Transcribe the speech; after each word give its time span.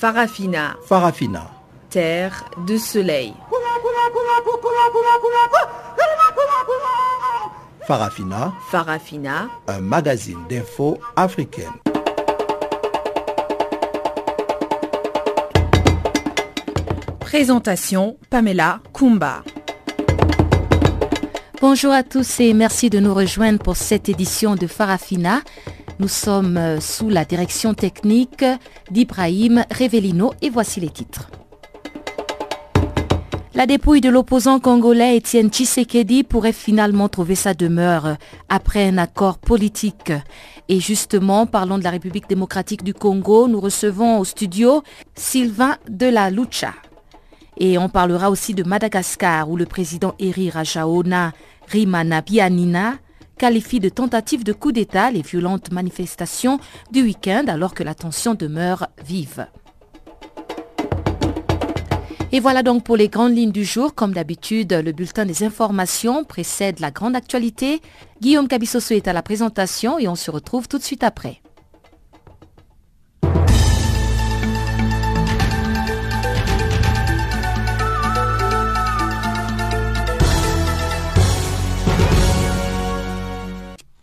Farafina. 0.00 0.78
Farafina. 0.86 1.50
Terre 1.90 2.46
de 2.66 2.78
soleil. 2.78 3.34
Farafina. 7.86 8.54
Farafina. 8.70 9.48
Un 9.68 9.80
magazine 9.82 10.38
d'infos 10.48 10.96
africaine. 11.16 11.66
Présentation 17.20 18.16
Pamela 18.30 18.80
Kumba. 18.94 19.42
Bonjour 21.60 21.92
à 21.92 22.02
tous 22.02 22.40
et 22.40 22.54
merci 22.54 22.88
de 22.88 23.00
nous 23.00 23.12
rejoindre 23.12 23.58
pour 23.58 23.76
cette 23.76 24.08
édition 24.08 24.54
de 24.54 24.66
Farafina. 24.66 25.42
Nous 26.00 26.08
sommes 26.08 26.56
euh, 26.56 26.80
sous 26.80 27.10
la 27.10 27.26
direction 27.26 27.74
technique 27.74 28.42
d'Ibrahim 28.90 29.66
Revelino 29.70 30.32
et 30.40 30.48
voici 30.48 30.80
les 30.80 30.88
titres. 30.88 31.30
La 33.52 33.66
dépouille 33.66 34.00
de 34.00 34.08
l'opposant 34.08 34.60
congolais 34.60 35.18
Étienne 35.18 35.50
Tshisekedi 35.50 36.24
pourrait 36.24 36.54
finalement 36.54 37.10
trouver 37.10 37.34
sa 37.34 37.52
demeure 37.52 38.16
après 38.48 38.88
un 38.88 38.96
accord 38.96 39.36
politique. 39.36 40.10
Et 40.70 40.80
justement, 40.80 41.44
parlons 41.44 41.76
de 41.76 41.84
la 41.84 41.90
République 41.90 42.30
démocratique 42.30 42.82
du 42.82 42.94
Congo, 42.94 43.46
nous 43.46 43.60
recevons 43.60 44.20
au 44.20 44.24
studio 44.24 44.82
Sylvain 45.14 45.76
de 45.86 46.06
la 46.06 46.30
Lucha. 46.30 46.72
Et 47.58 47.76
on 47.76 47.90
parlera 47.90 48.30
aussi 48.30 48.54
de 48.54 48.62
Madagascar 48.62 49.50
où 49.50 49.56
le 49.58 49.66
président 49.66 50.14
Eri 50.18 50.48
Rajaona 50.48 51.32
Rimana 51.68 52.22
Bianina 52.22 52.94
qualifie 53.40 53.80
de 53.80 53.88
tentative 53.88 54.44
de 54.44 54.52
coup 54.52 54.70
d'État 54.70 55.10
les 55.10 55.22
violentes 55.22 55.72
manifestations 55.72 56.60
du 56.90 57.02
week-end 57.02 57.44
alors 57.48 57.72
que 57.72 57.82
la 57.82 57.94
tension 57.94 58.34
demeure 58.34 58.88
vive. 59.02 59.46
Et 62.32 62.38
voilà 62.38 62.62
donc 62.62 62.84
pour 62.84 62.98
les 62.98 63.08
grandes 63.08 63.34
lignes 63.34 63.50
du 63.50 63.64
jour. 63.64 63.94
Comme 63.94 64.12
d'habitude, 64.12 64.74
le 64.74 64.92
bulletin 64.92 65.24
des 65.24 65.42
informations 65.42 66.22
précède 66.22 66.80
la 66.80 66.90
grande 66.90 67.16
actualité. 67.16 67.80
Guillaume 68.20 68.46
Cabissoso 68.46 68.94
est 68.94 69.08
à 69.08 69.14
la 69.14 69.22
présentation 69.22 69.98
et 69.98 70.06
on 70.06 70.16
se 70.16 70.30
retrouve 70.30 70.68
tout 70.68 70.76
de 70.76 70.82
suite 70.82 71.02
après. 71.02 71.40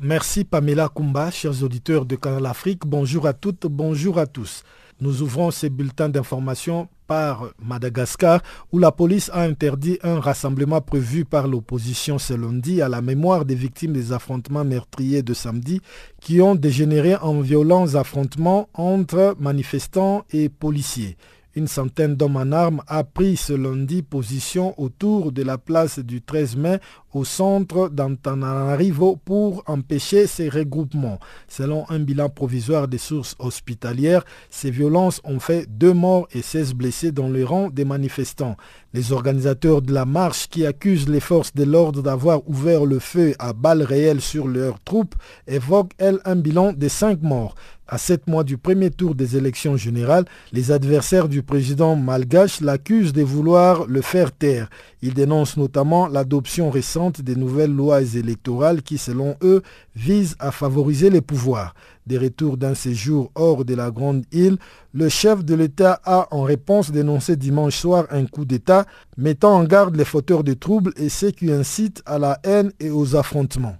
Merci 0.07 0.45
Pamela 0.45 0.87
Kumba, 0.87 1.31
chers 1.31 1.63
auditeurs 1.63 2.05
de 2.05 2.15
Canal 2.15 2.45
Afrique. 2.45 2.85
Bonjour 2.85 3.27
à 3.27 3.33
toutes, 3.33 3.67
bonjour 3.67 4.19
à 4.19 4.25
tous. 4.25 4.63
Nous 5.01 5.21
ouvrons 5.21 5.51
ces 5.51 5.69
bulletins 5.69 6.07
d'information 6.07 6.87
par 7.07 7.49
Madagascar 7.61 8.39
où 8.71 8.79
la 8.79 8.93
police 8.93 9.29
a 9.33 9.41
interdit 9.41 9.99
un 10.03 10.21
rassemblement 10.21 10.79
prévu 10.79 11.25
par 11.25 11.49
l'opposition 11.49 12.19
ce 12.19 12.33
lundi 12.33 12.81
à 12.81 12.87
la 12.87 13.01
mémoire 13.01 13.43
des 13.43 13.55
victimes 13.55 13.91
des 13.91 14.13
affrontements 14.13 14.63
meurtriers 14.63 15.23
de 15.23 15.33
samedi 15.33 15.81
qui 16.21 16.39
ont 16.39 16.55
dégénéré 16.55 17.17
en 17.17 17.41
violents 17.41 17.95
affrontements 17.95 18.69
entre 18.75 19.35
manifestants 19.37 20.23
et 20.31 20.47
policiers. 20.47 21.17
Une 21.57 21.65
centaine 21.67 22.15
d'hommes 22.15 22.35
en 22.35 22.51
armes 22.51 22.83
a 22.85 23.03
pris 23.03 23.35
ce 23.35 23.51
lundi 23.51 24.03
position 24.03 24.79
autour 24.79 25.31
de 25.31 25.41
la 25.41 25.57
place 25.57 25.97
du 25.97 26.21
13 26.21 26.55
mai 26.55 26.79
au 27.15 27.25
centre 27.25 27.89
d'Antananarivo 27.89 29.15
pour 29.25 29.63
empêcher 29.65 30.27
ces 30.27 30.49
regroupements. 30.49 31.19
Selon 31.47 31.89
un 31.89 31.97
bilan 31.97 32.29
provisoire 32.29 32.87
des 32.87 32.99
sources 32.99 33.35
hospitalières, 33.39 34.23
ces 34.51 34.69
violences 34.69 35.19
ont 35.23 35.39
fait 35.39 35.65
deux 35.67 35.93
morts 35.93 36.27
et 36.31 36.43
16 36.43 36.75
blessés 36.75 37.11
dans 37.11 37.27
le 37.27 37.43
rang 37.43 37.71
des 37.71 37.85
manifestants. 37.85 38.55
Les 38.93 39.11
organisateurs 39.11 39.81
de 39.81 39.93
la 39.93 40.05
marche 40.05 40.47
qui 40.47 40.65
accusent 40.65 41.09
les 41.09 41.19
forces 41.19 41.53
de 41.53 41.65
l'ordre 41.65 42.01
d'avoir 42.01 42.47
ouvert 42.49 42.85
le 42.85 42.99
feu 42.99 43.35
à 43.37 43.51
balles 43.51 43.83
réelles 43.83 44.21
sur 44.21 44.47
leurs 44.47 44.79
troupes 44.79 45.15
évoquent, 45.45 45.91
elles, 45.97 46.19
un 46.23 46.37
bilan 46.37 46.71
de 46.71 46.87
cinq 46.87 47.21
morts. 47.21 47.55
À 47.89 47.97
sept 47.97 48.27
mois 48.27 48.43
du 48.43 48.57
premier 48.57 48.89
tour 48.89 49.15
des 49.15 49.37
élections 49.37 49.77
générales, 49.77 50.25
les 50.51 50.71
adversaires 50.71 51.29
du 51.29 51.41
président 51.43 51.95
malgache 51.95 52.59
l'accusent 52.59 53.13
de 53.13 53.21
vouloir 53.23 53.85
le 53.87 54.01
faire 54.01 54.31
taire. 54.31 54.69
Ils 55.01 55.13
dénoncent 55.13 55.57
notamment 55.57 56.07
l'adoption 56.07 56.69
récente 56.69 57.21
des 57.21 57.35
nouvelles 57.35 57.73
lois 57.73 58.01
électorales 58.01 58.81
qui, 58.81 58.97
selon 58.97 59.35
eux, 59.41 59.63
visent 59.95 60.35
à 60.39 60.51
favoriser 60.51 61.09
les 61.09 61.21
pouvoirs. 61.21 61.75
Des 62.07 62.17
retours 62.17 62.55
d'un 62.55 62.73
séjour 62.73 63.31
hors 63.35 63.65
de 63.65 63.75
la 63.75 63.91
Grande 63.91 64.23
Île, 64.31 64.57
le 64.93 65.09
chef 65.09 65.43
de 65.43 65.53
l'État 65.55 65.99
a 66.05 66.29
en 66.31 66.43
réponse 66.43 66.89
dénoncé 66.89 67.35
dimanche 67.35 67.75
soir 67.75 68.05
un 68.11 68.25
coup 68.25 68.45
d'État, 68.45 68.85
mettant 69.17 69.57
en 69.57 69.65
garde 69.65 69.97
les 69.97 70.05
fauteurs 70.05 70.45
de 70.45 70.53
troubles 70.53 70.93
et 70.95 71.09
ceux 71.09 71.31
qui 71.31 71.51
incitent 71.51 72.01
à 72.05 72.17
la 72.17 72.39
haine 72.45 72.71
et 72.79 72.91
aux 72.91 73.17
affrontements. 73.17 73.75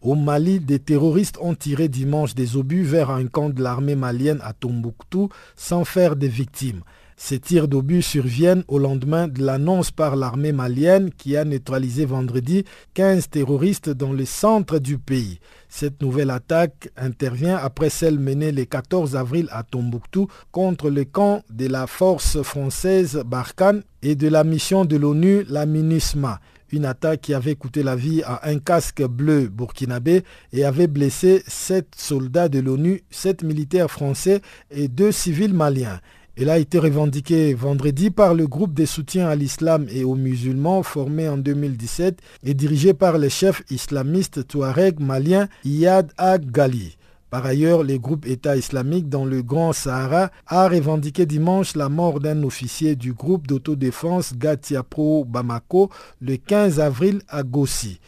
Au 0.00 0.14
Mali, 0.14 0.60
des 0.60 0.78
terroristes 0.78 1.36
ont 1.40 1.56
tiré 1.56 1.88
dimanche 1.88 2.36
des 2.36 2.56
obus 2.56 2.84
vers 2.84 3.10
un 3.10 3.26
camp 3.26 3.50
de 3.50 3.60
l'armée 3.60 3.96
malienne 3.96 4.38
à 4.44 4.52
Tombouctou 4.52 5.30
sans 5.56 5.84
faire 5.84 6.14
de 6.14 6.28
victimes. 6.28 6.82
Ces 7.22 7.38
tirs 7.38 7.68
d'obus 7.68 8.00
surviennent 8.00 8.64
au 8.66 8.78
lendemain 8.78 9.28
de 9.28 9.44
l'annonce 9.44 9.90
par 9.90 10.16
l'armée 10.16 10.52
malienne 10.52 11.10
qui 11.10 11.36
a 11.36 11.44
neutralisé 11.44 12.06
vendredi 12.06 12.64
15 12.94 13.28
terroristes 13.28 13.90
dans 13.90 14.14
le 14.14 14.24
centre 14.24 14.78
du 14.78 14.96
pays. 14.96 15.38
Cette 15.72 16.02
nouvelle 16.02 16.30
attaque 16.30 16.90
intervient 16.96 17.56
après 17.56 17.90
celle 17.90 18.18
menée 18.18 18.50
le 18.50 18.64
14 18.64 19.14
avril 19.14 19.46
à 19.52 19.62
Tombouctou 19.62 20.26
contre 20.50 20.90
le 20.90 21.04
camp 21.04 21.42
de 21.48 21.68
la 21.68 21.86
force 21.86 22.42
française 22.42 23.22
Barkhane 23.24 23.84
et 24.02 24.16
de 24.16 24.26
la 24.26 24.42
mission 24.42 24.84
de 24.84 24.96
l'ONU, 24.96 25.44
la 25.48 25.66
MINUSMA 25.66 26.40
une 26.72 26.84
attaque 26.84 27.22
qui 27.22 27.34
avait 27.34 27.56
coûté 27.56 27.82
la 27.82 27.96
vie 27.96 28.22
à 28.22 28.48
un 28.48 28.58
casque 28.58 29.02
bleu 29.02 29.48
burkinabé 29.48 30.22
et 30.52 30.64
avait 30.64 30.86
blessé 30.86 31.42
sept 31.46 31.88
soldats 31.96 32.48
de 32.48 32.60
l'ONU, 32.60 33.02
sept 33.10 33.42
militaires 33.42 33.90
français 33.90 34.40
et 34.70 34.88
deux 34.88 35.12
civils 35.12 35.54
maliens. 35.54 36.00
Elle 36.42 36.48
a 36.48 36.56
été 36.56 36.78
revendiquée 36.78 37.52
vendredi 37.52 38.10
par 38.10 38.32
le 38.32 38.46
groupe 38.46 38.72
de 38.72 38.86
soutien 38.86 39.28
à 39.28 39.36
l'islam 39.36 39.86
et 39.90 40.04
aux 40.04 40.14
musulmans 40.14 40.82
formé 40.82 41.28
en 41.28 41.36
2017 41.36 42.18
et 42.44 42.54
dirigé 42.54 42.94
par 42.94 43.18
le 43.18 43.28
chef 43.28 43.62
islamiste 43.68 44.48
touareg 44.48 45.00
malien 45.00 45.48
Iyad 45.66 46.14
Ag-Ghali. 46.16 46.96
Par 47.28 47.44
ailleurs, 47.44 47.82
le 47.82 47.98
groupe 47.98 48.24
État 48.24 48.56
islamique 48.56 49.10
dans 49.10 49.26
le 49.26 49.42
Grand 49.42 49.74
Sahara 49.74 50.30
a 50.46 50.66
revendiqué 50.66 51.26
dimanche 51.26 51.76
la 51.76 51.90
mort 51.90 52.20
d'un 52.20 52.42
officier 52.42 52.96
du 52.96 53.12
groupe 53.12 53.46
d'autodéfense 53.46 54.32
Gatiapro 54.34 55.26
Bamako 55.26 55.90
le 56.22 56.38
15 56.38 56.80
avril 56.80 57.20
à 57.28 57.42
Gossi. 57.42 58.00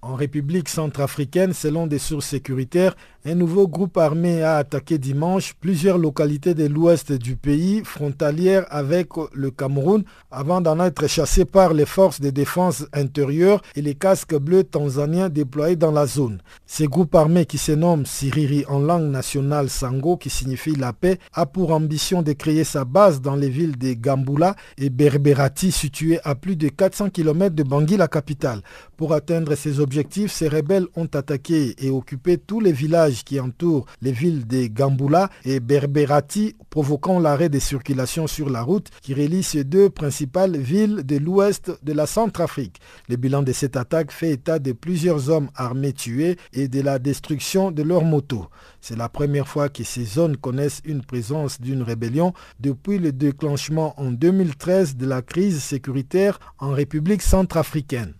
En 0.00 0.14
République 0.14 0.70
centrafricaine, 0.70 1.52
selon 1.52 1.86
des 1.86 1.98
sources 1.98 2.28
sécuritaires, 2.28 2.96
un 3.24 3.34
nouveau 3.34 3.66
groupe 3.66 3.98
armé 3.98 4.42
a 4.42 4.58
attaqué 4.58 4.96
dimanche 4.96 5.54
plusieurs 5.60 5.98
localités 5.98 6.54
de 6.54 6.66
l'ouest 6.66 7.12
du 7.12 7.34
pays, 7.34 7.82
frontalières 7.84 8.64
avec 8.70 9.08
le 9.32 9.50
Cameroun, 9.50 10.04
avant 10.30 10.60
d'en 10.60 10.78
être 10.84 11.08
chassé 11.08 11.44
par 11.44 11.74
les 11.74 11.84
forces 11.84 12.20
de 12.20 12.30
défense 12.30 12.86
intérieure 12.92 13.60
et 13.74 13.82
les 13.82 13.96
casques 13.96 14.36
bleus 14.36 14.62
tanzaniens 14.62 15.28
déployés 15.28 15.74
dans 15.74 15.90
la 15.90 16.06
zone. 16.06 16.40
Ce 16.64 16.84
groupe 16.84 17.14
armé 17.16 17.44
qui 17.44 17.58
se 17.58 17.72
nomme 17.72 18.06
Siriri 18.06 18.64
en 18.68 18.78
langue 18.78 19.10
nationale 19.10 19.68
Sango, 19.68 20.16
qui 20.16 20.30
signifie 20.30 20.76
la 20.76 20.92
paix, 20.92 21.18
a 21.32 21.44
pour 21.44 21.72
ambition 21.72 22.22
de 22.22 22.32
créer 22.32 22.62
sa 22.62 22.84
base 22.84 23.20
dans 23.20 23.36
les 23.36 23.50
villes 23.50 23.76
de 23.76 23.94
Gambula 23.94 24.54
et 24.78 24.90
Berberati, 24.90 25.72
situées 25.72 26.20
à 26.22 26.36
plus 26.36 26.54
de 26.54 26.68
400 26.68 27.10
km 27.10 27.54
de 27.54 27.64
Bangui, 27.64 27.96
la 27.96 28.06
capitale. 28.06 28.62
Pour 28.96 29.12
atteindre 29.12 29.54
ces 29.56 29.80
objectifs, 29.80 30.32
ces 30.32 30.48
rebelles 30.48 30.86
ont 30.94 31.08
attaqué 31.12 31.74
et 31.78 31.90
occupé 31.90 32.38
tous 32.38 32.60
les 32.60 32.72
villages 32.72 33.07
qui 33.10 33.40
entourent 33.40 33.86
les 34.02 34.12
villes 34.12 34.46
de 34.46 34.66
Gambula 34.66 35.30
et 35.44 35.60
Berberati, 35.60 36.54
provoquant 36.70 37.18
l'arrêt 37.18 37.48
des 37.48 37.60
circulations 37.60 38.26
sur 38.26 38.50
la 38.50 38.62
route 38.62 38.88
qui 39.02 39.14
relie 39.14 39.42
ces 39.42 39.64
deux 39.64 39.90
principales 39.90 40.56
villes 40.56 41.02
de 41.04 41.16
l'ouest 41.16 41.72
de 41.82 41.92
la 41.92 42.06
Centrafrique. 42.06 42.80
Le 43.08 43.16
bilan 43.16 43.42
de 43.42 43.52
cette 43.52 43.76
attaque 43.76 44.12
fait 44.12 44.32
état 44.32 44.58
de 44.58 44.72
plusieurs 44.72 45.30
hommes 45.30 45.50
armés 45.54 45.92
tués 45.92 46.36
et 46.52 46.68
de 46.68 46.80
la 46.80 46.98
destruction 46.98 47.70
de 47.70 47.82
leurs 47.82 48.04
motos. 48.04 48.46
C'est 48.80 48.96
la 48.96 49.08
première 49.08 49.48
fois 49.48 49.68
que 49.68 49.84
ces 49.84 50.04
zones 50.04 50.36
connaissent 50.36 50.82
une 50.84 51.02
présence 51.02 51.60
d'une 51.60 51.82
rébellion 51.82 52.32
depuis 52.60 52.98
le 52.98 53.12
déclenchement 53.12 53.94
en 54.00 54.10
2013 54.10 54.96
de 54.96 55.06
la 55.06 55.22
crise 55.22 55.62
sécuritaire 55.62 56.38
en 56.58 56.70
République 56.72 57.22
centrafricaine. 57.22 58.14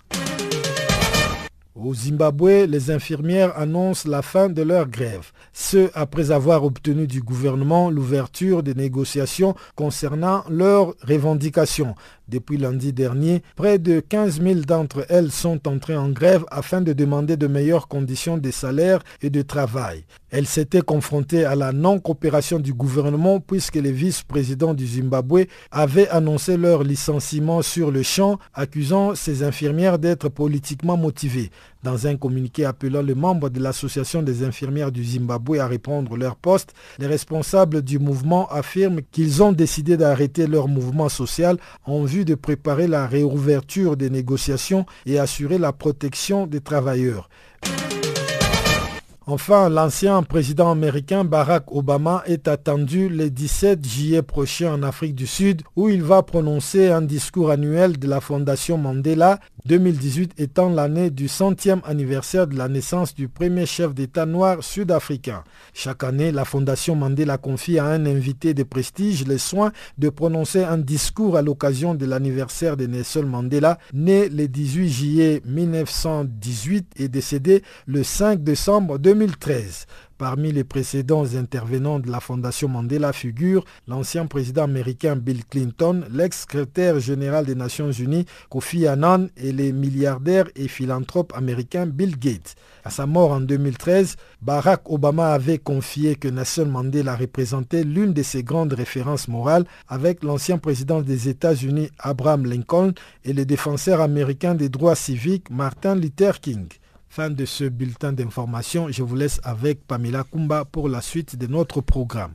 Au 1.80 1.94
Zimbabwe, 1.94 2.66
les 2.66 2.90
infirmières 2.90 3.56
annoncent 3.56 4.08
la 4.10 4.20
fin 4.20 4.48
de 4.48 4.62
leur 4.62 4.88
grève. 4.88 5.30
Ce, 5.52 5.90
après 5.94 6.32
avoir 6.32 6.64
obtenu 6.64 7.06
du 7.06 7.22
gouvernement 7.22 7.88
l'ouverture 7.88 8.64
des 8.64 8.74
négociations 8.74 9.54
concernant 9.76 10.42
leurs 10.50 10.96
revendications. 11.06 11.94
Depuis 12.28 12.58
lundi 12.58 12.92
dernier, 12.92 13.42
près 13.56 13.78
de 13.78 14.00
15 14.00 14.42
000 14.42 14.60
d'entre 14.60 15.06
elles 15.08 15.32
sont 15.32 15.66
entrées 15.66 15.96
en 15.96 16.10
grève 16.10 16.44
afin 16.50 16.82
de 16.82 16.92
demander 16.92 17.38
de 17.38 17.46
meilleures 17.46 17.88
conditions 17.88 18.36
de 18.36 18.50
salaire 18.50 19.00
et 19.22 19.30
de 19.30 19.40
travail. 19.40 20.04
Elles 20.30 20.46
s'étaient 20.46 20.82
confrontées 20.82 21.46
à 21.46 21.54
la 21.54 21.72
non-coopération 21.72 22.58
du 22.58 22.74
gouvernement 22.74 23.40
puisque 23.40 23.76
les 23.76 23.92
vice-présidents 23.92 24.74
du 24.74 24.86
Zimbabwe 24.86 25.46
avaient 25.70 26.08
annoncé 26.10 26.58
leur 26.58 26.82
licenciement 26.82 27.62
sur 27.62 27.90
le 27.90 28.02
champ, 28.02 28.38
accusant 28.52 29.14
ces 29.14 29.42
infirmières 29.42 29.98
d'être 29.98 30.28
politiquement 30.28 30.98
motivées. 30.98 31.50
Dans 31.84 32.08
un 32.08 32.16
communiqué 32.16 32.64
appelant 32.64 33.02
les 33.02 33.14
membres 33.14 33.50
de 33.50 33.60
l'association 33.60 34.22
des 34.22 34.42
infirmières 34.42 34.90
du 34.90 35.04
Zimbabwe 35.04 35.58
à 35.60 35.68
répondre 35.68 36.16
leur 36.16 36.34
poste, 36.34 36.74
les 36.98 37.06
responsables 37.06 37.82
du 37.82 38.00
mouvement 38.00 38.48
affirment 38.48 39.00
qu'ils 39.12 39.44
ont 39.44 39.52
décidé 39.52 39.96
d'arrêter 39.96 40.48
leur 40.48 40.66
mouvement 40.66 41.08
social 41.08 41.56
en 41.84 42.02
vue 42.02 42.24
de 42.24 42.34
préparer 42.34 42.88
la 42.88 43.06
réouverture 43.06 43.96
des 43.96 44.10
négociations 44.10 44.86
et 45.06 45.20
assurer 45.20 45.58
la 45.58 45.72
protection 45.72 46.46
des 46.48 46.60
travailleurs. 46.60 47.28
Enfin, 49.30 49.68
l'ancien 49.68 50.22
président 50.22 50.70
américain 50.70 51.22
Barack 51.22 51.70
Obama 51.70 52.22
est 52.24 52.48
attendu 52.48 53.10
le 53.10 53.28
17 53.28 53.86
juillet 53.86 54.22
prochain 54.22 54.72
en 54.72 54.82
Afrique 54.82 55.14
du 55.14 55.26
Sud 55.26 55.60
où 55.76 55.90
il 55.90 56.02
va 56.02 56.22
prononcer 56.22 56.88
un 56.88 57.02
discours 57.02 57.50
annuel 57.50 57.98
de 57.98 58.08
la 58.08 58.22
Fondation 58.22 58.78
Mandela, 58.78 59.38
2018 59.66 60.32
étant 60.38 60.70
l'année 60.70 61.10
du 61.10 61.28
centième 61.28 61.82
anniversaire 61.84 62.46
de 62.46 62.56
la 62.56 62.68
naissance 62.68 63.14
du 63.14 63.28
premier 63.28 63.66
chef 63.66 63.92
d'État 63.94 64.24
noir 64.24 64.64
sud-africain. 64.64 65.44
Chaque 65.74 66.04
année, 66.04 66.32
la 66.32 66.46
Fondation 66.46 66.96
Mandela 66.96 67.36
confie 67.36 67.78
à 67.78 67.84
un 67.84 68.06
invité 68.06 68.54
de 68.54 68.62
prestige 68.62 69.26
le 69.26 69.36
soin 69.36 69.72
de 69.98 70.08
prononcer 70.08 70.64
un 70.64 70.78
discours 70.78 71.36
à 71.36 71.42
l'occasion 71.42 71.94
de 71.94 72.06
l'anniversaire 72.06 72.78
de 72.78 72.86
Nelson 72.86 73.24
Mandela, 73.24 73.76
né 73.92 74.30
le 74.30 74.48
18 74.48 74.88
juillet 74.88 75.42
1918 75.44 76.94
et 76.96 77.08
décédé 77.08 77.62
le 77.86 78.02
5 78.02 78.42
décembre 78.42 78.96
2018. 78.96 79.17
2013. 79.18 79.86
Parmi 80.16 80.52
les 80.52 80.64
précédents 80.64 81.24
intervenants 81.34 81.98
de 81.98 82.10
la 82.10 82.20
Fondation 82.20 82.68
Mandela 82.68 83.12
figurent 83.12 83.64
l'ancien 83.88 84.26
président 84.26 84.64
américain 84.64 85.16
Bill 85.16 85.44
Clinton, 85.44 86.04
l'ex-secrétaire 86.10 87.00
général 87.00 87.44
des 87.46 87.54
Nations 87.56 87.90
Unies 87.90 88.26
Kofi 88.48 88.86
Annan 88.86 89.28
et 89.36 89.50
les 89.50 89.72
milliardaires 89.72 90.46
et 90.54 90.68
philanthropes 90.68 91.32
américains 91.36 91.86
Bill 91.86 92.16
Gates. 92.16 92.54
À 92.84 92.90
sa 92.90 93.06
mort 93.06 93.32
en 93.32 93.40
2013, 93.40 94.16
Barack 94.40 94.82
Obama 94.88 95.32
avait 95.32 95.58
confié 95.58 96.14
que 96.14 96.28
Nelson 96.28 96.66
Mandela 96.66 97.16
représentait 97.16 97.82
l'une 97.84 98.12
de 98.12 98.22
ses 98.22 98.44
grandes 98.44 98.72
références 98.72 99.26
morales 99.26 99.64
avec 99.88 100.22
l'ancien 100.22 100.58
président 100.58 101.00
des 101.00 101.28
États-Unis 101.28 101.90
Abraham 101.98 102.46
Lincoln 102.46 102.92
et 103.24 103.32
le 103.32 103.44
défenseur 103.44 104.00
américain 104.00 104.54
des 104.54 104.68
droits 104.68 104.96
civiques 104.96 105.50
Martin 105.50 105.96
Luther 105.96 106.40
King. 106.40 106.68
Fin 107.18 107.30
de 107.30 107.44
ce 107.46 107.64
bulletin 107.64 108.12
d'information. 108.12 108.86
Je 108.92 109.02
vous 109.02 109.16
laisse 109.16 109.40
avec 109.42 109.84
Pamela 109.88 110.22
Kumba 110.22 110.64
pour 110.64 110.88
la 110.88 111.00
suite 111.00 111.34
de 111.34 111.48
notre 111.48 111.80
programme. 111.80 112.30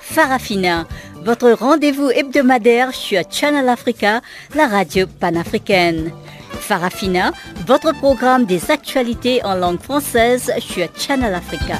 Farafina, 0.00 0.88
votre 1.26 1.50
rendez-vous 1.50 2.08
hebdomadaire 2.10 2.94
sur 2.94 3.20
Channel 3.28 3.68
Africa, 3.68 4.20
la 4.54 4.68
radio 4.68 5.08
panafricaine. 5.08 6.12
Farafina, 6.52 7.32
votre 7.66 7.92
programme 7.92 8.44
des 8.44 8.70
actualités 8.70 9.44
en 9.44 9.56
langue 9.56 9.80
française 9.80 10.52
sur 10.60 10.86
Channel 10.96 11.34
Africa. 11.34 11.78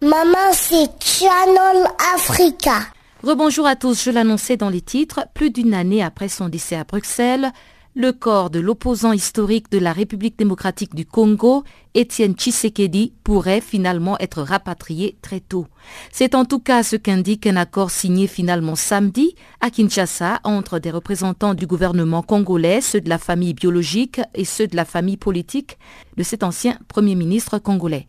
Maman, 0.00 0.52
c'est 0.52 0.88
Channel 0.98 1.86
Africa. 2.14 2.86
Rebonjour 3.22 3.66
à 3.66 3.76
tous, 3.76 4.02
je 4.04 4.10
l'annonçais 4.10 4.56
dans 4.56 4.70
les 4.70 4.80
titres. 4.80 5.26
Plus 5.34 5.50
d'une 5.50 5.74
année 5.74 6.02
après 6.02 6.28
son 6.28 6.48
décès 6.48 6.76
à 6.76 6.84
Bruxelles, 6.84 7.52
le 7.96 8.12
corps 8.12 8.50
de 8.50 8.58
l'opposant 8.58 9.12
historique 9.12 9.70
de 9.70 9.78
la 9.78 9.92
République 9.92 10.36
démocratique 10.36 10.94
du 10.96 11.06
Congo, 11.06 11.62
Étienne 11.94 12.34
Tshisekedi, 12.34 13.12
pourrait 13.22 13.60
finalement 13.60 14.18
être 14.18 14.42
rapatrié 14.42 15.16
très 15.22 15.38
tôt. 15.38 15.66
C'est 16.10 16.34
en 16.34 16.44
tout 16.44 16.58
cas 16.58 16.82
ce 16.82 16.96
qu'indique 16.96 17.46
un 17.46 17.54
accord 17.54 17.92
signé 17.92 18.26
finalement 18.26 18.74
samedi 18.74 19.36
à 19.60 19.70
Kinshasa 19.70 20.40
entre 20.42 20.80
des 20.80 20.90
représentants 20.90 21.54
du 21.54 21.66
gouvernement 21.68 22.22
congolais, 22.22 22.80
ceux 22.80 23.00
de 23.00 23.08
la 23.08 23.18
famille 23.18 23.54
biologique 23.54 24.20
et 24.34 24.44
ceux 24.44 24.66
de 24.66 24.76
la 24.76 24.84
famille 24.84 25.16
politique 25.16 25.78
de 26.16 26.24
cet 26.24 26.42
ancien 26.42 26.76
Premier 26.88 27.14
ministre 27.14 27.58
congolais. 27.58 28.08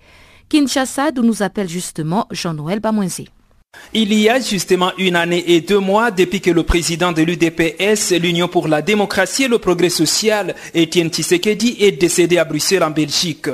Kinshasa, 0.49 1.11
d'où 1.11 1.21
nous 1.21 1.43
appelle 1.43 1.69
justement 1.69 2.27
Jean-Noël 2.31 2.79
Bamouenzé. 2.79 3.27
Il 3.93 4.13
y 4.13 4.27
a 4.29 4.39
justement 4.39 4.91
une 4.97 5.15
année 5.15 5.43
et 5.47 5.61
deux 5.61 5.79
mois 5.79 6.11
depuis 6.11 6.41
que 6.41 6.51
le 6.51 6.63
président 6.63 7.13
de 7.13 7.21
l'UDPS, 7.21 8.11
l'Union 8.19 8.49
pour 8.49 8.67
la 8.67 8.81
démocratie 8.81 9.43
et 9.43 9.47
le 9.47 9.57
progrès 9.57 9.89
social, 9.89 10.53
Étienne 10.73 11.09
Tshisekedi, 11.09 11.77
est 11.79 11.93
décédé 11.93 12.37
à 12.37 12.43
Bruxelles 12.43 12.83
en 12.83 12.91
Belgique. 12.91 13.47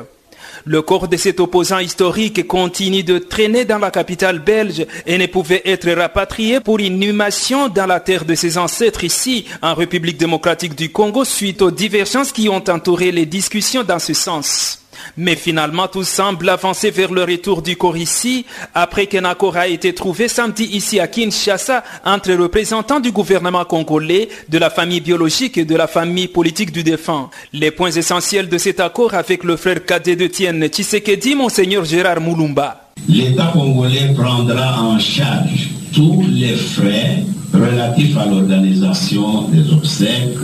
Le 0.66 0.82
corps 0.82 1.08
de 1.08 1.18
cet 1.18 1.40
opposant 1.40 1.80
historique 1.80 2.48
continue 2.48 3.04
de 3.04 3.18
traîner 3.18 3.66
dans 3.66 3.80
la 3.80 3.90
capitale 3.90 4.40
belge 4.40 4.86
et 5.06 5.18
ne 5.18 5.26
pouvait 5.26 5.62
être 5.66 5.90
rapatrié 5.92 6.60
pour 6.60 6.80
inhumation 6.80 7.68
dans 7.68 7.86
la 7.86 8.00
terre 8.00 8.26
de 8.26 8.36
ses 8.36 8.58
ancêtres 8.58 9.04
ici, 9.04 9.46
en 9.62 9.74
République 9.74 10.18
démocratique 10.18 10.76
du 10.76 10.92
Congo, 10.92 11.24
suite 11.24 11.62
aux 11.62 11.72
divergences 11.72 12.32
qui 12.32 12.50
ont 12.50 12.64
entouré 12.68 13.12
les 13.12 13.26
discussions 13.26 13.84
dans 13.84 14.00
ce 14.00 14.14
sens. 14.14 14.81
Mais 15.18 15.36
finalement, 15.36 15.88
tout 15.88 16.04
semble 16.04 16.50
avancer 16.50 16.92
vers 16.92 17.12
le 17.12 17.24
retour 17.24 17.62
du 17.62 17.76
corps 17.76 17.98
ici, 17.98 18.46
après 18.74 19.08
qu'un 19.08 19.26
accord 19.26 19.58
a 19.58 19.68
été 19.68 19.94
trouvé 19.94 20.28
samedi 20.28 20.64
ici 20.64 21.00
à 21.00 21.08
Kinshasa 21.08 21.84
entre 22.06 22.34
représentants 22.34 23.00
du 23.00 23.12
gouvernement 23.12 23.66
congolais, 23.66 24.30
de 24.50 24.58
la 24.58 24.70
famille 24.70 25.02
biologique 25.02 25.58
et 25.58 25.66
de 25.66 25.76
la 25.76 25.88
famille 25.88 26.28
politique 26.28 26.72
du 26.72 26.84
défunt. 26.84 27.30
Les 27.54 27.72
points 27.72 27.92
essentiels 27.92 28.50
de 28.50 28.58
cet 28.58 28.80
accord 28.80 29.14
avec 29.14 29.44
le 29.44 29.58
frère 29.58 29.86
cadet 29.86 30.16
de 30.16 30.28
Tienne 30.28 30.68
Tshisekedi, 30.68 31.36
Monseigneur 31.36 31.86
Gérard 31.86 32.22
Moulumba. 32.22 32.90
L'État 33.08 33.52
congolais 33.54 34.14
prendra 34.16 34.82
en 34.82 35.00
charge 35.00 35.70
tous 35.94 36.24
les 36.30 36.56
frais 36.56 37.24
relatifs 37.54 38.18
à 38.18 38.26
l'organisation 38.26 39.50
des 39.50 39.72
obsèques 39.72 40.38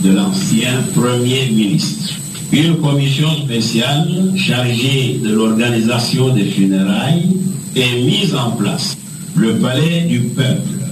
de 0.00 0.12
l'ancien 0.12 0.82
Premier 0.94 1.46
ministre. 1.50 2.21
Une 2.52 2.76
commission 2.82 3.30
spéciale 3.44 4.10
chargée 4.36 5.18
de 5.24 5.32
l'organisation 5.32 6.34
des 6.34 6.44
funérailles 6.44 7.30
est 7.74 8.02
mise 8.04 8.34
en 8.34 8.50
place. 8.50 8.98
Le 9.34 9.54
palais 9.54 10.02
du 10.02 10.20
peuple 10.20 10.84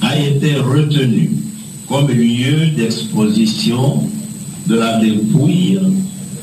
a 0.00 0.16
été 0.16 0.54
retenu 0.54 1.32
comme 1.88 2.06
lieu 2.06 2.68
d'exposition 2.76 4.04
de 4.68 4.76
la 4.76 5.00
dépouille 5.00 5.80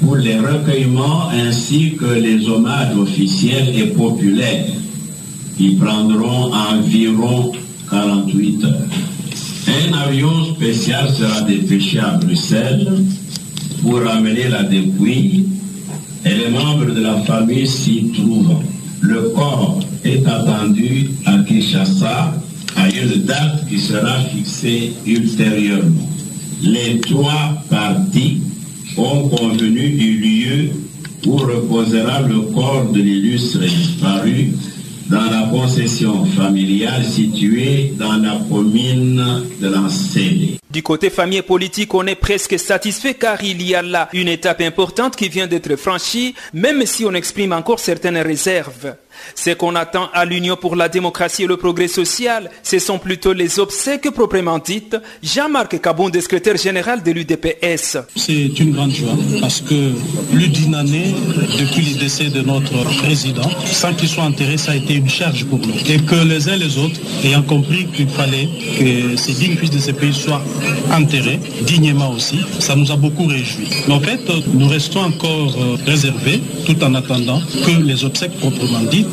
pour 0.04 0.18
les 0.18 0.38
recueillements 0.38 1.30
ainsi 1.30 1.94
que 1.96 2.20
les 2.20 2.46
hommages 2.50 2.98
officiels 2.98 3.74
et 3.80 3.88
populaires 3.88 4.74
qui 5.58 5.76
prendront 5.76 6.52
environ 6.54 7.54
48 7.90 8.64
heures. 8.66 8.74
Un 9.68 9.94
avion 10.00 10.54
spécial 10.54 11.10
sera 11.14 11.44
dépêché 11.44 12.00
à 12.00 12.18
Bruxelles 12.18 13.06
pour 13.82 14.02
ramener 14.02 14.48
la 14.50 14.64
dépouille 14.64 15.46
et 16.26 16.36
les 16.36 16.50
membres 16.50 16.94
de 16.94 17.02
la 17.02 17.18
famille 17.22 17.68
s'y 17.68 18.12
trouvent. 18.14 18.62
Le 19.02 19.30
corps 19.30 19.80
est 20.04 20.26
attendu 20.26 21.10
à 21.26 21.38
Kinshasa 21.40 22.34
à 22.76 22.90
une 22.90 23.24
date 23.24 23.68
qui 23.68 23.80
sera 23.80 24.20
fixée 24.24 24.94
ultérieurement. 25.06 26.10
Les 26.62 27.00
trois 27.00 27.64
parties 27.70 28.42
ont 28.98 29.30
convenu 29.30 29.90
du 29.92 30.18
lieu 30.20 30.70
où 31.26 31.38
reposera 31.38 32.22
le 32.22 32.42
corps 32.54 32.92
de 32.94 33.00
l'illustre 33.00 33.60
disparu 33.60 34.54
dans 35.10 35.26
la 35.26 35.50
concession 35.52 36.26
familiale 36.26 37.04
située 37.06 37.94
dans 37.98 38.18
la 38.18 38.40
commune 38.50 39.24
de 39.62 39.68
l'Ancélé. 39.68 40.59
Du 40.70 40.84
côté 40.84 41.10
famille 41.10 41.42
politique, 41.42 41.96
on 41.96 42.06
est 42.06 42.14
presque 42.14 42.60
satisfait 42.60 43.16
car 43.16 43.44
il 43.44 43.64
y 43.64 43.74
a 43.74 43.82
là 43.82 44.08
une 44.14 44.28
étape 44.28 44.62
importante 44.62 45.16
qui 45.16 45.28
vient 45.28 45.48
d'être 45.48 45.76
franchie, 45.76 46.36
même 46.54 46.86
si 46.86 47.06
on 47.06 47.14
exprime 47.16 47.54
encore 47.54 47.80
certaines 47.80 48.20
réserves. 48.20 48.96
Ce 49.36 49.52
qu'on 49.52 49.76
attend 49.76 50.10
à 50.14 50.26
l'Union 50.26 50.56
pour 50.56 50.76
la 50.76 50.90
démocratie 50.90 51.44
et 51.44 51.48
le 51.48 51.58
progrès 51.58 51.88
social, 51.88 52.50
ce 52.64 52.80
sont 52.80 53.00
plutôt 53.00 53.34
les 53.34 53.60
obsèques 53.60 54.10
proprement 54.12 54.60
dites. 54.60 54.98
Jean-Marc 55.24 55.80
Kabonde, 55.82 56.20
secrétaire 56.20 56.58
général 56.58 57.04
de 57.04 57.12
l'UDPS. 57.12 57.98
C'est 58.16 58.60
une 58.60 58.72
grande 58.72 58.92
joie 58.92 59.18
parce 59.42 59.62
que 59.62 59.92
plus 60.32 60.50
d'une 60.50 60.76
année, 60.76 61.16
depuis 61.58 61.94
le 61.94 62.00
décès 62.00 62.30
de 62.30 62.42
notre 62.42 62.84
président, 63.02 63.50
sans 63.66 63.94
qu'il 63.94 64.10
soit 64.10 64.24
enterré, 64.24 64.58
ça 64.58 64.72
a 64.72 64.76
été 64.76 64.96
une 64.96 65.10
charge 65.10 65.46
pour 65.46 65.60
nous. 65.60 65.74
Et 65.88 66.00
que 66.00 66.16
les 66.16 66.48
uns 66.50 66.58
les 66.58 66.78
autres, 66.78 67.00
ayant 67.24 67.44
compris 67.44 67.88
qu'il 67.88 68.10
fallait 68.10 68.50
que 68.78 69.16
ces 69.16 69.34
dignes 69.34 69.58
fils 69.58 69.72
de 69.72 69.80
ces 69.80 69.94
pays 69.94 70.14
soient 70.14 70.42
enterrés, 70.92 71.40
dignement 71.62 72.12
aussi, 72.12 72.40
ça 72.60 72.76
nous 72.76 72.92
a 72.92 72.96
beaucoup 72.96 73.26
réjouis. 73.26 73.70
Mais 73.88 73.94
en 73.94 74.00
fait, 74.00 74.20
nous 74.54 74.68
restons 74.68 75.02
encore 75.02 75.56
euh, 75.58 75.78
réservés 75.86 76.42
tout 76.66 76.82
en 76.84 76.94
attendant 76.96 77.42
que 77.66 77.72
les 77.84 78.04
obsèques 78.04 78.38
proprement 78.40 78.82
dites 78.82 79.09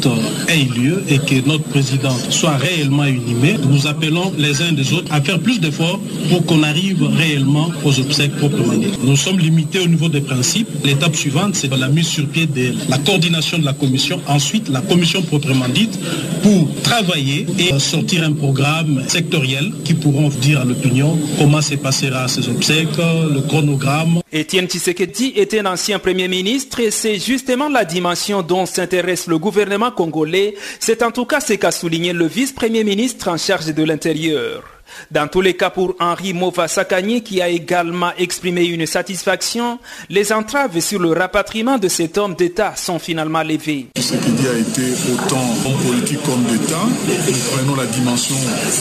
aient 0.49 0.65
lieu 0.79 1.03
et 1.09 1.19
que 1.19 1.47
notre 1.47 1.65
président 1.65 2.17
soit 2.31 2.57
réellement 2.57 3.05
unimé. 3.05 3.57
Nous 3.69 3.87
appelons 3.87 4.33
les 4.39 4.63
uns 4.63 4.73
des 4.73 4.93
autres 4.93 5.13
à 5.13 5.21
faire 5.21 5.39
plus 5.41 5.61
d'efforts 5.61 6.01
pour 6.29 6.45
qu'on 6.47 6.63
arrive 6.63 7.03
réellement 7.05 7.71
aux 7.85 7.99
obsèques 7.99 8.37
proprement 8.37 8.75
dites. 8.75 9.03
Nous 9.03 9.17
sommes 9.17 9.39
limités 9.39 9.81
au 9.81 9.87
niveau 9.87 10.09
des 10.09 10.21
principes. 10.21 10.69
L'étape 10.85 11.17
suivante, 11.17 11.55
c'est 11.55 11.75
la 11.75 11.89
mise 11.89 12.07
sur 12.09 12.27
pied 12.27 12.47
de 12.47 12.73
la 12.89 12.99
coordination 12.99 13.59
de 13.59 13.65
la 13.65 13.73
commission, 13.73 14.21
ensuite 14.27 14.69
la 14.69 14.81
commission 14.81 15.23
proprement 15.23 15.69
dite, 15.69 15.99
pour 16.43 16.69
travailler 16.83 17.47
et 17.59 17.79
sortir 17.79 18.25
un 18.25 18.33
programme 18.33 19.03
sectoriel 19.09 19.73
qui 19.85 19.95
pourront 19.95 20.29
dire 20.29 20.61
à 20.61 20.65
l'opinion 20.65 21.19
comment 21.39 21.61
se 21.61 21.75
passera 21.75 22.29
ces 22.29 22.49
obsèques, 22.49 22.97
le 22.97 23.41
chronogramme. 23.41 24.21
Étienne 24.33 24.67
Tshisekedi 24.67 25.33
était 25.37 25.61
un 25.61 25.67
ancien 25.67 25.99
Premier 25.99 26.29
ministre 26.29 26.81
et 26.81 26.91
c'est 26.91 27.19
justement 27.19 27.69
la 27.69 27.85
dimension 27.85 28.43
dont 28.43 28.67
s'intéresse 28.67 29.27
le 29.27 29.39
gouvernement 29.39 29.86
congolais. 29.91 30.55
C'est 30.81 31.03
en 31.03 31.11
tout 31.11 31.27
cas 31.27 31.41
ce 31.41 31.55
qu'a 31.55 31.71
souligné 31.71 32.13
le 32.13 32.27
vice-premier 32.27 32.85
ministre 32.85 33.29
en 33.29 33.37
charge 33.37 33.67
de 33.67 33.83
l'Intérieur. 33.83 34.76
Dans 35.11 35.29
tous 35.29 35.41
les 35.41 35.55
cas, 35.55 35.71
pour 35.71 35.95
Henri 36.01 36.33
Mova 36.33 36.69
Sakani, 36.69 37.23
qui 37.23 37.41
a 37.41 37.49
également 37.49 38.13
exprimé 38.19 38.65
une 38.65 38.87
satisfaction, 38.87 39.79
les 40.09 40.33
entraves 40.33 40.79
sur 40.81 41.01
le 41.01 41.13
rapatriement 41.13 41.79
de 41.79 41.89
cet 41.89 42.19
homme 42.19 42.35
d'État 42.35 42.75
sont 42.77 42.99
finalement 42.99 43.43
levées. 43.43 43.89
Ce 43.99 44.15
qui 44.15 44.47
a 44.47 44.59
été 44.59 44.93
autant 45.13 45.45
homme 45.67 45.83
politique 45.87 46.23
qu'homme 46.23 46.45
d'État, 46.45 46.87
nous 46.87 47.57
prenons 47.57 47.77
la 47.77 47.87
dimension 47.87 48.37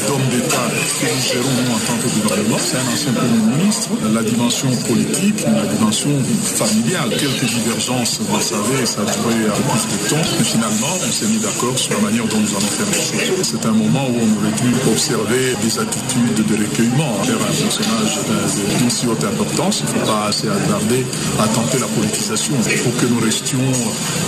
d'homme 0.07 0.27
d'État 0.31 0.67
que 0.99 1.05
nous 1.05 1.21
gérons 1.21 1.49
nous 1.49 1.73
en 1.73 1.79
tant 1.79 1.97
que 2.01 2.09
gouvernement. 2.21 2.57
C'est 2.59 2.77
un 2.77 2.93
ancien 2.93 3.13
Premier 3.13 3.57
ministre. 3.57 3.89
La 4.13 4.21
dimension 4.23 4.69
politique, 4.87 5.41
la 5.45 5.65
dimension 5.65 6.09
familiale. 6.55 7.09
Quelques 7.09 7.45
divergences, 7.45 8.19
vous 8.21 8.35
le 8.37 8.43
savez, 8.43 8.85
ça 8.85 9.01
a 9.01 9.05
duré 9.05 9.47
un 9.47 9.55
peu 9.55 9.63
plus 9.71 9.97
de 9.97 10.09
temps. 10.09 10.29
Mais 10.37 10.45
finalement, 10.45 10.93
on 10.95 11.11
s'est 11.11 11.27
mis 11.27 11.39
d'accord 11.39 11.77
sur 11.77 11.93
la 11.93 11.99
manière 11.99 12.25
dont 12.25 12.39
nous 12.39 12.51
allons 12.51 12.73
faire 12.75 12.87
les 12.91 13.01
choses. 13.01 13.55
C'est 13.55 13.65
un 13.65 13.71
moment 13.71 14.05
où 14.09 14.15
on 14.19 14.29
aurait 14.37 14.55
dû 14.61 14.69
observer 14.91 15.55
des 15.63 15.79
attitudes 15.79 15.94
de 15.95 16.55
recueillement 16.55 17.11
envers 17.19 17.35
un 17.35 17.53
personnage 17.63 18.19
d'une 18.79 18.89
si 18.89 19.07
haute 19.07 19.23
importance. 19.23 19.81
Il 19.81 19.93
ne 19.93 19.99
faut 19.99 20.11
pas 20.11 20.27
assez 20.27 20.47
attarder 20.47 21.05
à 21.39 21.47
tenter 21.47 21.79
la 21.79 21.87
politisation. 21.87 22.53
Il 22.69 22.77
faut 22.77 22.91
que 22.91 23.05
nous 23.05 23.19
restions 23.19 23.59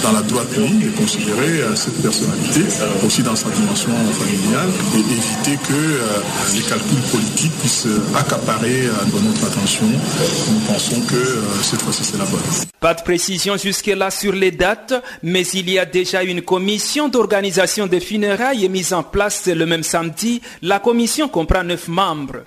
dans 0.03 0.11
la 0.11 0.21
droite 0.21 0.55
ligne 0.57 0.81
et 0.81 1.01
considérer 1.01 1.63
cette 1.75 2.01
personnalité 2.01 2.61
aussi 3.05 3.23
dans 3.23 3.35
sa 3.35 3.49
dimension 3.49 3.91
familiale 4.13 4.69
et 4.95 4.99
éviter 4.99 5.57
que 5.67 6.55
les 6.55 6.61
calculs 6.61 7.07
politiques 7.11 7.57
puissent 7.59 7.87
accaparer 8.15 8.89
notre 9.13 9.45
attention. 9.45 9.85
Nous 9.87 10.59
pensons 10.73 11.01
que 11.01 11.39
cette 11.63 11.81
fois-ci 11.81 12.03
c'est 12.03 12.17
la 12.17 12.25
bonne. 12.25 12.41
Pas 12.79 12.93
de 12.93 13.01
précision 13.01 13.57
jusque-là 13.57 14.11
sur 14.11 14.33
les 14.33 14.51
dates, 14.51 14.93
mais 15.23 15.45
il 15.47 15.69
y 15.69 15.79
a 15.79 15.85
déjà 15.85 16.23
une 16.23 16.41
commission 16.41 17.07
d'organisation 17.09 17.87
des 17.87 17.99
funérailles 17.99 18.69
mise 18.69 18.93
en 18.93 19.03
place 19.03 19.47
le 19.47 19.65
même 19.65 19.83
samedi. 19.83 20.41
La 20.61 20.79
commission 20.79 21.27
comprend 21.27 21.56
membres. 21.87 22.43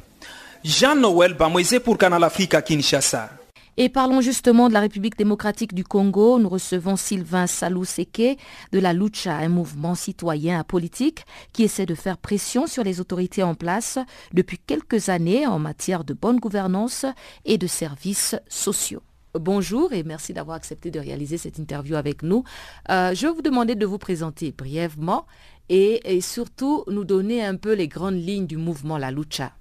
Jean-Noël 0.64 1.34
Bamoisé 1.34 1.80
pour 1.80 1.96
Canal 1.96 2.22
Afrique 2.22 2.54
à 2.54 2.62
Kinshasa. 2.62 3.30
Et 3.76 3.88
parlons 3.88 4.20
justement 4.20 4.68
de 4.68 4.74
la 4.74 4.80
République 4.80 5.16
démocratique 5.16 5.74
du 5.74 5.84
Congo. 5.84 6.38
Nous 6.38 6.50
recevons 6.50 6.96
Sylvain 6.96 7.46
Salou 7.46 7.84
Seke 7.84 8.38
de 8.72 8.78
la 8.78 8.92
Lucha, 8.92 9.36
un 9.36 9.48
mouvement 9.48 9.94
citoyen 9.94 10.62
politique 10.64 11.24
qui 11.54 11.62
essaie 11.62 11.86
de 11.86 11.94
faire 11.94 12.18
pression 12.18 12.66
sur 12.66 12.84
les 12.84 13.00
autorités 13.00 13.42
en 13.42 13.54
place 13.54 13.98
depuis 14.34 14.58
quelques 14.58 15.08
années 15.08 15.46
en 15.46 15.58
matière 15.58 16.04
de 16.04 16.12
bonne 16.12 16.40
gouvernance 16.40 17.06
et 17.46 17.56
de 17.56 17.66
services 17.66 18.36
sociaux. 18.48 19.02
Bonjour 19.34 19.92
et 19.92 20.02
merci 20.02 20.32
d'avoir 20.32 20.56
accepté 20.56 20.90
de 20.90 20.98
réaliser 20.98 21.38
cette 21.38 21.58
interview 21.58 21.94
avec 21.94 22.22
nous. 22.24 22.42
Euh, 22.90 23.14
je 23.14 23.28
vais 23.28 23.32
vous 23.32 23.42
demander 23.42 23.76
de 23.76 23.86
vous 23.86 23.98
présenter 23.98 24.52
brièvement 24.52 25.24
et, 25.70 26.20
surtout 26.20 26.84
nous 26.88 27.04
donner 27.04 27.44
un 27.44 27.56
peu 27.56 27.74
les 27.74 27.86
grandes 27.88 28.16
lignes 28.16 28.46
du 28.46 28.56
mouvement 28.56 28.98
La 28.98 29.10
Lucha. 29.10 29.52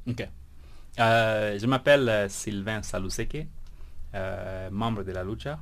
Euh, 1.00 1.58
je 1.60 1.66
m'appelle 1.68 2.26
Sylvain 2.30 2.82
Saluseke, 2.82 3.48
euh, 4.16 4.70
membre 4.72 5.04
de 5.04 5.12
La 5.12 5.24
Lucha. 5.24 5.60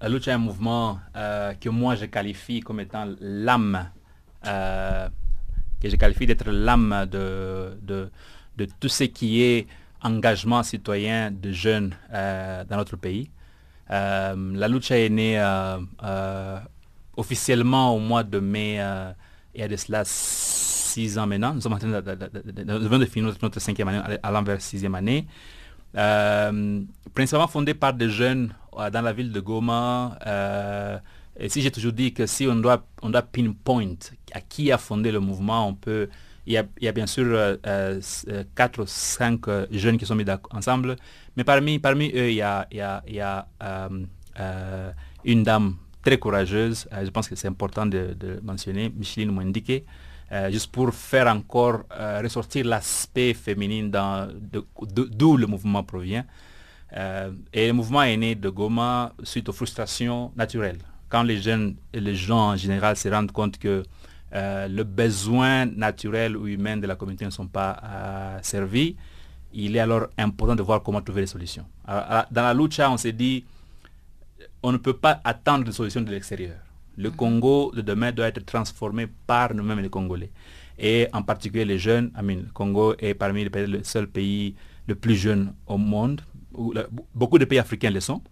La 0.00 0.08
Lucha 0.08 0.30
est 0.30 0.34
un 0.34 0.38
mouvement 0.38 1.00
euh, 1.16 1.54
que 1.54 1.68
moi 1.68 1.96
je 1.96 2.04
qualifie 2.06 2.60
comme 2.60 2.80
étant 2.80 3.06
l'âme, 3.20 3.90
que 4.44 5.88
je 5.88 5.96
qualifie 5.96 6.26
d'être 6.26 6.50
l'âme 6.50 7.06
de, 7.10 7.76
de, 7.82 8.10
de, 8.56 8.68
tout 8.78 8.88
ce 8.88 9.04
qui 9.04 9.42
est 9.42 9.66
engagement 10.02 10.62
citoyen 10.62 11.32
de 11.32 11.50
jeunes 11.50 11.94
dans 12.12 12.76
notre 12.76 12.96
pays. 12.96 13.28
la 13.88 14.68
Lucha 14.68 14.98
est 14.98 15.08
née 15.08 15.42
officiellement 17.16 17.96
au 17.96 17.98
mois 17.98 18.22
de 18.22 18.38
mai 18.38 18.80
il 19.54 19.60
y 19.60 19.64
a 19.64 19.68
de 19.68 19.76
cela 19.76 20.02
six 20.04 21.18
ans 21.18 21.26
maintenant. 21.26 21.54
Nous 21.54 21.60
sommes 21.60 21.74
en 21.74 21.78
train 21.78 21.88
de, 21.88 22.00
de, 22.00 23.04
finir 23.06 23.34
notre, 23.42 23.60
cinquième 23.60 23.88
année, 23.88 24.18
allant 24.22 24.42
vers 24.42 24.60
sixième 24.60 24.94
année. 24.94 25.26
Euh, 25.96 26.80
principalement 27.14 27.46
fondée 27.46 27.74
par 27.74 27.94
des 27.94 28.10
jeunes 28.10 28.52
euh, 28.76 28.90
dans 28.90 29.02
la 29.02 29.12
ville 29.12 29.30
de 29.30 29.40
Goma. 29.40 30.18
Euh, 30.26 30.98
et 31.38 31.48
si 31.48 31.62
j'ai 31.62 31.70
toujours 31.70 31.92
dit 31.92 32.12
que 32.12 32.26
si 32.26 32.46
on 32.46 32.56
doit, 32.56 32.84
on 33.02 33.10
doit 33.10 33.22
pinpoint 33.22 33.94
à 34.32 34.40
qui 34.40 34.72
a 34.72 34.78
fondé 34.78 35.12
le 35.12 35.20
mouvement, 35.20 35.68
on 35.68 35.74
peut... 35.74 36.08
Il 36.46 36.52
y 36.52 36.88
a, 36.88 36.92
bien 36.92 37.06
sûr 37.06 37.56
quatre 38.54 38.82
ou 38.82 38.86
cinq 38.86 39.46
jeunes 39.70 39.96
qui 39.96 40.04
sont 40.04 40.14
mis 40.14 40.26
ensemble, 40.50 40.96
mais 41.38 41.44
parmi, 41.44 41.78
parmi 41.78 42.10
eux, 42.14 42.28
il 42.28 42.34
y 42.34 42.42
a, 42.42 42.66
il 42.70 42.76
y 42.76 42.80
a, 42.82 43.02
il 43.08 43.14
y 43.14 43.20
a 43.22 43.46
une 45.24 45.42
dame 45.42 45.76
très 46.04 46.18
courageuse, 46.18 46.86
je 47.02 47.10
pense 47.10 47.28
que 47.28 47.34
c'est 47.34 47.48
important 47.48 47.86
de, 47.86 48.40
mentionner, 48.42 48.92
Micheline 48.94 49.30
Mwendike, 49.30 49.84
euh, 50.32 50.50
juste 50.50 50.70
pour 50.70 50.92
faire 50.94 51.26
encore 51.28 51.82
euh, 51.92 52.20
ressortir 52.22 52.64
l'aspect 52.64 53.34
féminin 53.34 53.88
d'où 53.90 55.36
le 55.36 55.46
mouvement 55.46 55.82
provient. 55.82 56.24
Euh, 56.96 57.30
et 57.52 57.66
le 57.66 57.72
mouvement 57.72 58.02
est 58.02 58.16
né 58.16 58.34
de 58.34 58.48
Goma 58.48 59.12
suite 59.22 59.48
aux 59.48 59.52
frustrations 59.52 60.32
naturelles. 60.36 60.78
Quand 61.08 61.22
les 61.22 61.40
jeunes 61.40 61.76
et 61.92 62.00
les 62.00 62.14
gens 62.14 62.52
en 62.52 62.56
général 62.56 62.96
se 62.96 63.08
rendent 63.08 63.32
compte 63.32 63.58
que 63.58 63.82
le 64.32 64.82
besoin 64.82 65.64
naturel 65.66 66.36
ou 66.36 66.48
humain 66.48 66.76
de 66.76 66.88
la 66.88 66.96
communauté 66.96 67.24
ne 67.24 67.30
sont 67.30 67.46
pas 67.46 67.80
servis, 68.42 68.96
il 69.52 69.76
est 69.76 69.78
alors 69.78 70.08
important 70.18 70.56
de 70.56 70.62
voir 70.62 70.82
comment 70.82 71.00
trouver 71.00 71.20
des 71.20 71.28
solutions. 71.28 71.64
Dans 71.86 72.42
la 72.42 72.52
lucha, 72.52 72.90
on 72.90 72.96
s'est 72.96 73.12
dit, 73.12 73.44
on 74.64 74.72
ne 74.72 74.78
peut 74.78 74.94
pas 74.96 75.20
attendre 75.24 75.64
des 75.66 75.72
solutions 75.72 76.00
de 76.00 76.10
l'extérieur. 76.10 76.56
Le 76.96 77.10
Congo 77.10 77.70
de 77.76 77.82
demain 77.82 78.12
doit 78.12 78.28
être 78.28 78.44
transformé 78.46 79.06
par 79.26 79.52
nous-mêmes 79.54 79.80
les 79.80 79.90
Congolais. 79.90 80.30
Et 80.78 81.06
en 81.12 81.22
particulier 81.22 81.66
les 81.66 81.78
jeunes. 81.78 82.10
I 82.18 82.22
mean, 82.22 82.36
le 82.46 82.52
Congo 82.54 82.94
est 82.98 83.12
parmi 83.12 83.44
les, 83.44 83.66
le 83.66 83.84
seul 83.84 84.06
pays 84.08 84.54
le 84.86 84.94
plus 84.94 85.16
jeune 85.16 85.52
au 85.66 85.76
monde. 85.76 86.22
Où, 86.54 86.72
beaucoup 87.14 87.38
de 87.38 87.44
pays 87.44 87.58
africains 87.58 87.90
le 87.90 88.00
sont. 88.00 88.22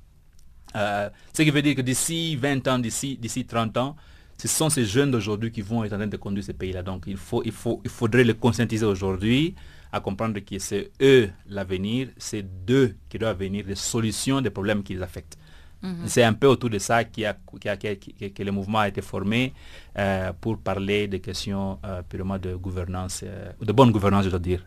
Euh, 0.74 1.10
ce 1.34 1.42
qui 1.42 1.50
veut 1.50 1.60
dire 1.60 1.74
que 1.74 1.82
d'ici 1.82 2.34
20 2.36 2.66
ans, 2.66 2.78
d'ici 2.78 3.44
30 3.46 3.76
ans, 3.76 3.96
ce 4.38 4.48
sont 4.48 4.70
ces 4.70 4.86
jeunes 4.86 5.10
d'aujourd'hui 5.10 5.52
qui 5.52 5.60
vont 5.60 5.84
être 5.84 5.92
en 5.92 5.98
train 5.98 6.06
de 6.06 6.16
conduire 6.16 6.44
ces 6.44 6.54
pays-là. 6.54 6.82
Donc 6.82 7.04
il, 7.06 7.18
faut, 7.18 7.42
il, 7.44 7.52
faut, 7.52 7.82
il 7.84 7.90
faudrait 7.90 8.24
les 8.24 8.34
conscientiser 8.34 8.86
aujourd'hui 8.86 9.54
à 9.92 10.00
comprendre 10.00 10.38
que 10.40 10.58
c'est 10.58 10.90
eux 11.02 11.28
l'avenir, 11.46 12.08
c'est 12.16 12.64
d'eux 12.64 12.96
qui 13.10 13.18
doivent 13.18 13.38
venir 13.38 13.66
des 13.66 13.74
solutions 13.74 14.40
des 14.40 14.48
problèmes 14.48 14.82
qui 14.82 14.94
les 14.94 15.02
affectent. 15.02 15.36
Mm 15.82 15.88
-hmm. 15.90 16.06
C'est 16.06 16.22
un 16.24 16.32
peu 16.34 16.46
autour 16.46 16.70
de 16.70 16.78
ça 16.78 17.04
que 17.04 18.42
le 18.44 18.50
mouvement 18.52 18.78
a 18.80 18.88
été 18.88 19.02
formé 19.02 19.52
euh, 19.98 20.32
pour 20.40 20.58
parler 20.58 21.08
des 21.08 21.20
questions 21.20 21.78
euh, 21.84 22.02
purement 22.08 22.38
de 22.38 22.54
gouvernance, 22.54 23.24
euh, 23.26 23.50
de 23.60 23.72
bonne 23.72 23.90
gouvernance, 23.90 24.24
je 24.24 24.30
dois 24.30 24.38
dire, 24.38 24.62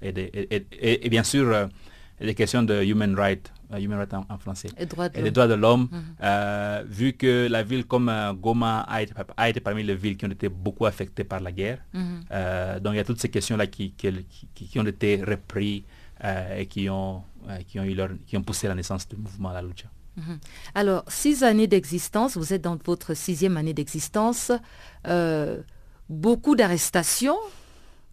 et, 0.00 0.12
de, 0.12 0.22
et, 0.32 0.66
et, 0.72 1.06
et, 1.06 1.08
bien 1.10 1.22
sûr 1.22 1.68
les 2.20 2.34
questions 2.34 2.62
de 2.62 2.82
human 2.82 3.14
rights, 3.14 3.52
human 3.78 3.98
rights 3.98 4.14
en, 4.14 4.24
en 4.34 4.38
français, 4.38 4.68
et, 4.78 4.86
droit 4.86 5.08
de 5.10 5.20
les 5.20 5.30
droits 5.30 5.48
de 5.48 5.54
l'homme, 5.62 5.88
mm 5.90 6.02
-hmm. 6.20 6.84
vu 6.98 7.08
que 7.22 7.32
la 7.56 7.62
ville 7.70 7.84
comme 7.92 8.10
Goma 8.44 8.72
a 8.94 9.02
été, 9.02 9.12
a 9.36 9.44
été, 9.50 9.60
parmi 9.60 9.82
les 9.90 9.96
villes 10.02 10.16
qui 10.18 10.24
ont 10.28 10.34
été 10.38 10.48
beaucoup 10.64 10.86
affectées 10.92 11.24
par 11.32 11.40
la 11.46 11.52
guerre. 11.60 11.80
Mm 11.92 12.00
-hmm. 12.00 12.80
donc 12.82 12.92
il 12.94 12.98
y 13.00 13.04
a 13.04 13.08
toutes 13.10 13.20
ces 13.24 13.30
questions-là 13.36 13.66
qui, 13.74 13.84
qui, 13.98 14.08
qui, 14.70 14.76
ont 14.80 14.88
été 14.96 15.10
reprises 15.32 15.82
et 16.60 16.66
qui 16.72 16.82
ont, 16.98 17.14
qui, 17.68 17.74
ont 17.80 17.86
eu 17.92 17.94
leur, 18.00 18.10
qui 18.26 18.34
ont 18.38 18.44
poussé 18.48 18.64
la 18.70 18.74
naissance 18.78 19.04
du 19.10 19.16
mouvement 19.24 19.52
La 19.58 19.62
Lucha. 19.68 19.88
Mhm. 20.16 20.38
Alors, 20.74 21.04
six 21.08 21.42
années 21.42 21.66
d'existence, 21.66 22.36
vous 22.36 22.52
êtes 22.52 22.62
dans 22.62 22.78
votre 22.84 23.14
sixième 23.14 23.56
année 23.56 23.74
d'existence, 23.74 24.52
euh, 25.06 25.60
beaucoup 26.08 26.54
d'arrestations, 26.56 27.38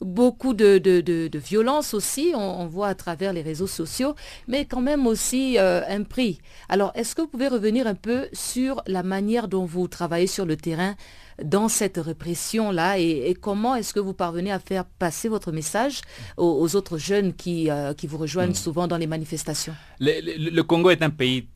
beaucoup 0.01 0.53
de, 0.53 0.77
de, 0.79 1.29
violence 1.37 1.93
aussi, 1.93 2.33
on, 2.35 2.65
voit 2.65 2.87
à 2.87 2.95
travers 2.95 3.33
les 3.33 3.41
réseaux 3.41 3.67
sociaux, 3.67 4.15
mais 4.47 4.65
quand 4.65 4.81
même 4.81 5.05
aussi 5.07 5.57
euh, 5.57 5.81
un 5.87 6.03
prix. 6.03 6.39
Alors, 6.69 6.91
est-ce 6.95 7.15
que 7.15 7.21
vous 7.21 7.27
pouvez 7.27 7.47
revenir 7.47 7.87
un 7.87 7.95
peu 7.95 8.27
sur 8.33 8.81
la 8.87 9.03
manière 9.03 9.47
dont 9.47 9.65
vous 9.65 9.87
travaillez 9.87 10.27
sur 10.27 10.45
le 10.45 10.57
terrain 10.57 10.95
dans 11.43 11.69
cette 11.69 11.97
répression-là 11.97 12.99
et, 12.99 13.35
comment 13.39 13.75
est-ce 13.75 13.93
que 13.93 13.99
vous 13.99 14.13
parvenez 14.13 14.51
à 14.51 14.59
faire 14.59 14.85
passer 14.85 15.27
votre 15.29 15.51
message 15.51 16.01
aux, 16.37 16.75
autres 16.75 16.97
jeunes 16.97 17.33
qui, 17.33 17.69
euh, 17.69 17.93
qui 17.93 18.07
vous 18.07 18.17
rejoignent 18.17 18.51
hmm. 18.51 18.55
souvent 18.55 18.87
dans 18.87 18.97
les 18.97 19.07
manifestations? 19.07 19.73
Le, 19.99 20.61
Congo 20.61 20.89
est 20.89 21.01
un 21.01 21.09
pays, 21.09 21.47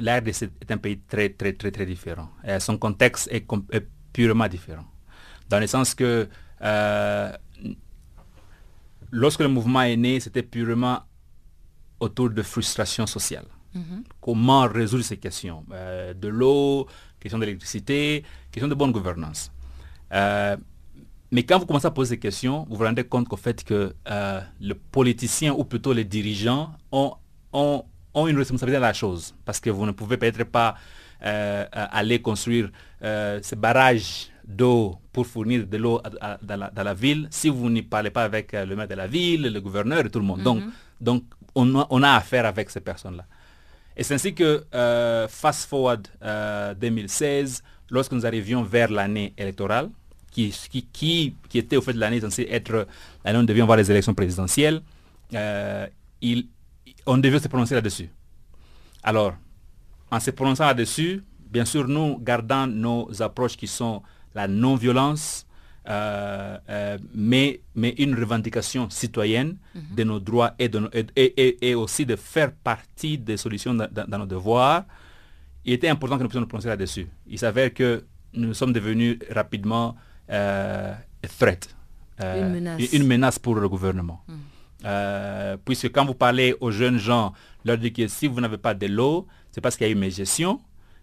l'RDC 0.00 0.50
est 0.60 0.70
un 0.70 0.78
pays 0.78 0.98
très, 1.00 1.30
très, 1.30 1.52
très, 1.52 1.70
très 1.70 1.86
différent. 1.86 2.30
son 2.58 2.78
contexte 2.78 3.28
est, 3.30 3.46
purement 4.12 4.48
différent. 4.48 4.84
Dans 5.48 5.60
le 5.60 5.66
sens 5.66 5.94
que 5.94 6.28
euh, 6.62 7.32
lorsque 9.10 9.40
le 9.40 9.48
mouvement 9.48 9.82
est 9.82 9.96
né, 9.96 10.20
c'était 10.20 10.42
purement 10.42 11.00
autour 12.00 12.30
de 12.30 12.42
frustration 12.42 13.06
sociale. 13.06 13.44
Mhm. 13.74 14.04
Comment 14.20 14.66
résoudre 14.66 15.04
ces 15.04 15.16
questions? 15.16 15.64
Euh, 15.72 16.14
De 16.14 16.28
l'eau, 16.28 16.86
question 17.20 17.38
d'électricité, 17.38 18.24
question 18.50 18.68
de 18.68 18.74
bonne 18.74 18.92
gouvernance. 18.92 19.50
Euh, 20.12 20.56
mais 21.30 21.42
quand 21.42 21.58
vous 21.58 21.66
commencez 21.66 21.86
à 21.86 21.90
poser 21.90 22.14
ces 22.14 22.18
questions, 22.18 22.66
vous 22.68 22.76
vous 22.76 22.84
rendez 22.84 23.04
compte 23.04 23.28
qu'au 23.28 23.36
fait 23.36 23.62
que 23.62 23.94
euh, 24.10 24.40
le 24.60 24.74
politicien 24.74 25.52
ou 25.52 25.64
plutôt 25.64 25.92
les 25.92 26.04
dirigeants 26.04 26.72
ont, 26.90 27.14
ont, 27.52 27.84
une 28.26 28.36
responsabilité 28.38 28.80
dans 28.80 28.86
la 28.86 28.92
chose. 28.92 29.34
Parce 29.44 29.60
que 29.60 29.70
vous 29.70 29.86
ne 29.86 29.92
pouvez 29.92 30.16
peut-être 30.16 30.44
pas 30.44 30.74
aller 31.20 32.20
construire 32.22 32.70
ces 33.00 33.56
barrages 33.56 34.30
d'eau 34.48 34.96
pour 35.12 35.26
fournir 35.26 35.66
de 35.66 35.76
l'eau 35.76 36.00
dans, 36.42 36.70
la, 36.84 36.94
ville 36.94 37.28
si 37.30 37.50
vous 37.50 37.68
n'y 37.68 37.82
parlez 37.82 38.10
pas 38.10 38.24
avec 38.24 38.54
euh, 38.54 38.64
le 38.64 38.74
maire 38.74 38.88
de 38.88 38.94
la 38.94 39.06
ville, 39.06 39.52
le 39.52 39.60
gouverneur 39.60 40.06
et 40.06 40.10
tout 40.10 40.18
le 40.18 40.24
monde. 40.24 40.42
Donc, 40.42 40.62
mhm. 40.62 40.72
donc 41.00 41.24
on, 41.54 42.02
a, 42.02 42.14
affaire 42.16 42.46
avec 42.46 42.70
ces 42.70 42.80
personnes-là. 42.80 43.24
Et 43.96 44.02
c'est 44.04 44.14
ainsi 44.14 44.32
que, 44.34 44.64
euh, 44.74 45.28
fast 45.28 45.68
forward 45.68 46.08
2016, 46.80 47.62
euh, 47.62 47.68
lorsque 47.90 48.12
nous 48.12 48.24
arrivions 48.24 48.62
vers 48.62 48.90
l'année 48.90 49.34
électorale, 49.36 49.90
qui, 50.30 50.54
qui, 50.92 51.34
qui, 51.48 51.58
était 51.58 51.76
au 51.76 51.82
fait 51.82 51.92
de 51.94 51.98
l'année 51.98 52.20
censée 52.20 52.46
être 52.50 52.86
l'année 53.24 53.38
où 53.38 53.42
on 53.42 53.44
devait 53.44 53.62
voir 53.62 53.76
les 53.76 53.90
élections 53.90 54.14
présidentielles, 54.14 54.82
il, 56.20 56.46
on 57.08 57.16
devait 57.18 57.40
se 57.40 57.48
prononcer 57.48 57.74
là-dessus. 57.74 58.10
Alors, 59.02 59.34
en 60.10 60.20
se 60.20 60.30
prononçant 60.30 60.66
là-dessus, 60.66 61.22
bien 61.50 61.64
sûr, 61.64 61.88
nous 61.88 62.18
gardons 62.18 62.66
nos 62.66 63.22
approches 63.22 63.56
qui 63.56 63.66
sont 63.66 64.02
la 64.34 64.46
non-violence, 64.46 65.46
euh, 65.88 66.58
euh, 66.68 66.98
mais, 67.14 67.60
mais 67.74 67.94
une 67.98 68.14
revendication 68.14 68.90
citoyenne 68.90 69.56
mhm. 69.74 69.82
de 69.96 70.04
nos 70.04 70.20
droits 70.20 70.52
et, 70.58 70.68
de 70.68 70.88
et, 71.16 71.74
aussi 71.74 72.04
de 72.04 72.14
faire 72.16 72.52
partie 72.52 73.16
des 73.16 73.38
solutions 73.38 73.74
dans, 73.74 74.18
nos 74.18 74.26
devoirs. 74.26 74.84
Il 75.64 75.72
était 75.72 75.88
important 75.88 76.18
que 76.18 76.22
nous 76.22 76.28
puissions 76.28 76.42
nous 76.42 76.46
prononcer 76.46 76.68
là-dessus. 76.68 77.06
Il 77.26 77.38
s'avère 77.38 77.72
que 77.72 78.04
nous 78.34 78.52
sommes 78.52 78.72
devenus 78.74 79.18
rapidement 79.30 79.96
euh, 80.30 80.92
threat, 81.38 81.74
une, 82.20 83.06
menace. 83.06 83.38
pour 83.38 83.54
le 83.54 83.66
gouvernement. 83.68 84.22
Mhm. 84.84 85.58
puisque 85.64 85.90
quand 85.90 86.04
vous 86.04 86.14
parlez 86.14 86.54
aux 86.60 86.70
jeunes 86.70 86.98
gens, 86.98 87.32
leur 87.64 87.78
dites 87.78 87.96
que 87.96 88.06
si 88.08 88.26
vous 88.28 88.40
n'avez 88.40 88.58
pas 88.58 88.74
de 88.74 88.86
l'eau, 88.86 89.26
c'est 89.50 89.60
parce 89.60 89.76
qu'il 89.76 89.86
y 89.86 89.90
a 89.90 89.92
eu 89.92 89.96
mes 89.96 90.10
gestions. 90.10 90.60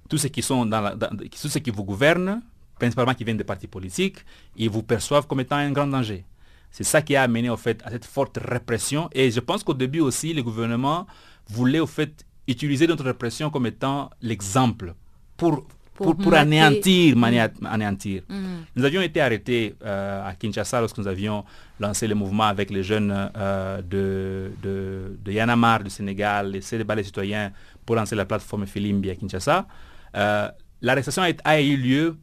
Tous 0.09 0.17
ceux 0.17 0.29
qui 0.29 0.41
sont 0.41 0.65
dans, 0.65 0.81
la, 0.81 0.95
tous 0.95 1.49
ceux 1.49 1.59
qui 1.59 1.71
vous 1.71 1.83
gouvernent 1.83 2.41
principalement 2.79 3.13
qui 3.13 3.23
viennent 3.23 3.37
des 3.37 3.43
partis 3.43 3.67
politiques, 3.67 4.17
ils 4.55 4.69
vous 4.69 4.83
perçoivent 4.83 5.27
comme 5.27 5.39
étant 5.39 5.55
un 5.55 5.71
grand 5.71 5.87
danger. 5.87 6.25
C'est 6.71 6.83
ça 6.83 7.01
qui 7.01 7.15
a 7.15 7.23
amené 7.23 7.49
au 7.49 7.57
fait 7.57 7.81
à 7.85 7.91
cette 7.91 8.05
forte 8.05 8.37
répression. 8.43 9.09
Et 9.13 9.31
je 9.31 9.39
pense 9.39 9.63
qu'au 9.63 9.73
début 9.73 10.01
aussi, 10.01 10.33
le 10.33 10.43
gouvernement 10.43 11.07
voulait 11.47 11.79
au 11.79 11.87
fait 11.87 12.25
utiliser 12.47 12.85
notre 12.87 13.05
répression 13.05 13.49
comme 13.49 13.65
étant 13.65 14.09
l'exemple 14.21 14.93
pour, 15.37 15.65
pour, 15.95 16.33
anéantir. 16.33 17.15
Mm. 17.15 17.23
anéantir. 17.65 18.23
Mm. 18.27 18.45
Nous 18.75 18.83
avions 18.83 19.01
été 19.01 19.21
arrêtés 19.21 19.75
euh, 19.85 20.27
à 20.27 20.33
Kinshasa 20.35 20.81
lorsque 20.81 20.97
nous 20.97 21.07
avions 21.07 21.45
lancé 21.79 22.07
le 22.07 22.15
mouvement 22.15 22.43
avec 22.45 22.69
les 22.69 22.83
jeunes 22.83 23.13
euh, 23.35 23.81
de, 23.81 24.51
de, 24.61 25.17
de, 25.23 25.31
Yanamar 25.31 25.83
du 25.83 25.89
Sénégal, 25.89 26.51
les 26.51 26.61
CDBA 26.61 26.95
les 26.95 27.03
citoyens 27.03 27.51
pour 27.85 27.95
lancer 27.95 28.15
la 28.15 28.25
plateforme 28.25 28.65
Filimbi 28.65 29.09
à 29.09 29.15
Kinshasa. 29.15 29.67
Euh, 30.15 30.49
L'arrestation 30.81 31.23
a, 31.23 31.29
a 31.43 31.61
eu 31.61 31.77
lieu 31.77 32.17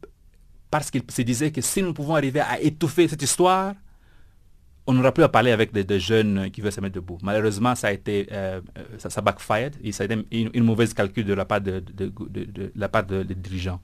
parce 0.71 0.89
qu'il 0.89 1.03
se 1.09 1.21
disait 1.21 1.51
que 1.51 1.61
si 1.61 1.83
nous 1.83 1.93
pouvons 1.93 2.15
arriver 2.15 2.39
à 2.39 2.59
étouffer 2.59 3.07
cette 3.07 3.21
histoire, 3.21 3.73
on 4.85 4.93
n'aura 4.93 5.11
plus 5.13 5.23
à 5.23 5.29
parler 5.29 5.51
avec 5.51 5.71
des, 5.71 5.99
jeunes 5.99 6.49
qui 6.51 6.61
veulent 6.61 6.71
se 6.71 6.81
mettre 6.81 6.95
debout. 6.95 7.17
Malheureusement, 7.21 7.73
ça 7.75 7.87
a 7.87 7.91
été, 7.91 8.27
euh, 8.31 8.59
ça, 8.97 9.21
backfired 9.21 9.75
et 9.83 9.91
ça 9.91 10.03
a 10.03 10.05
été 10.05 10.25
une, 10.31 10.63
mauvaise 10.63 10.93
calcul 10.93 11.25
de 11.25 11.33
la 11.33 11.45
part, 11.45 11.61
de, 11.61 11.83
la 12.75 12.89
part 12.89 13.03
des 13.05 13.23
dirigeants. 13.35 13.79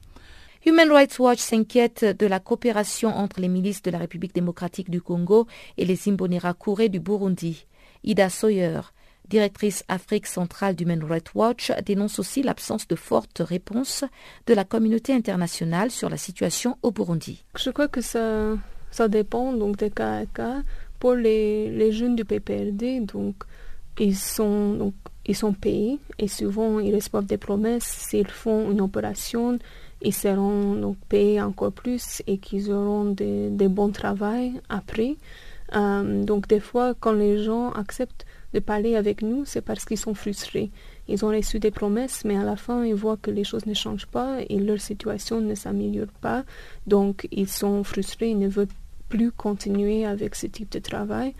Human 0.66 0.92
Rights 0.92 1.18
Watch 1.18 1.38
s'inquiète 1.38 2.04
de 2.04 2.26
la 2.26 2.38
coopération 2.38 3.08
entre 3.08 3.40
les 3.40 3.48
milices 3.48 3.80
de 3.80 3.90
la 3.90 3.96
République 3.96 4.34
démocratique 4.34 4.90
du 4.90 5.00
Congo 5.00 5.46
et 5.78 5.86
les 5.86 6.06
Imbonerakure 6.06 6.90
du 6.90 7.00
Burundi. 7.00 7.64
Ida 8.04 8.28
Sawyer, 8.28 8.80
directrice 9.26 9.84
Afrique 9.88 10.26
centrale 10.26 10.74
d'Human 10.74 11.02
Rights 11.02 11.34
Watch, 11.34 11.72
dénonce 11.86 12.18
aussi 12.18 12.42
l'absence 12.42 12.86
de 12.86 12.94
forte 12.94 13.38
réponse 13.38 14.04
de 14.46 14.52
la 14.52 14.64
communauté 14.64 15.14
internationale 15.14 15.90
sur 15.90 16.10
la 16.10 16.18
situation 16.18 16.76
au 16.82 16.90
Burundi. 16.90 17.42
Je 17.56 17.70
crois 17.70 17.88
que 17.88 18.02
ça, 18.02 18.58
dépend 19.08 19.54
donc 19.54 19.78
des 19.78 19.90
cas 19.90 20.18
à 20.18 20.26
cas. 20.26 20.62
Pour 20.98 21.14
les, 21.14 21.70
les 21.70 21.90
jeunes 21.90 22.16
du 22.16 22.26
PPRD, 22.26 23.06
donc 23.06 23.44
ils 23.98 24.14
sont 24.14 24.74
donc 24.74 24.92
ils 25.24 25.36
sont 25.36 25.54
payés 25.54 25.98
et 26.18 26.28
souvent 26.28 26.80
ils 26.80 26.94
reçoivent 26.94 27.24
des 27.24 27.38
promesses 27.38 27.84
s'ils 27.84 28.28
font 28.28 28.70
une 28.70 28.80
opération 28.80 29.58
ils 30.02 30.14
seront 30.14 30.74
donc 30.74 30.96
payés 31.08 31.40
encore 31.40 31.72
plus 31.72 32.22
et 32.26 32.38
qu'ils 32.38 32.70
auront 32.72 33.04
des, 33.06 33.68
bons 33.68 33.90
travail 33.90 34.60
après. 34.68 35.16
Euh, 35.76 36.24
donc 36.24 36.48
des 36.48 36.60
fois 36.60 36.94
quand 36.98 37.12
les 37.12 37.42
gens 37.42 37.70
acceptent 37.72 38.26
de 38.52 38.58
parler 38.58 38.96
avec 38.96 39.22
nous, 39.22 39.44
c'est 39.44 39.60
parce 39.60 39.84
qu'ils 39.84 39.98
sont 39.98 40.14
frustrés. 40.14 40.70
Ils 41.08 41.24
ont 41.24 41.28
reçu 41.28 41.58
des 41.58 41.70
promesses, 41.70 42.24
mais 42.24 42.36
à 42.36 42.44
la 42.44 42.56
fin, 42.56 42.84
ils 42.84 42.94
voient 42.94 43.16
que 43.16 43.30
les 43.30 43.44
choses 43.44 43.66
ne 43.66 43.74
changent 43.74 44.06
pas 44.06 44.38
et 44.48 44.58
leur 44.58 44.80
situation 44.80 45.40
ne 45.40 45.54
s'améliore 45.54 46.12
pas. 46.20 46.44
Donc, 46.86 47.28
ils 47.30 47.48
sont 47.48 47.84
frustrés, 47.84 48.30
ils 48.30 48.38
ne 48.38 48.48
veulent 48.48 48.68
plus 49.08 49.32
continuer 49.32 50.04
avec 50.04 50.34
ce 50.34 50.46
type 50.46 50.70
de 50.70 50.78
travail. 50.78 51.34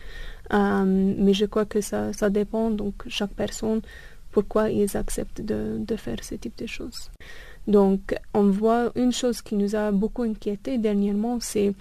Euh, 0.52 0.84
mais 0.84 1.32
je 1.34 1.46
crois 1.46 1.64
que 1.64 1.80
ça, 1.80 2.12
ça 2.12 2.30
dépend, 2.30 2.70
donc, 2.70 2.94
chaque 3.08 3.32
personne, 3.32 3.80
pourquoi 4.32 4.70
ils 4.70 4.96
acceptent 4.96 5.40
de, 5.40 5.78
de 5.78 5.96
faire 5.96 6.22
ce 6.22 6.34
type 6.34 6.56
de 6.58 6.66
choses. 6.66 7.10
Donc, 7.70 8.16
on 8.34 8.50
voit 8.50 8.90
une 8.96 9.12
chose 9.12 9.42
qui 9.42 9.54
nous 9.54 9.76
a 9.76 9.92
beaucoup 9.92 10.24
inquiété 10.24 10.76
dernièrement, 10.76 11.38
c'est 11.38 11.72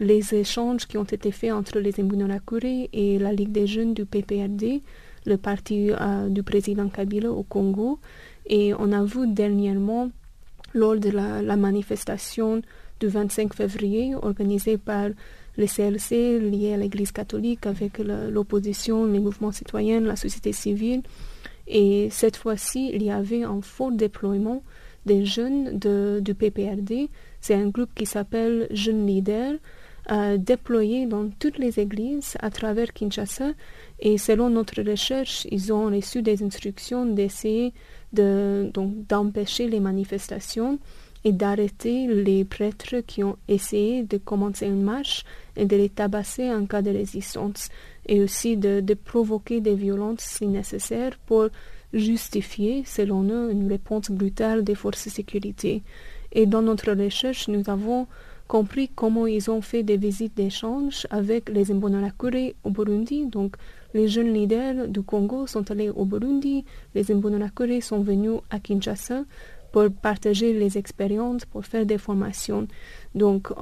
les 0.00 0.34
échanges 0.34 0.84
qui 0.88 0.98
ont 0.98 1.04
été 1.04 1.30
faits 1.30 1.52
entre 1.52 1.78
les 1.78 2.00
Imbonerakure 2.00 2.64
et 2.92 3.20
la 3.20 3.32
Ligue 3.32 3.52
des 3.52 3.68
jeunes 3.68 3.94
du 3.94 4.04
PPRD, 4.04 4.82
le 5.26 5.36
parti 5.36 5.92
euh, 5.92 6.28
du 6.28 6.42
président 6.42 6.88
Kabila 6.88 7.30
au 7.30 7.44
Congo. 7.44 8.00
Et 8.46 8.74
on 8.76 8.90
a 8.90 9.04
vu 9.04 9.28
dernièrement, 9.28 10.10
lors 10.74 10.96
de 10.96 11.10
la, 11.10 11.56
manifestation 11.56 12.60
du 12.98 13.06
25 13.06 13.54
février 13.54 14.16
organisée 14.16 14.76
par 14.76 15.08
le 15.56 15.66
CLC 15.66 16.40
lié 16.40 16.74
à 16.74 16.76
l'Église 16.78 17.12
catholique 17.12 17.64
avec 17.64 17.98
l'opposition, 17.98 19.04
les 19.06 19.20
mouvements 19.20 19.52
citoyens, 19.52 20.00
la 20.00 20.16
société 20.16 20.52
civile. 20.52 21.02
Et 21.68 22.08
cette 22.10 22.36
fois-ci, 22.36 22.90
il 22.92 23.04
y 23.04 23.10
avait 23.12 23.44
un 23.44 23.60
fort 23.62 23.92
déploiement 23.92 24.64
des 25.08 25.24
jeunes 25.24 25.78
du 26.20 26.34
PPRD. 26.34 27.08
C'est 27.40 27.54
un 27.54 27.68
groupe 27.68 27.90
qui 27.94 28.06
s'appelle 28.06 28.68
Jeunes 28.70 29.06
Leaders 29.06 29.58
déployés 30.38 31.06
dans 31.06 31.28
toutes 31.38 31.58
les 31.58 31.80
églises 31.80 32.36
à 32.40 32.50
travers 32.50 32.92
Kinshasa. 32.92 33.50
Et 34.00 34.16
selon 34.16 34.48
notre 34.48 34.80
recherche, 34.82 35.46
ils 35.50 35.72
ont 35.72 35.86
reçu 35.86 36.22
des 36.22 36.42
instructions 36.42 37.04
d'essayer 37.04 37.72
de, 38.12 38.70
d'empêcher 39.08 39.68
les 39.68 39.80
manifestations 39.80 40.78
et 41.24 41.32
d'arrêter 41.32 42.06
les 42.06 42.44
prêtres 42.44 43.00
qui 43.06 43.24
ont 43.24 43.36
essayé 43.48 44.04
de 44.04 44.18
commencer 44.18 44.66
une 44.66 44.82
marche 44.82 45.24
et 45.56 45.66
de 45.66 45.76
les 45.76 45.88
tabasser 45.88 46.48
en 46.50 46.64
cas 46.64 46.80
de 46.80 46.90
résistance 46.90 47.68
et 48.06 48.22
aussi 48.22 48.56
de 48.56 48.94
provoquer 48.94 49.60
des 49.60 49.74
violences 49.74 50.20
si 50.20 50.46
nécessaire 50.46 51.18
pour 51.26 51.48
justifier, 51.92 52.82
selon 52.84 53.22
eux, 53.24 53.50
une 53.50 53.68
réponse 53.68 54.10
brutale 54.10 54.64
des 54.64 54.74
forces 54.74 55.04
de 55.04 55.10
sécurité. 55.10 55.82
Et 56.32 56.46
dans 56.46 56.62
notre 56.62 56.92
recherche, 56.92 57.48
nous 57.48 57.68
avons 57.68 58.06
compris 58.46 58.88
comment 58.88 59.26
ils 59.26 59.50
ont 59.50 59.60
fait 59.60 59.82
des 59.82 59.96
visites 59.96 60.36
d'échange 60.36 61.06
avec 61.10 61.48
les 61.50 61.70
Imbonerakure 61.70 62.52
au 62.64 62.70
Burundi. 62.70 63.26
Donc, 63.26 63.56
les 63.94 64.08
jeunes 64.08 64.32
leaders 64.32 64.88
du 64.88 65.02
Congo 65.02 65.46
sont 65.46 65.70
allés 65.70 65.90
au 65.90 66.04
Burundi, 66.04 66.64
les 66.94 67.10
Imbonerakure 67.10 67.82
sont 67.82 68.00
venus 68.00 68.40
à 68.50 68.58
Kinshasa 68.58 69.24
pour 69.72 69.90
partager 69.90 70.52
les 70.52 70.78
expériences, 70.78 71.44
pour 71.44 71.64
faire 71.64 71.84
des 71.84 71.98
formations. 71.98 72.66
Donc, 73.14 73.50
euh, 73.50 73.54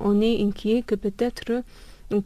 on 0.00 0.20
est 0.20 0.42
inquiet 0.42 0.82
que 0.82 0.94
peut-être 0.94 1.62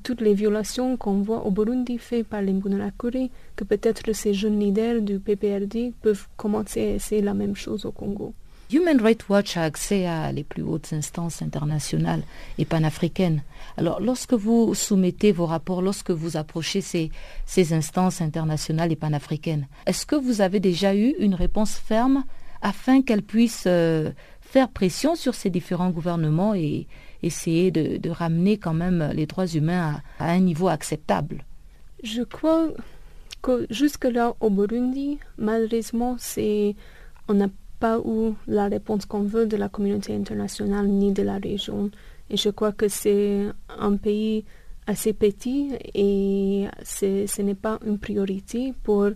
toutes 0.02 0.20
les 0.20 0.34
violations 0.34 0.96
qu'on 0.96 1.20
voit 1.20 1.44
au 1.46 1.50
Burundi 1.50 1.98
faites 1.98 2.26
par 2.26 2.42
les 2.42 2.52
Imbonerakure, 2.52 3.28
que 3.56 3.64
peut-être 3.64 4.12
ces 4.12 4.34
jeunes 4.34 4.58
leaders 4.58 5.00
du 5.00 5.18
PPRD 5.18 5.92
peuvent 6.02 6.26
commencer 6.36 6.80
à 6.80 6.94
essayer 6.94 7.22
la 7.22 7.34
même 7.34 7.56
chose 7.56 7.84
au 7.84 7.92
Congo. 7.92 8.34
Human 8.70 9.00
Rights 9.00 9.30
Watch 9.30 9.56
a 9.56 9.62
accès 9.62 10.04
à 10.04 10.30
les 10.30 10.44
plus 10.44 10.62
hautes 10.62 10.92
instances 10.92 11.40
internationales 11.40 12.22
et 12.58 12.66
panafricaines. 12.66 13.42
Alors, 13.78 13.98
lorsque 13.98 14.34
vous 14.34 14.74
soumettez 14.74 15.32
vos 15.32 15.46
rapports, 15.46 15.80
lorsque 15.80 16.10
vous 16.10 16.36
approchez 16.36 16.82
ces, 16.82 17.10
ces 17.46 17.72
instances 17.72 18.20
internationales 18.20 18.92
et 18.92 18.96
panafricaines, 18.96 19.66
est-ce 19.86 20.04
que 20.04 20.16
vous 20.16 20.42
avez 20.42 20.60
déjà 20.60 20.94
eu 20.94 21.14
une 21.18 21.34
réponse 21.34 21.76
ferme 21.76 22.24
afin 22.60 23.00
qu'elles 23.00 23.22
puissent 23.22 23.64
euh, 23.66 24.10
faire 24.42 24.68
pression 24.68 25.14
sur 25.14 25.34
ces 25.34 25.48
différents 25.48 25.90
gouvernements 25.90 26.54
et 26.54 26.86
essayer 27.22 27.70
de, 27.70 28.10
ramener 28.10 28.58
quand 28.58 28.74
même 28.74 29.10
les 29.14 29.26
droits 29.26 29.46
humains 29.46 30.00
à, 30.18 30.32
un 30.32 30.40
niveau 30.40 30.68
acceptable 30.68 31.44
Je 32.02 32.22
crois 32.22 32.68
que 33.42 33.66
jusque-là, 33.70 34.34
au 34.40 34.50
Burundi, 34.50 35.18
malheureusement, 35.36 36.16
on 37.28 37.34
n'a 37.34 37.48
pas 37.78 37.98
eu 37.98 38.32
la 38.46 38.66
réponse 38.68 39.06
qu'on 39.06 39.22
veut 39.22 39.46
de 39.46 39.56
la 39.56 39.68
communauté 39.68 40.14
internationale 40.14 40.88
ni 40.88 41.12
de 41.12 41.22
la 41.22 41.38
région. 41.38 41.90
Et 42.30 42.36
je 42.36 42.50
crois 42.50 42.72
que 42.72 42.88
c'est 42.88 43.46
un 43.78 43.96
pays 43.96 44.44
assez 44.86 45.12
petit 45.12 45.70
et 45.94 46.66
ce 46.82 47.42
n'est 47.42 47.54
pas 47.54 47.78
une 47.86 47.98
priorité 47.98 48.74
pour 48.82 49.10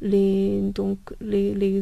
les, 0.00 0.60
donc, 0.74 0.98
les, 1.20 1.80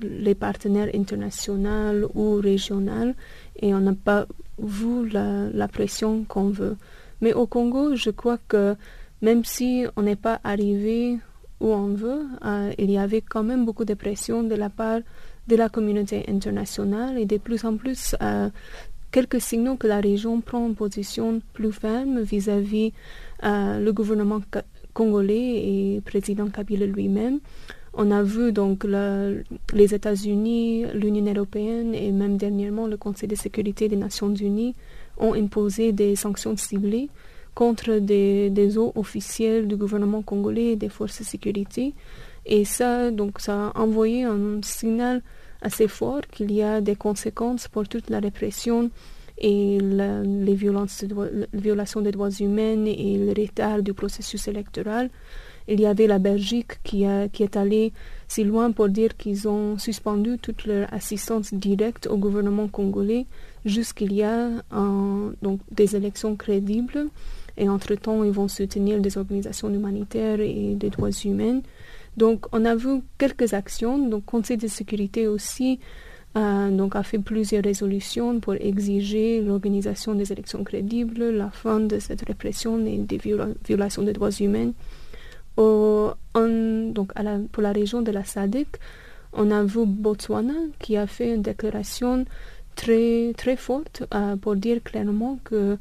les 0.00 0.34
partenaires 0.34 0.90
internationaux 0.94 2.10
ou 2.14 2.34
régionaux 2.36 3.14
et 3.60 3.74
on 3.74 3.80
n'a 3.80 3.94
pas 3.94 4.26
vu 4.58 5.08
la, 5.08 5.68
pression 5.68 6.24
qu'on 6.24 6.50
veut. 6.50 6.76
Mais 7.20 7.32
au 7.32 7.46
Congo, 7.46 7.94
je 7.96 8.10
crois 8.10 8.38
que 8.48 8.76
même 9.22 9.44
si 9.44 9.86
on 9.96 10.02
n'est 10.02 10.16
pas 10.16 10.40
arrivé 10.44 11.18
où 11.60 11.68
on 11.72 11.88
veut, 11.88 12.22
euh, 12.44 12.72
il 12.78 12.90
y 12.90 12.98
avait 12.98 13.20
quand 13.20 13.42
même 13.42 13.64
beaucoup 13.64 13.84
de 13.84 13.94
pression 13.94 14.42
de 14.44 14.54
la 14.54 14.70
part 14.70 15.00
de 15.48 15.56
la 15.56 15.68
communauté 15.68 16.24
internationale 16.28 17.18
et 17.18 17.24
de 17.26 17.38
plus 17.38 17.64
en 17.64 17.76
plus 17.76 18.14
euh, 18.22 18.50
quelques 19.10 19.40
signaux 19.40 19.76
que 19.76 19.86
la 19.86 20.00
région 20.00 20.40
prend 20.40 20.66
une 20.66 20.74
position 20.74 21.40
plus 21.54 21.72
ferme 21.72 22.20
vis-à-vis 22.20 22.92
euh, 23.44 23.80
le 23.80 23.92
gouvernement 23.92 24.40
congolais 24.92 25.96
et 25.96 26.02
président 26.04 26.48
Kabila 26.48 26.86
lui-même. 26.86 27.40
On 28.00 28.12
a 28.12 28.22
vu 28.22 28.52
donc 28.52 28.84
les 28.84 29.92
États-Unis, 29.92 30.84
l'Union 30.94 31.34
européenne 31.34 31.96
et 31.96 32.12
même 32.12 32.36
dernièrement 32.36 32.86
le 32.86 32.96
Conseil 32.96 33.28
de 33.28 33.34
sécurité 33.34 33.88
des 33.88 33.96
Nations 33.96 34.32
unies 34.32 34.76
ont 35.16 35.34
imposé 35.34 35.90
des 35.90 36.14
sanctions 36.14 36.56
ciblées 36.56 37.08
contre 37.56 37.98
des, 37.98 38.78
eaux 38.78 38.92
officielles 38.94 39.66
du 39.66 39.74
gouvernement 39.74 40.22
congolais 40.22 40.74
et 40.74 40.76
des 40.76 40.88
forces 40.88 41.18
de 41.18 41.24
sécurité. 41.24 41.92
Et 42.46 42.64
ça, 42.64 43.10
donc, 43.10 43.40
ça 43.40 43.72
a 43.74 43.80
envoyé 43.80 44.22
un 44.22 44.62
signal 44.62 45.20
assez 45.60 45.88
fort 45.88 46.20
qu'il 46.30 46.52
y 46.52 46.62
a 46.62 46.80
des 46.80 46.94
conséquences 46.94 47.66
pour 47.66 47.88
toute 47.88 48.10
la 48.10 48.20
répression 48.20 48.92
et 49.38 49.78
les 49.80 50.54
violences, 50.54 51.04
violations 51.52 52.00
des 52.00 52.12
droits 52.12 52.30
humains 52.30 52.84
et 52.84 53.18
le 53.18 53.34
retard 53.36 53.82
du 53.82 53.92
processus 53.92 54.46
électoral. 54.46 55.10
Il 55.70 55.80
y 55.80 55.86
avait 55.86 56.06
la 56.06 56.18
Belgique 56.18 56.82
qui, 56.82 57.04
est 57.04 57.56
allée 57.56 57.92
si 58.26 58.42
loin 58.42 58.72
pour 58.72 58.88
dire 58.88 59.16
qu'ils 59.18 59.46
ont 59.48 59.76
suspendu 59.76 60.38
toute 60.38 60.64
leur 60.64 60.92
assistance 60.94 61.52
directe 61.52 62.06
au 62.06 62.16
gouvernement 62.16 62.68
congolais 62.68 63.26
jusqu'il 63.66 64.14
y 64.14 64.22
a 64.22 64.48
des 65.70 65.94
élections 65.94 66.36
crédibles. 66.36 67.08
Et 67.58 67.68
entre-temps, 67.68 68.24
ils 68.24 68.30
vont 68.30 68.48
soutenir 68.48 69.00
des 69.00 69.18
organisations 69.18 69.68
humanitaires 69.68 70.40
et 70.40 70.74
des 70.74 70.90
droits 70.90 71.10
humains. 71.24 71.60
Donc, 72.16 72.46
on 72.52 72.64
a 72.64 72.74
vu 72.74 73.02
quelques 73.18 73.52
actions. 73.52 73.98
Donc, 73.98 74.22
le 74.26 74.30
Conseil 74.30 74.56
de 74.56 74.68
sécurité 74.68 75.28
aussi 75.28 75.80
euh, 76.36 76.88
a 76.92 77.02
fait 77.02 77.18
plusieurs 77.18 77.64
résolutions 77.64 78.40
pour 78.40 78.54
exiger 78.54 79.42
l'organisation 79.42 80.14
des 80.14 80.32
élections 80.32 80.64
crédibles, 80.64 81.30
la 81.30 81.50
fin 81.50 81.80
de 81.80 81.98
cette 81.98 82.22
répression 82.26 82.84
et 82.86 82.98
des 82.98 83.20
violations 83.66 84.02
des 84.02 84.12
droits 84.12 84.30
humains. 84.30 84.72
Pour 87.52 87.62
la 87.62 87.72
région 87.72 88.02
de 88.02 88.10
la 88.12 88.24
SADC, 88.24 88.78
on 89.32 89.50
a 89.50 89.62
vu 89.64 89.84
Botswana 89.86 90.54
qui 90.78 90.96
a 90.96 91.06
fait 91.06 91.34
une 91.34 91.42
déclaration 91.42 92.24
très, 92.76 93.32
très 93.36 93.56
forte 93.56 94.04
euh, 94.14 94.36
pour 94.36 94.56
dire 94.56 94.82
clairement 94.82 95.38
que, 95.44 95.76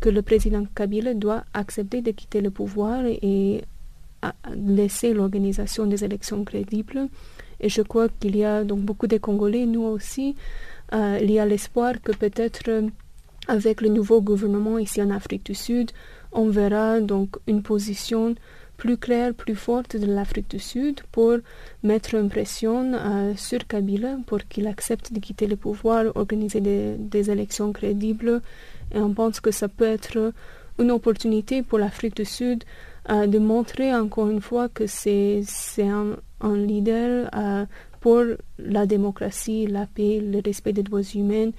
que 0.00 0.08
le 0.08 0.22
président 0.22 0.64
Kabila 0.74 1.14
doit 1.14 1.44
accepter 1.54 2.02
de 2.02 2.10
quitter 2.10 2.40
le 2.40 2.50
pouvoir 2.50 3.04
et 3.06 3.62
laisser 4.54 5.14
l'organisation 5.14 5.86
des 5.86 6.04
élections 6.04 6.44
crédibles. 6.44 7.08
Et 7.60 7.68
je 7.68 7.82
crois 7.82 8.08
qu'il 8.08 8.36
y 8.36 8.44
a 8.44 8.64
donc 8.64 8.80
beaucoup 8.80 9.06
de 9.06 9.18
Congolais, 9.18 9.66
nous 9.66 9.82
aussi, 9.82 10.34
euh, 10.92 11.18
il 11.22 11.30
y 11.30 11.38
a 11.38 11.46
l'espoir 11.46 11.94
que 12.02 12.12
peut-être 12.12 12.68
euh, 12.68 12.88
avec 13.48 13.80
le 13.80 13.88
nouveau 13.88 14.20
gouvernement 14.20 14.78
ici 14.78 15.00
en 15.02 15.10
Afrique 15.10 15.46
du 15.46 15.54
Sud, 15.54 15.92
on 16.32 16.48
verra 16.48 17.00
donc 17.00 17.36
une 17.46 17.62
position 17.62 18.34
plus 18.80 18.96
claire, 18.96 19.34
plus 19.34 19.54
forte 19.68 19.92
de 19.96 20.06
l'Afrique 20.06 20.50
du 20.50 20.58
Sud 20.58 20.96
pour 21.12 21.34
mettre 21.82 22.14
une 22.14 22.30
pression 22.36 22.92
euh, 22.94 23.34
sur 23.36 23.60
Kabila 23.66 24.12
pour 24.26 24.40
qu'il 24.48 24.66
accepte 24.66 25.12
de 25.12 25.20
quitter 25.20 25.46
le 25.46 25.56
pouvoir, 25.56 26.02
organiser 26.14 26.60
des, 26.60 27.30
élections 27.30 27.70
crédibles. 27.72 28.40
Et 28.94 28.98
on 28.98 29.12
pense 29.12 29.38
que 29.44 29.50
ça 29.50 29.68
peut 29.68 29.90
être 29.98 30.32
une 30.78 30.90
opportunité 30.90 31.62
pour 31.62 31.78
l'Afrique 31.78 32.16
du 32.16 32.24
Sud 32.24 32.64
de 33.08 33.38
montrer 33.38 33.94
encore 33.94 34.28
une 34.28 34.40
fois 34.40 34.68
que 34.68 34.86
c'est 34.86 35.42
un, 35.78 36.16
un, 36.40 36.56
leader 36.56 37.28
euh, 37.36 37.66
pour 38.00 38.22
la 38.58 38.86
démocratie, 38.86 39.66
la 39.66 39.86
paix, 39.86 40.20
le 40.20 40.40
respect 40.44 40.72
des 40.72 40.82
droits 40.82 41.08
humains, 41.14 41.50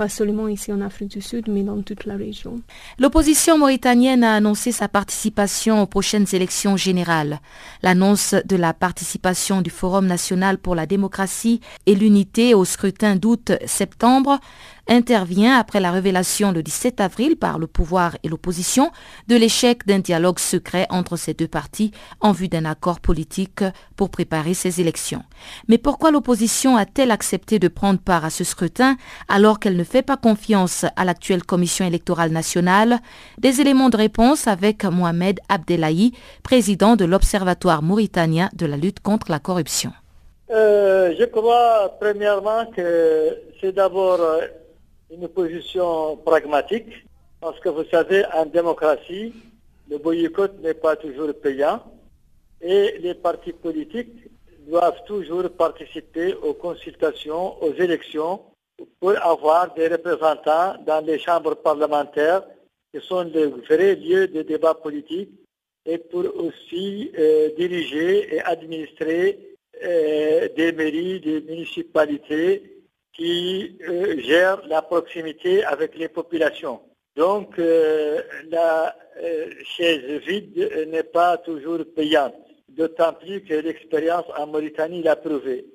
pas 0.00 0.08
seulement 0.08 0.48
ici 0.48 0.72
en 0.72 0.80
Afrique 0.80 1.10
du 1.10 1.20
Sud, 1.20 1.48
mais 1.48 1.62
dans 1.62 1.82
toute 1.82 2.06
la 2.06 2.16
région. 2.16 2.62
L'opposition 2.98 3.58
mauritanienne 3.58 4.24
a 4.24 4.32
annoncé 4.32 4.72
sa 4.72 4.88
participation 4.88 5.82
aux 5.82 5.86
prochaines 5.86 6.24
élections 6.32 6.78
générales. 6.78 7.40
L'annonce 7.82 8.34
de 8.46 8.56
la 8.56 8.72
participation 8.72 9.60
du 9.60 9.68
Forum 9.68 10.06
national 10.06 10.56
pour 10.56 10.74
la 10.74 10.86
démocratie 10.86 11.60
et 11.84 11.94
l'unité 11.94 12.54
au 12.54 12.64
scrutin 12.64 13.14
d'août-septembre 13.14 14.40
intervient 14.90 15.56
après 15.56 15.80
la 15.80 15.92
révélation 15.92 16.52
le 16.52 16.62
17 16.62 17.00
avril 17.00 17.36
par 17.36 17.58
le 17.58 17.66
pouvoir 17.66 18.16
et 18.22 18.28
l'opposition 18.28 18.90
de 19.28 19.36
l'échec 19.36 19.86
d'un 19.86 20.00
dialogue 20.00 20.40
secret 20.40 20.86
entre 20.90 21.16
ces 21.16 21.32
deux 21.32 21.48
partis 21.48 21.92
en 22.20 22.32
vue 22.32 22.48
d'un 22.48 22.64
accord 22.64 23.00
politique 23.00 23.64
pour 23.96 24.10
préparer 24.10 24.52
ces 24.52 24.80
élections. 24.80 25.22
Mais 25.68 25.78
pourquoi 25.78 26.10
l'opposition 26.10 26.76
a-t-elle 26.76 27.12
accepté 27.12 27.58
de 27.58 27.68
prendre 27.68 28.00
part 28.00 28.24
à 28.24 28.30
ce 28.30 28.44
scrutin 28.44 28.96
alors 29.28 29.60
qu'elle 29.60 29.76
ne 29.76 29.84
fait 29.84 30.02
pas 30.02 30.16
confiance 30.16 30.84
à 30.96 31.04
l'actuelle 31.04 31.44
commission 31.44 31.86
électorale 31.86 32.32
nationale? 32.32 32.98
Des 33.38 33.60
éléments 33.60 33.90
de 33.90 33.96
réponse 33.96 34.48
avec 34.48 34.84
Mohamed 34.84 35.38
Abdelahi, 35.48 36.12
président 36.42 36.96
de 36.96 37.04
l'Observatoire 37.04 37.82
mauritanien 37.82 38.50
de 38.54 38.66
la 38.66 38.76
lutte 38.76 39.00
contre 39.00 39.30
la 39.30 39.38
corruption. 39.38 39.92
Euh, 40.50 41.14
je 41.16 41.24
crois 41.26 41.96
premièrement 42.00 42.66
que 42.74 43.36
c'est 43.60 43.72
d'abord 43.72 44.20
euh, 44.20 44.40
une 45.10 45.28
position 45.28 46.16
pragmatique, 46.18 47.06
parce 47.40 47.58
que 47.60 47.68
vous 47.68 47.84
savez, 47.90 48.24
en 48.32 48.46
démocratie, 48.46 49.32
le 49.88 49.98
boycott 49.98 50.60
n'est 50.62 50.74
pas 50.74 50.96
toujours 50.96 51.32
payant 51.42 51.82
et 52.60 52.98
les 52.98 53.14
partis 53.14 53.52
politiques 53.52 54.30
doivent 54.68 55.02
toujours 55.06 55.50
participer 55.50 56.34
aux 56.34 56.54
consultations, 56.54 57.60
aux 57.62 57.74
élections, 57.74 58.40
pour 59.00 59.18
avoir 59.22 59.74
des 59.74 59.88
représentants 59.88 60.76
dans 60.86 61.04
les 61.04 61.18
chambres 61.18 61.54
parlementaires 61.56 62.42
qui 62.94 63.00
sont 63.00 63.24
de 63.24 63.52
vrais 63.68 63.96
lieux 63.96 64.28
de 64.28 64.42
débat 64.42 64.74
politique 64.74 65.30
et 65.86 65.98
pour 65.98 66.24
aussi 66.36 67.10
euh, 67.18 67.50
diriger 67.56 68.36
et 68.36 68.40
administrer 68.42 69.56
euh, 69.82 70.48
des 70.56 70.72
mairies, 70.72 71.20
des 71.20 71.40
municipalités 71.40 72.79
qui 73.12 73.76
euh, 73.88 74.20
gère 74.20 74.62
la 74.66 74.82
proximité 74.82 75.64
avec 75.64 75.96
les 75.96 76.08
populations. 76.08 76.80
Donc, 77.16 77.58
euh, 77.58 78.22
la 78.50 78.96
euh, 79.22 79.50
chaise 79.64 80.20
vide 80.26 80.86
n'est 80.88 81.02
pas 81.02 81.36
toujours 81.38 81.80
payante, 81.94 82.34
d'autant 82.68 83.12
plus 83.14 83.42
que 83.42 83.54
l'expérience 83.54 84.26
en 84.36 84.46
Mauritanie 84.46 85.02
l'a 85.02 85.16
prouvé. 85.16 85.66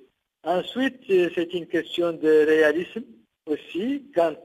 Ensuite, 0.44 1.02
c'est 1.08 1.54
une 1.54 1.68
question 1.68 2.14
de 2.14 2.46
réalisme 2.46 3.04
aussi. 3.48 4.06
Quand 4.14 4.38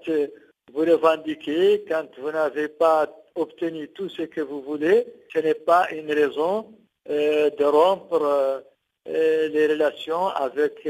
vous 0.73 0.81
revendiquez, 0.81 1.85
quand 1.87 2.09
vous 2.19 2.33
n'avez 2.33 2.69
pas 2.69 3.07
obtenu 3.35 3.89
tout 3.89 4.09
ce 4.09 4.23
que 4.23 4.41
vous 4.41 4.63
voulez, 4.63 5.07
ce 5.33 5.41
n'est 5.41 5.55
pas 5.55 5.89
une 5.93 6.11
raison 6.11 6.73
de 7.07 7.65
rompre 7.65 8.65
les 9.07 9.67
relations 9.67 10.29
avec 10.29 10.89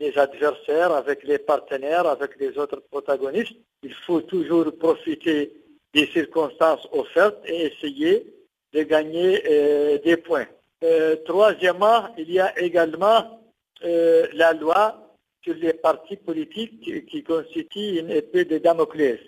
les 0.00 0.16
adversaires, 0.18 0.92
avec 0.92 1.24
les 1.24 1.38
partenaires, 1.38 2.06
avec 2.06 2.38
les 2.38 2.56
autres 2.58 2.82
protagonistes. 2.90 3.54
Il 3.82 3.94
faut 3.94 4.20
toujours 4.22 4.66
profiter 4.78 5.52
des 5.92 6.06
circonstances 6.06 6.86
offertes 6.92 7.38
et 7.46 7.66
essayer 7.66 8.26
de 8.72 8.82
gagner 8.82 9.42
des 10.04 10.16
points. 10.16 10.46
troisièmement, 11.26 12.08
il 12.16 12.32
y 12.32 12.40
a 12.40 12.58
également 12.58 13.38
la 13.82 14.52
loi 14.54 15.02
sur 15.42 15.54
les 15.54 15.74
partis 15.74 16.16
politiques 16.16 17.06
qui, 17.06 17.22
constituent 17.22 17.98
une 17.98 18.10
épée 18.10 18.44
de 18.44 18.58
Damoclès. 18.58 19.20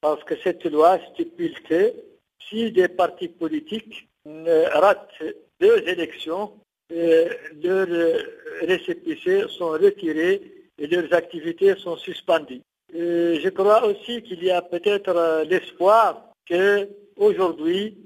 Parce 0.00 0.22
que 0.24 0.34
cette 0.42 0.64
loi 0.64 0.98
stipule 1.12 1.60
que 1.62 1.92
si 2.48 2.70
des 2.70 2.88
partis 2.88 3.28
politiques 3.28 4.08
ratent 4.24 5.22
deux 5.60 5.78
élections, 5.88 6.52
euh, 6.52 6.63
leurs 7.62 7.88
euh, 7.90 8.18
récépissés 8.62 9.44
sont 9.48 9.70
retirés 9.70 10.40
et 10.78 10.86
leurs 10.86 11.12
activités 11.12 11.74
sont 11.76 11.96
suspendues. 11.96 12.60
Euh, 12.94 13.38
je 13.42 13.48
crois 13.48 13.84
aussi 13.86 14.22
qu'il 14.22 14.42
y 14.44 14.50
a 14.50 14.62
peut-être 14.62 15.44
l'espoir 15.48 16.30
que 16.48 16.88
aujourd'hui 17.16 17.98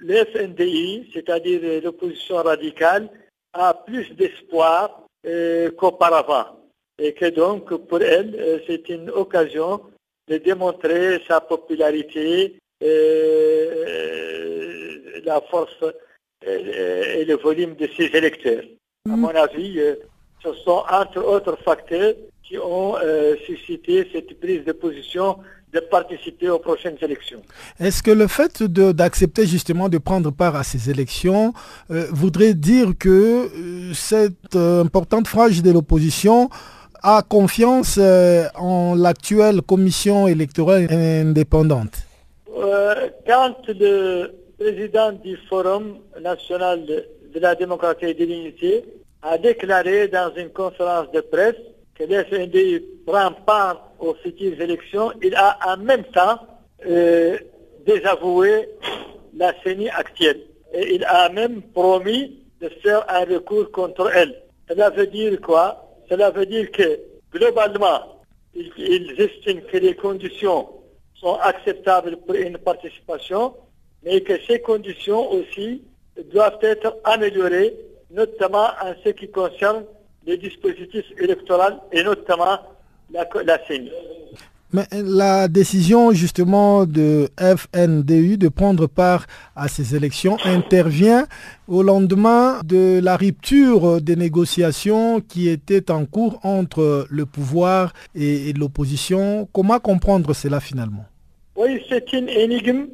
l'FNDI, 0.00 1.10
c'est-à-dire 1.12 1.82
l'opposition 1.82 2.36
radicale, 2.36 3.08
a 3.52 3.74
plus 3.74 4.10
d'espoir 4.14 5.04
euh, 5.26 5.70
qu'auparavant. 5.70 6.60
Et 6.98 7.14
que 7.14 7.26
donc, 7.26 7.74
pour 7.86 8.02
elle, 8.02 8.36
euh, 8.38 8.58
c'est 8.66 8.88
une 8.90 9.08
occasion 9.10 9.80
de 10.28 10.36
démontrer 10.36 11.22
sa 11.26 11.40
popularité, 11.40 12.58
euh, 12.82 14.10
la 15.24 15.40
force 15.50 15.84
et 16.46 17.24
le 17.24 17.36
volume 17.36 17.74
de 17.76 17.88
ses 17.96 18.06
électeurs. 18.16 18.64
À 19.10 19.16
mon 19.16 19.28
avis, 19.28 19.80
ce 20.42 20.52
sont 20.64 20.82
entre 20.90 21.22
autres 21.24 21.58
facteurs 21.64 22.14
qui 22.42 22.58
ont 22.58 22.94
suscité 23.46 24.08
cette 24.12 24.38
prise 24.40 24.64
de 24.64 24.72
position 24.72 25.38
de 25.74 25.80
participer 25.80 26.48
aux 26.48 26.58
prochaines 26.58 26.96
élections. 27.02 27.42
Est-ce 27.80 28.02
que 28.02 28.12
le 28.12 28.28
fait 28.28 28.62
d'accepter 28.62 29.46
justement 29.46 29.88
de 29.88 29.98
prendre 29.98 30.30
part 30.30 30.54
à 30.54 30.62
ces 30.62 30.88
élections 30.88 31.52
euh, 31.90 32.06
voudrait 32.12 32.54
dire 32.54 32.92
que 32.98 33.10
euh, 33.10 33.92
cette 33.92 34.54
euh, 34.54 34.84
importante 34.84 35.26
frange 35.26 35.62
de 35.62 35.72
l'opposition 35.72 36.48
a 37.02 37.22
confiance 37.22 37.98
en 38.54 38.94
l'actuelle 38.94 39.60
commission 39.60 40.26
électorale 40.26 40.86
indépendante? 40.90 41.96
Quand 43.26 43.56
le 43.68 44.30
président 44.58 45.12
du 45.12 45.36
Forum 45.48 45.98
national 46.20 46.86
de 46.86 47.40
la 47.40 47.54
démocratie 47.54 48.06
et 48.06 48.14
de 48.14 48.24
l'unité 48.24 48.84
a 49.22 49.38
déclaré 49.38 50.08
dans 50.08 50.32
une 50.36 50.50
conférence 50.50 51.10
de 51.12 51.20
presse 51.20 51.56
que 51.94 52.04
l'FND 52.04 52.82
prend 53.06 53.32
part 53.46 53.92
aux 53.98 54.14
futures 54.14 54.60
élections, 54.60 55.12
il 55.22 55.34
a 55.34 55.58
en 55.66 55.76
même 55.78 56.04
temps 56.04 56.38
euh, 56.86 57.38
désavoué 57.86 58.68
la 59.36 59.52
CENI 59.62 59.88
actuelle. 59.90 60.40
Et 60.72 60.96
il 60.96 61.04
a 61.04 61.28
même 61.28 61.62
promis 61.62 62.40
de 62.60 62.68
faire 62.82 63.04
un 63.08 63.24
recours 63.24 63.70
contre 63.70 64.10
elle. 64.14 64.34
Cela 64.68 64.90
veut 64.90 65.06
dire 65.06 65.40
quoi? 65.40 65.84
Cela 66.08 66.30
veut 66.30 66.46
dire 66.46 66.70
que 66.72 67.00
globalement, 67.32 68.22
ils, 68.54 69.14
estiment 69.18 69.62
que 69.70 69.78
les 69.78 69.94
conditions 69.94 70.68
sont 71.14 71.34
acceptables 71.34 72.16
pour 72.18 72.34
une 72.34 72.58
participation, 72.58 73.54
mais 74.04 74.20
que 74.20 74.34
ces 74.46 74.60
conditions 74.60 75.30
aussi 75.32 75.82
doivent 76.32 76.58
être 76.62 76.96
améliorées, 77.04 77.74
notamment 78.10 78.68
en 78.82 78.94
ce 79.04 79.10
qui 79.10 79.28
concerne 79.28 79.84
les 80.26 80.36
dispositifs 80.36 81.06
électoraux 81.18 81.80
et 81.92 82.02
notamment 82.02 82.58
la, 83.12 83.28
la 83.44 83.66
CENI. 83.66 83.90
Mais 84.74 84.86
la 84.90 85.46
décision 85.46 86.10
justement 86.10 86.84
de 86.84 87.28
FNDU 87.38 88.36
de 88.36 88.48
prendre 88.48 88.88
part 88.88 89.26
à 89.54 89.68
ces 89.68 89.94
élections 89.94 90.36
intervient 90.44 91.28
au 91.68 91.84
lendemain 91.84 92.58
de 92.64 92.98
la 93.00 93.16
rupture 93.16 94.00
des 94.00 94.16
négociations 94.16 95.20
qui 95.20 95.48
étaient 95.48 95.92
en 95.92 96.06
cours 96.06 96.40
entre 96.42 97.06
le 97.08 97.24
pouvoir 97.24 97.92
et, 98.16 98.52
l'opposition. 98.52 99.48
Comment 99.52 99.78
comprendre 99.78 100.34
cela 100.34 100.58
finalement? 100.58 101.04
Oui, 101.54 101.80
c'est 101.88 102.12
une 102.12 102.28
énigme. 102.28 102.86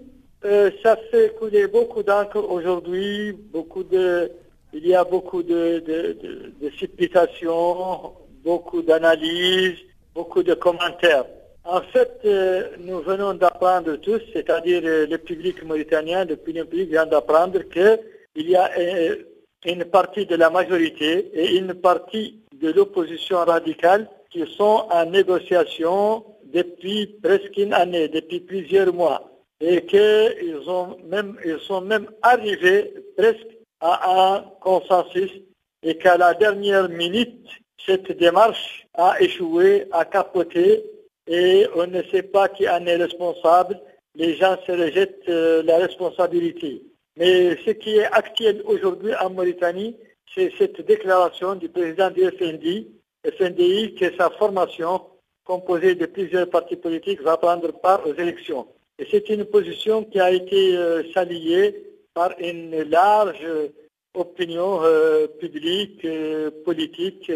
Euh, 0.44 0.70
ça 0.82 0.96
fait 1.10 1.34
couler 1.38 1.66
beaucoup 1.66 2.02
d'encre 2.02 2.38
aujourd'hui, 2.38 3.32
beaucoup 3.32 3.84
de, 3.84 4.32
il 4.72 4.86
y 4.86 4.94
a 4.94 5.04
beaucoup 5.04 5.42
de, 5.42 5.80
de, 5.80 6.16
beaucoup 8.42 8.80
d'analyses, 8.80 9.76
beaucoup 10.14 10.42
de 10.42 10.54
commentaires. 10.54 11.26
En 11.64 11.82
fait, 11.82 12.20
euh, 12.24 12.70
nous 12.78 13.00
venons 13.00 13.34
d'apprendre 13.34 13.96
tous, 13.96 14.22
c'est-à-dire 14.32 14.80
euh, 14.84 15.06
le 15.06 15.18
public 15.18 15.62
mauritanien, 15.62 16.24
l'opinion 16.24 16.64
publique 16.64 16.88
vient 16.88 17.04
d'apprendre 17.04 17.60
qu'il 17.68 18.48
y 18.48 18.56
a 18.56 18.70
une 19.66 19.84
partie 19.84 20.24
de 20.24 20.36
la 20.36 20.48
majorité 20.48 21.30
et 21.34 21.58
une 21.58 21.74
partie 21.74 22.40
de 22.58 22.70
l'opposition 22.72 23.44
radicale 23.44 24.08
qui 24.30 24.46
sont 24.56 24.86
en 24.90 25.04
négociation 25.04 26.24
depuis 26.44 27.06
presque 27.22 27.58
une 27.58 27.74
année, 27.74 28.08
depuis 28.08 28.40
plusieurs 28.40 28.92
mois, 28.94 29.30
et 29.60 29.84
qu'ils 29.86 30.34
ils 31.44 31.58
sont 31.66 31.80
même 31.82 32.06
arrivés 32.22 32.94
presque 33.16 33.46
à 33.80 34.34
un 34.34 34.44
consensus 34.60 35.30
et 35.82 35.96
qu'à 35.96 36.16
la 36.16 36.34
dernière 36.34 36.88
minute, 36.88 37.46
cette 37.86 38.12
démarche 38.12 38.86
a 38.94 39.20
échoué, 39.20 39.86
a 39.92 40.04
capoté 40.04 40.84
et 41.26 41.66
on 41.74 41.86
ne 41.86 42.02
sait 42.04 42.22
pas 42.22 42.48
qui 42.48 42.68
en 42.68 42.84
est 42.86 42.96
responsable. 42.96 43.80
Les 44.14 44.34
gens 44.36 44.56
se 44.66 44.72
rejettent 44.72 45.28
euh, 45.28 45.62
la 45.62 45.78
responsabilité. 45.78 46.82
Mais 47.16 47.56
ce 47.64 47.70
qui 47.70 47.96
est 47.96 48.06
actuel 48.12 48.62
aujourd'hui 48.64 49.14
en 49.14 49.30
Mauritanie, 49.30 49.96
c'est 50.34 50.52
cette 50.58 50.84
déclaration 50.86 51.54
du 51.54 51.68
président 51.68 52.10
du 52.10 52.22
FNDI, 52.24 52.88
FNDI 53.38 53.94
que 53.94 54.14
sa 54.16 54.30
formation, 54.30 55.02
composée 55.44 55.94
de 55.94 56.06
plusieurs 56.06 56.48
partis 56.48 56.76
politiques, 56.76 57.22
va 57.22 57.36
prendre 57.36 57.72
part 57.72 58.06
aux 58.06 58.14
élections. 58.14 58.66
Et 59.00 59.06
c'est 59.10 59.28
une 59.30 59.46
position 59.46 60.04
qui 60.04 60.20
a 60.20 60.30
été 60.30 60.76
euh, 60.76 61.02
saluée 61.14 61.74
par 62.14 62.32
une 62.38 62.82
large 62.82 63.46
opinion 64.14 64.80
euh, 64.82 65.26
publique, 65.40 66.06
politique, 66.64 67.32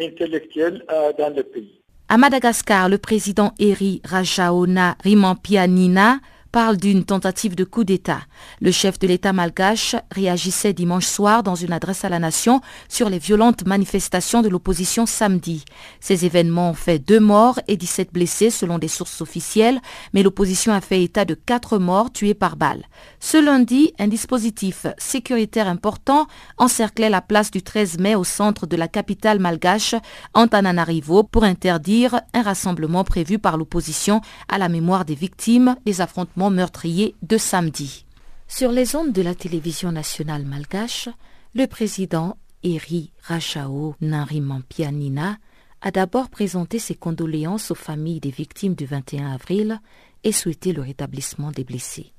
intellectuelle 0.00 0.84
dans 1.18 1.34
le 1.36 1.42
pays. 1.42 1.80
À 2.08 2.16
Madagascar, 2.16 2.88
le 2.88 2.98
président 2.98 3.52
Eri 3.58 4.00
Rajaona 4.04 4.96
Rimampianina 5.04 6.20
parle 6.54 6.76
d'une 6.76 7.04
tentative 7.04 7.56
de 7.56 7.64
coup 7.64 7.82
d'État. 7.82 8.20
Le 8.60 8.70
chef 8.70 9.00
de 9.00 9.08
l'État 9.08 9.32
malgache 9.32 9.96
réagissait 10.12 10.72
dimanche 10.72 11.04
soir 11.04 11.42
dans 11.42 11.56
une 11.56 11.72
adresse 11.72 12.04
à 12.04 12.08
la 12.08 12.20
nation 12.20 12.60
sur 12.88 13.10
les 13.10 13.18
violentes 13.18 13.66
manifestations 13.66 14.40
de 14.40 14.48
l'opposition 14.48 15.04
samedi. 15.04 15.64
Ces 15.98 16.24
événements 16.24 16.70
ont 16.70 16.74
fait 16.74 17.00
deux 17.00 17.18
morts 17.18 17.58
et 17.66 17.76
17 17.76 18.12
blessés 18.12 18.50
selon 18.50 18.78
des 18.78 18.86
sources 18.86 19.20
officielles, 19.20 19.80
mais 20.12 20.22
l'opposition 20.22 20.72
a 20.72 20.80
fait 20.80 21.02
état 21.02 21.24
de 21.24 21.34
quatre 21.34 21.78
morts 21.78 22.12
tués 22.12 22.34
par 22.34 22.54
balle. 22.54 22.84
Ce 23.18 23.36
lundi, 23.36 23.92
un 23.98 24.06
dispositif 24.06 24.86
sécuritaire 24.96 25.66
important 25.66 26.28
encerclait 26.56 27.10
la 27.10 27.20
place 27.20 27.50
du 27.50 27.62
13 27.62 27.98
mai 27.98 28.14
au 28.14 28.22
centre 28.22 28.68
de 28.68 28.76
la 28.76 28.86
capitale 28.86 29.40
malgache, 29.40 29.96
Antananarivo, 30.34 31.24
pour 31.24 31.42
interdire 31.42 32.20
un 32.32 32.42
rassemblement 32.42 33.02
prévu 33.02 33.40
par 33.40 33.56
l'opposition 33.56 34.20
à 34.48 34.58
la 34.58 34.68
mémoire 34.68 35.04
des 35.04 35.16
victimes 35.16 35.74
des 35.84 36.00
affrontements 36.00 36.43
meurtrier 36.50 37.14
de 37.22 37.36
samedi. 37.36 38.06
Sur 38.48 38.70
les 38.70 38.94
ondes 38.96 39.12
de 39.12 39.22
la 39.22 39.34
télévision 39.34 39.92
nationale 39.92 40.44
malgache, 40.44 41.08
le 41.54 41.66
président 41.66 42.36
Eri 42.62 43.12
Rachao 43.22 43.94
Narimampianina 44.00 45.38
a 45.80 45.90
d'abord 45.90 46.30
présenté 46.30 46.78
ses 46.78 46.94
condoléances 46.94 47.70
aux 47.70 47.76
familles 47.76 48.20
des 48.20 48.30
victimes 48.30 48.74
du 48.74 48.86
21 48.86 49.32
avril 49.32 49.80
et 50.24 50.32
souhaité 50.32 50.72
le 50.72 50.82
rétablissement 50.82 51.50
des 51.50 51.64
blessés. 51.64 52.12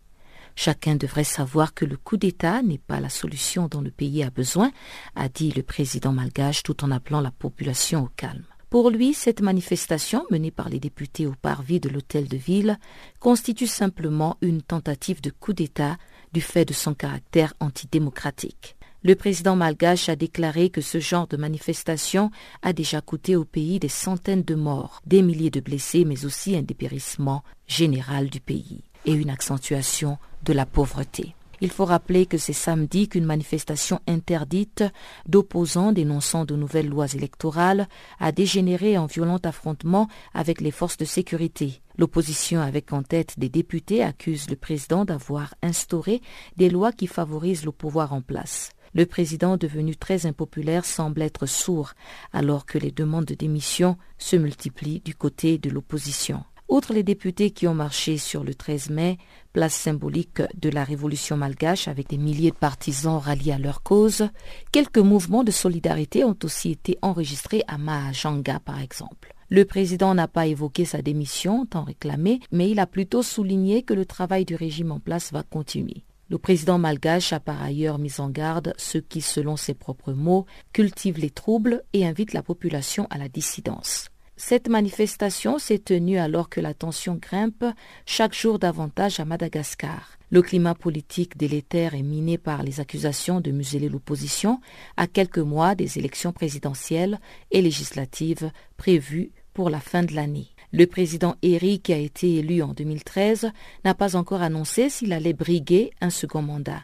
Chacun 0.56 0.96
devrait 0.96 1.26
savoir 1.26 1.74
que 1.74 1.84
le 1.84 1.98
coup 1.98 2.16
d'État 2.16 2.62
n'est 2.62 2.78
pas 2.78 3.00
la 3.00 3.10
solution 3.10 3.68
dont 3.68 3.82
le 3.82 3.92
pays 3.92 4.24
a 4.24 4.30
besoin, 4.30 4.72
a 5.16 5.28
dit 5.28 5.52
le 5.52 5.64
président 5.64 6.14
malgache 6.14 6.64
tout 6.64 6.84
en 6.84 6.92
appelant 6.92 7.22
la 7.22 7.32
population 7.32 8.04
au 8.04 8.10
calme. 8.16 8.46
Pour 8.70 8.90
lui, 8.90 9.14
cette 9.14 9.42
manifestation, 9.42 10.26
menée 10.32 10.52
par 10.52 10.70
les 10.70 10.80
députés 10.80 11.28
au 11.28 11.34
parvis 11.42 11.80
de 11.80 11.90
l'hôtel 11.90 12.28
de 12.28 12.38
ville, 12.38 12.78
constitue 13.20 13.68
simplement 13.68 14.38
une 14.42 14.62
tentative 14.62 15.22
de 15.22 15.30
coup 15.30 15.54
d'État 15.54 15.98
du 16.34 16.42
fait 16.42 16.66
de 16.66 16.74
son 16.74 16.94
caractère 16.94 17.54
antidémocratique. 17.60 18.76
Le 19.04 19.14
président 19.14 19.56
malgache 19.56 20.10
a 20.10 20.16
déclaré 20.16 20.72
que 20.72 20.82
ce 20.82 21.00
genre 21.00 21.28
de 21.28 21.38
manifestation 21.38 22.32
a 22.64 22.74
déjà 22.74 23.02
coûté 23.02 23.36
au 23.36 23.46
pays 23.46 23.78
des 23.78 23.88
centaines 23.88 24.42
de 24.42 24.56
morts, 24.56 25.00
des 25.06 25.22
milliers 25.22 25.52
de 25.52 25.60
blessés, 25.60 26.06
mais 26.06 26.26
aussi 26.26 26.56
un 26.56 26.64
dépérissement 26.64 27.44
général 27.68 28.30
du 28.30 28.40
pays 28.40 28.82
et 29.06 29.14
une 29.14 29.30
accentuation 29.30 30.18
de 30.44 30.54
la 30.54 30.66
pauvreté. 30.66 31.36
Il 31.62 31.72
faut 31.72 31.86
rappeler 31.86 32.26
que 32.26 32.38
c'est 32.38 32.54
samedi 32.54 33.08
qu'une 33.08 33.26
manifestation 33.26 34.00
interdite 34.08 34.84
d'opposants 35.28 35.92
dénonçant 35.92 36.46
de 36.46 36.56
nouvelles 36.56 36.90
lois 36.90 37.14
électorales 37.14 37.88
a 38.20 38.32
dégénéré 38.32 38.98
en 38.98 39.06
violent 39.06 39.40
affrontement 39.44 40.08
avec 40.34 40.62
les 40.62 40.72
forces 40.72 40.98
de 40.98 41.06
sécurité. 41.06 41.82
L'opposition 41.98 42.60
avec 42.60 42.92
en 42.92 43.04
tête 43.04 43.40
des 43.40 43.50
députés 43.50 44.04
accuse 44.04 44.50
le 44.50 44.56
président 44.56 45.06
d'avoir 45.06 45.56
instauré 45.62 46.22
des 46.58 46.70
lois 46.70 46.92
qui 46.92 47.08
favorisent 47.08 47.66
le 47.66 47.72
pouvoir 47.72 48.14
en 48.14 48.22
place. 48.22 48.72
Le 48.94 49.06
président 49.06 49.58
devenu 49.58 49.96
très 49.96 50.26
impopulaire 50.26 50.86
semble 50.86 51.22
être 51.22 51.46
sourd 51.46 51.92
alors 52.32 52.66
que 52.66 52.78
les 52.78 52.92
demandes 52.92 53.26
de 53.26 53.36
démission 53.36 53.98
se 54.18 54.38
multiplient 54.38 55.02
du 55.02 55.16
côté 55.16 55.58
de 55.58 55.70
l'opposition. 55.70 56.44
Outre 56.68 56.94
les 56.94 57.04
députés 57.04 57.52
qui 57.52 57.68
ont 57.68 57.76
marché 57.76 58.18
sur 58.18 58.44
le 58.44 58.56
13 58.56 58.90
mai, 58.90 59.18
place 59.54 59.76
symbolique 59.76 60.42
de 60.60 60.70
la 60.70 60.84
révolution 60.84 61.38
malgache 61.38 61.88
avec 61.88 62.10
des 62.10 62.18
milliers 62.18 62.50
de 62.50 62.56
partisans 62.56 63.20
ralliés 63.20 63.52
à 63.52 63.60
leur 63.60 63.84
cause, 63.84 64.30
quelques 64.72 64.98
mouvements 64.98 65.44
de 65.44 65.52
solidarité 65.52 66.24
ont 66.24 66.38
aussi 66.44 66.72
été 66.72 66.98
enregistrés 67.04 67.62
à 67.68 67.78
Mahajanga 67.78 68.60
par 68.60 68.82
exemple. 68.82 69.34
Le 69.50 69.64
président 69.64 70.16
n'a 70.16 70.28
pas 70.28 70.48
évoqué 70.48 70.86
sa 70.86 71.04
démission 71.04 71.68
tant 71.68 71.84
réclamée, 71.84 72.40
mais 72.52 72.72
il 72.72 72.80
a 72.80 72.88
plutôt 72.88 73.22
souligné 73.22 73.84
que 73.84 73.94
le 73.94 74.06
travail 74.06 74.44
du 74.44 74.56
régime 74.56 74.92
en 74.92 75.00
place 75.00 75.32
va 75.32 75.44
continuer. 75.44 76.04
Le 76.30 76.40
président 76.40 76.80
malgache 76.80 77.32
a 77.32 77.40
par 77.40 77.62
ailleurs 77.62 78.00
mis 78.00 78.20
en 78.20 78.32
garde 78.32 78.74
ceux 78.78 79.02
qui, 79.02 79.22
selon 79.22 79.56
ses 79.56 79.76
propres 79.76 80.14
mots, 80.14 80.48
cultivent 80.74 81.20
les 81.20 81.30
troubles 81.30 81.84
et 81.94 82.08
invitent 82.08 82.34
la 82.34 82.42
population 82.42 83.06
à 83.12 83.20
la 83.20 83.30
dissidence. 83.30 84.10
Cette 84.38 84.68
manifestation 84.68 85.60
s'est 85.60 85.80
tenue 85.80 86.18
alors 86.18 86.50
que 86.50 86.60
la 86.60 86.74
tension 86.74 87.16
grimpe 87.16 87.64
chaque 88.06 88.34
jour 88.34 88.60
davantage 88.60 89.22
à 89.22 89.26
Madagascar. 89.26 90.18
Le 90.30 90.42
climat 90.42 90.76
politique 90.76 91.38
délétère 91.38 91.96
est 91.96 92.04
miné 92.04 92.38
par 92.38 92.62
les 92.62 92.82
accusations 92.82 93.40
de 93.40 93.52
museler 93.52 93.88
l'opposition 93.88 94.60
à 94.98 95.08
quelques 95.08 95.38
mois 95.38 95.74
des 95.74 95.98
élections 95.98 96.34
présidentielles 96.34 97.20
et 97.52 97.62
législatives 97.62 98.52
prévues 98.76 99.32
pour 99.54 99.70
la 99.70 99.80
fin 99.80 100.04
de 100.04 100.14
l'année. 100.14 100.50
Le 100.74 100.86
président 100.86 101.36
Eric, 101.42 101.84
qui 101.84 101.94
a 101.94 101.98
été 101.98 102.36
élu 102.36 102.62
en 102.62 102.74
2013, 102.74 103.52
n'a 103.86 103.94
pas 103.94 104.18
encore 104.18 104.42
annoncé 104.42 104.90
s'il 104.90 105.14
allait 105.14 105.32
briguer 105.32 105.92
un 106.02 106.10
second 106.10 106.42
mandat. 106.42 106.82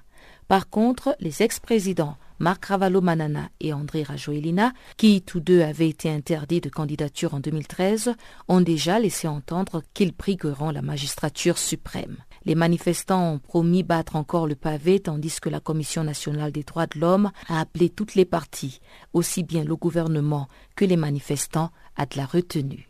Par 0.48 0.70
contre, 0.70 1.18
les 1.20 1.44
ex-présidents 1.44 2.16
Marc 2.42 2.66
Ravalo-Manana 2.66 3.50
et 3.60 3.72
André 3.72 4.02
Rajoelina, 4.02 4.74
qui 4.98 5.22
tous 5.22 5.40
deux 5.40 5.62
avaient 5.62 5.90
été 5.90 6.10
interdits 6.10 6.60
de 6.60 6.70
candidature 6.70 7.36
en 7.36 7.40
2013, 7.40 8.16
ont 8.48 8.62
déjà 8.62 8.98
laissé 8.98 9.28
entendre 9.28 9.84
qu'ils 9.94 10.12
brigueront 10.12 10.72
la 10.72 10.82
magistrature 10.82 11.60
suprême. 11.60 12.18
Les 12.46 12.56
manifestants 12.56 13.34
ont 13.34 13.38
promis 13.38 13.84
battre 13.84 14.16
encore 14.16 14.48
le 14.48 14.56
pavé 14.56 15.00
tandis 15.00 15.40
que 15.40 15.50
la 15.50 15.60
Commission 15.60 16.04
nationale 16.04 16.52
des 16.52 16.64
droits 16.64 16.88
de 16.88 17.00
l'homme 17.00 17.30
a 17.48 17.60
appelé 17.60 17.90
toutes 17.90 18.16
les 18.16 18.26
parties, 18.26 18.80
aussi 19.14 19.44
bien 19.44 19.64
le 19.64 19.76
gouvernement 19.76 20.48
que 20.76 20.84
les 20.86 20.98
manifestants, 20.98 21.70
à 21.96 22.08
de 22.08 22.18
la 22.18 22.26
retenue. 22.26 22.90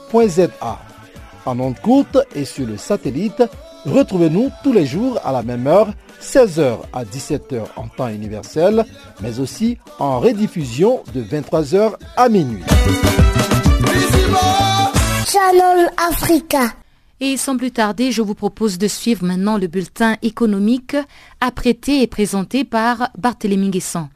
En 1.45 1.59
ondes 1.59 1.79
courte 1.79 2.17
et 2.35 2.43
sur 2.43 2.67
le 2.67 2.77
satellite, 2.77 3.43
retrouvez-nous 3.85 4.51
tous 4.63 4.73
les 4.73 4.85
jours 4.85 5.19
à 5.23 5.31
la 5.31 5.41
même 5.41 5.67
heure, 5.67 5.93
16h 6.21 6.79
à 6.91 7.05
17h 7.05 7.61
en 7.77 7.87
temps 7.87 8.09
universel, 8.09 8.85
mais 9.21 9.39
aussi 9.39 9.77
en 9.99 10.19
rediffusion 10.19 11.01
de 11.13 11.23
23h 11.23 11.93
à 12.17 12.29
minuit. 12.29 12.63
Channel 15.27 15.91
Africa. 16.09 16.73
Et 17.21 17.37
sans 17.37 17.55
plus 17.55 17.71
tarder, 17.71 18.11
je 18.11 18.21
vous 18.21 18.35
propose 18.35 18.77
de 18.77 18.87
suivre 18.87 19.23
maintenant 19.23 19.57
le 19.57 19.67
bulletin 19.67 20.17
économique 20.23 20.97
apprêté 21.39 22.01
et 22.01 22.07
présenté 22.07 22.63
par 22.63 23.09
Barthélémy 23.17 23.69
Guessant. 23.69 24.09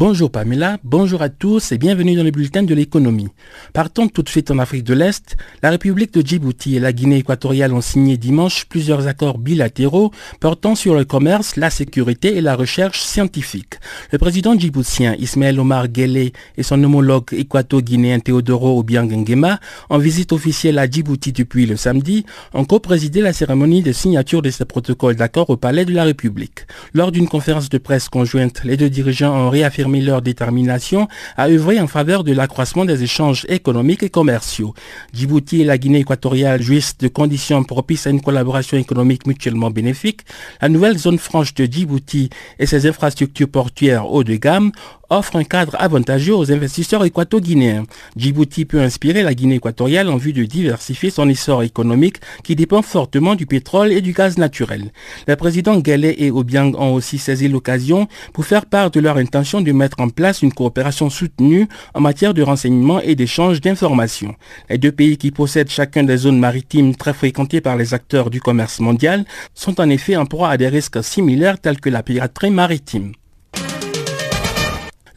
Bonjour 0.00 0.30
Pamela, 0.30 0.78
bonjour 0.82 1.20
à 1.20 1.28
tous 1.28 1.72
et 1.72 1.76
bienvenue 1.76 2.16
dans 2.16 2.22
le 2.22 2.30
bulletin 2.30 2.62
de 2.62 2.74
l'économie. 2.74 3.28
Partons 3.74 4.08
tout 4.08 4.22
de 4.22 4.30
suite 4.30 4.50
en 4.50 4.58
Afrique 4.58 4.84
de 4.84 4.94
l'Est. 4.94 5.36
La 5.62 5.68
République 5.68 6.14
de 6.14 6.26
Djibouti 6.26 6.74
et 6.74 6.80
la 6.80 6.94
Guinée 6.94 7.18
équatoriale 7.18 7.74
ont 7.74 7.82
signé 7.82 8.16
dimanche 8.16 8.64
plusieurs 8.64 9.08
accords 9.08 9.36
bilatéraux 9.36 10.10
portant 10.40 10.74
sur 10.74 10.94
le 10.94 11.04
commerce, 11.04 11.56
la 11.56 11.68
sécurité 11.68 12.34
et 12.38 12.40
la 12.40 12.56
recherche 12.56 13.02
scientifique. 13.02 13.74
Le 14.10 14.16
président 14.16 14.58
djiboutien 14.58 15.16
Ismaël 15.18 15.60
Omar 15.60 15.88
Guelleh 15.88 16.32
et 16.56 16.62
son 16.62 16.82
homologue 16.82 17.34
équato-guinéen 17.34 18.20
Teodoro 18.20 18.78
Obiang 18.78 19.12
Nguema, 19.12 19.60
en 19.90 19.98
visite 19.98 20.32
officielle 20.32 20.78
à 20.78 20.88
Djibouti 20.88 21.32
depuis 21.32 21.66
le 21.66 21.76
samedi, 21.76 22.24
ont 22.54 22.64
co-présidé 22.64 23.20
la 23.20 23.34
cérémonie 23.34 23.82
de 23.82 23.92
signature 23.92 24.40
de 24.40 24.48
ces 24.48 24.64
protocoles 24.64 25.16
d'accord 25.16 25.50
au 25.50 25.58
Palais 25.58 25.84
de 25.84 25.92
la 25.92 26.04
République. 26.04 26.60
Lors 26.94 27.12
d'une 27.12 27.28
conférence 27.28 27.68
de 27.68 27.76
presse 27.76 28.08
conjointe, 28.08 28.62
les 28.64 28.78
deux 28.78 28.88
dirigeants 28.88 29.36
ont 29.36 29.50
réaffirmé 29.50 29.89
leur 29.98 30.22
détermination 30.22 31.08
à 31.36 31.48
œuvrer 31.48 31.80
en 31.80 31.88
faveur 31.88 32.22
de 32.22 32.32
l'accroissement 32.32 32.84
des 32.84 33.02
échanges 33.02 33.44
économiques 33.48 34.04
et 34.04 34.10
commerciaux. 34.10 34.74
Djibouti 35.12 35.62
et 35.62 35.64
la 35.64 35.78
Guinée 35.78 36.00
équatoriale 36.00 36.62
jouissent 36.62 36.96
de 36.98 37.08
conditions 37.08 37.64
propices 37.64 38.06
à 38.06 38.10
une 38.10 38.20
collaboration 38.20 38.76
économique 38.78 39.26
mutuellement 39.26 39.70
bénéfique. 39.70 40.20
La 40.62 40.68
nouvelle 40.68 40.98
zone 40.98 41.18
franche 41.18 41.54
de 41.54 41.64
Djibouti 41.64 42.30
et 42.60 42.66
ses 42.66 42.86
infrastructures 42.86 43.48
portuaires 43.48 44.08
haut 44.08 44.22
de 44.22 44.36
gamme 44.36 44.70
offre 45.10 45.36
un 45.36 45.44
cadre 45.44 45.76
avantageux 45.78 46.34
aux 46.34 46.50
investisseurs 46.52 47.04
équato-guinéens. 47.04 47.84
Djibouti 48.16 48.64
peut 48.64 48.80
inspirer 48.80 49.22
la 49.22 49.34
Guinée 49.34 49.56
équatoriale 49.56 50.08
en 50.08 50.16
vue 50.16 50.32
de 50.32 50.44
diversifier 50.44 51.10
son 51.10 51.28
essor 51.28 51.62
économique 51.62 52.20
qui 52.44 52.56
dépend 52.56 52.82
fortement 52.82 53.34
du 53.34 53.46
pétrole 53.46 53.92
et 53.92 54.00
du 54.00 54.12
gaz 54.12 54.38
naturel. 54.38 54.92
Les 55.26 55.36
présidents 55.36 55.78
Guélé 55.78 56.14
et 56.18 56.30
Obiang 56.30 56.74
ont 56.78 56.94
aussi 56.94 57.18
saisi 57.18 57.48
l'occasion 57.48 58.08
pour 58.32 58.46
faire 58.46 58.66
part 58.66 58.90
de 58.90 59.00
leur 59.00 59.16
intention 59.16 59.60
de 59.60 59.72
mettre 59.72 60.00
en 60.00 60.08
place 60.08 60.42
une 60.42 60.52
coopération 60.52 61.10
soutenue 61.10 61.68
en 61.94 62.00
matière 62.00 62.32
de 62.32 62.42
renseignement 62.42 63.00
et 63.00 63.16
d'échange 63.16 63.60
d'informations. 63.60 64.34
Les 64.68 64.78
deux 64.78 64.92
pays 64.92 65.18
qui 65.18 65.32
possèdent 65.32 65.70
chacun 65.70 66.04
des 66.04 66.18
zones 66.18 66.38
maritimes 66.38 66.94
très 66.94 67.12
fréquentées 67.12 67.60
par 67.60 67.76
les 67.76 67.94
acteurs 67.94 68.30
du 68.30 68.40
commerce 68.40 68.80
mondial 68.80 69.24
sont 69.54 69.80
en 69.80 69.90
effet 69.90 70.16
en 70.16 70.26
proie 70.26 70.50
à 70.50 70.56
des 70.56 70.68
risques 70.68 71.02
similaires 71.02 71.60
tels 71.60 71.80
que 71.80 71.90
la 71.90 72.02
piraterie 72.02 72.50
maritime. 72.50 73.12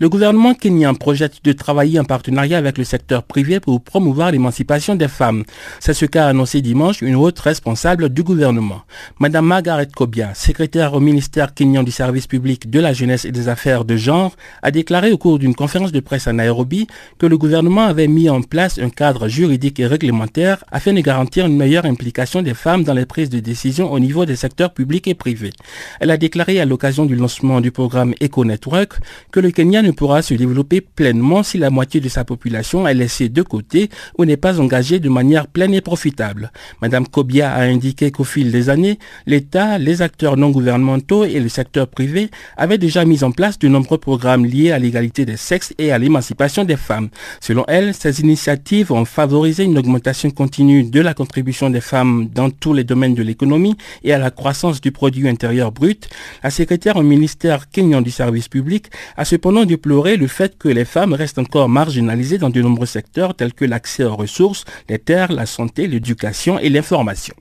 Le 0.03 0.09
gouvernement 0.09 0.53
kenyan 0.53 0.95
projette 0.95 1.39
de 1.45 1.53
travailler 1.53 1.97
en 1.97 2.03
partenariat 2.03 2.57
avec 2.57 2.77
le 2.77 2.83
secteur 2.83 3.23
privé 3.23 3.61
pour 3.61 3.81
promouvoir 3.81 4.31
l'émancipation 4.31 4.95
des 4.95 5.07
femmes. 5.07 5.45
C'est 5.79 5.93
ce 5.93 6.05
qu'a 6.05 6.27
annoncé 6.27 6.59
dimanche 6.61 7.01
une 7.01 7.15
haute 7.15 7.39
responsable 7.39 8.09
du 8.09 8.21
gouvernement. 8.21 8.81
Madame 9.19 9.45
Margaret 9.45 9.87
Kobia, 9.95 10.33
secrétaire 10.33 10.93
au 10.93 10.99
ministère 10.99 11.53
kenyan 11.53 11.83
du 11.83 11.91
service 11.91 12.27
public 12.27 12.69
de 12.69 12.81
la 12.81 12.91
jeunesse 12.91 13.23
et 13.23 13.31
des 13.31 13.47
affaires 13.47 13.85
de 13.85 13.95
genre, 13.95 14.35
a 14.61 14.71
déclaré 14.71 15.13
au 15.13 15.17
cours 15.17 15.39
d'une 15.39 15.55
conférence 15.55 15.93
de 15.93 16.01
presse 16.01 16.27
à 16.27 16.33
Nairobi 16.33 16.85
que 17.17 17.25
le 17.25 17.37
gouvernement 17.37 17.85
avait 17.85 18.09
mis 18.09 18.29
en 18.29 18.41
place 18.41 18.79
un 18.79 18.89
cadre 18.89 19.29
juridique 19.29 19.79
et 19.79 19.87
réglementaire 19.87 20.65
afin 20.69 20.91
de 20.91 20.99
garantir 20.99 21.45
une 21.45 21.55
meilleure 21.55 21.85
implication 21.85 22.41
des 22.41 22.55
femmes 22.55 22.83
dans 22.83 22.93
les 22.93 23.05
prises 23.05 23.29
de 23.29 23.39
décision 23.39 23.89
au 23.89 23.99
niveau 24.01 24.25
des 24.25 24.35
secteurs 24.35 24.73
publics 24.73 25.07
et 25.07 25.15
privés. 25.15 25.53
Elle 26.01 26.11
a 26.11 26.17
déclaré 26.17 26.59
à 26.59 26.65
l'occasion 26.65 27.05
du 27.05 27.15
lancement 27.15 27.61
du 27.61 27.71
programme 27.71 28.13
Eco 28.21 28.43
Network 28.43 28.99
que 29.31 29.39
le 29.39 29.51
Kenya 29.51 29.81
ne 29.81 29.92
pourra 29.93 30.21
se 30.21 30.33
développer 30.33 30.81
pleinement 30.81 31.43
si 31.43 31.57
la 31.57 31.69
moitié 31.69 31.99
de 32.01 32.09
sa 32.09 32.23
population 32.23 32.87
est 32.87 32.93
laissée 32.93 33.29
de 33.29 33.41
côté 33.41 33.89
ou 34.17 34.25
n'est 34.25 34.37
pas 34.37 34.59
engagée 34.59 34.99
de 34.99 35.09
manière 35.09 35.47
pleine 35.47 35.73
et 35.73 35.81
profitable. 35.81 36.51
Madame 36.81 37.07
Kobia 37.07 37.51
a 37.51 37.61
indiqué 37.63 38.11
qu'au 38.11 38.23
fil 38.23 38.51
des 38.51 38.69
années, 38.69 38.99
l'État, 39.25 39.77
les 39.77 40.01
acteurs 40.01 40.37
non 40.37 40.49
gouvernementaux 40.49 41.25
et 41.25 41.39
le 41.39 41.49
secteur 41.49 41.87
privé 41.87 42.29
avaient 42.57 42.77
déjà 42.77 43.05
mis 43.05 43.23
en 43.23 43.31
place 43.31 43.59
de 43.59 43.67
nombreux 43.67 43.97
programmes 43.97 44.45
liés 44.45 44.71
à 44.71 44.79
l'égalité 44.79 45.25
des 45.25 45.37
sexes 45.37 45.73
et 45.77 45.91
à 45.91 45.97
l'émancipation 45.97 46.63
des 46.63 46.77
femmes. 46.77 47.09
Selon 47.41 47.63
elle, 47.67 47.93
ces 47.93 48.21
initiatives 48.21 48.91
ont 48.91 49.05
favorisé 49.05 49.63
une 49.63 49.77
augmentation 49.77 50.29
continue 50.31 50.83
de 50.83 51.01
la 51.01 51.13
contribution 51.13 51.69
des 51.69 51.81
femmes 51.81 52.27
dans 52.33 52.49
tous 52.49 52.73
les 52.73 52.83
domaines 52.83 53.15
de 53.15 53.23
l'économie 53.23 53.75
et 54.03 54.13
à 54.13 54.17
la 54.17 54.31
croissance 54.31 54.81
du 54.81 54.91
produit 54.91 55.27
intérieur 55.27 55.71
brut. 55.71 56.09
La 56.43 56.49
secrétaire 56.49 56.97
au 56.97 57.03
ministère 57.03 57.69
kenyan 57.69 58.01
du 58.01 58.11
service 58.11 58.47
public 58.49 58.87
a 59.17 59.25
cependant 59.25 59.65
déploré 59.83 60.15
le 60.15 60.27
fait 60.27 60.57
que 60.57 60.69
les 60.69 60.85
femmes 60.85 61.13
restent 61.13 61.39
encore 61.39 61.67
marginalisées 61.67 62.37
dans 62.37 62.49
de 62.49 62.61
nombreux 62.61 62.85
secteurs 62.85 63.35
tels 63.35 63.53
que 63.53 63.65
l'accès 63.65 64.05
aux 64.05 64.15
ressources, 64.15 64.63
les 64.87 64.97
terres, 64.97 65.33
la 65.33 65.45
santé, 65.45 65.87
l'éducation 65.87 66.57
et 66.57 66.69
l'information. 66.69 67.35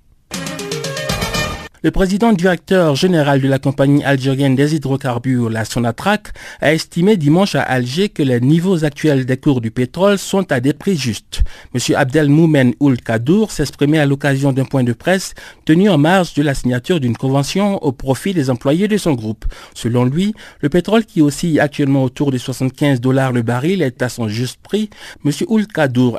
Le 1.84 1.90
président 1.90 2.32
directeur 2.32 2.94
général 2.94 3.40
de 3.40 3.48
la 3.48 3.58
compagnie 3.58 4.04
algérienne 4.04 4.54
des 4.54 4.76
hydrocarbures, 4.76 5.50
la 5.50 5.64
Sonatrach, 5.64 6.30
a 6.60 6.72
estimé 6.72 7.16
dimanche 7.16 7.56
à 7.56 7.62
Alger 7.62 8.08
que 8.08 8.22
les 8.22 8.40
niveaux 8.40 8.84
actuels 8.84 9.26
des 9.26 9.36
cours 9.36 9.60
du 9.60 9.72
pétrole 9.72 10.16
sont 10.16 10.52
à 10.52 10.60
des 10.60 10.74
prix 10.74 10.96
justes. 10.96 11.42
M. 11.74 11.96
Abdelmoumen 11.96 12.74
Oul 12.78 12.98
Kadour 12.98 13.50
s'exprimait 13.50 13.98
à 13.98 14.06
l'occasion 14.06 14.52
d'un 14.52 14.64
point 14.64 14.84
de 14.84 14.92
presse 14.92 15.34
tenu 15.64 15.90
en 15.90 15.98
marge 15.98 16.34
de 16.34 16.42
la 16.44 16.54
signature 16.54 17.00
d'une 17.00 17.16
convention 17.16 17.82
au 17.82 17.90
profit 17.90 18.32
des 18.32 18.48
employés 18.48 18.86
de 18.86 18.96
son 18.96 19.14
groupe. 19.14 19.44
Selon 19.74 20.04
lui, 20.04 20.36
le 20.60 20.68
pétrole 20.68 21.04
qui 21.04 21.20
oscille 21.20 21.58
actuellement 21.58 22.04
autour 22.04 22.30
de 22.30 22.38
75 22.38 23.00
dollars 23.00 23.32
le 23.32 23.42
baril 23.42 23.82
est 23.82 24.02
à 24.02 24.08
son 24.08 24.28
juste 24.28 24.60
prix. 24.62 24.88
M. 25.24 25.32
Oul 25.48 25.66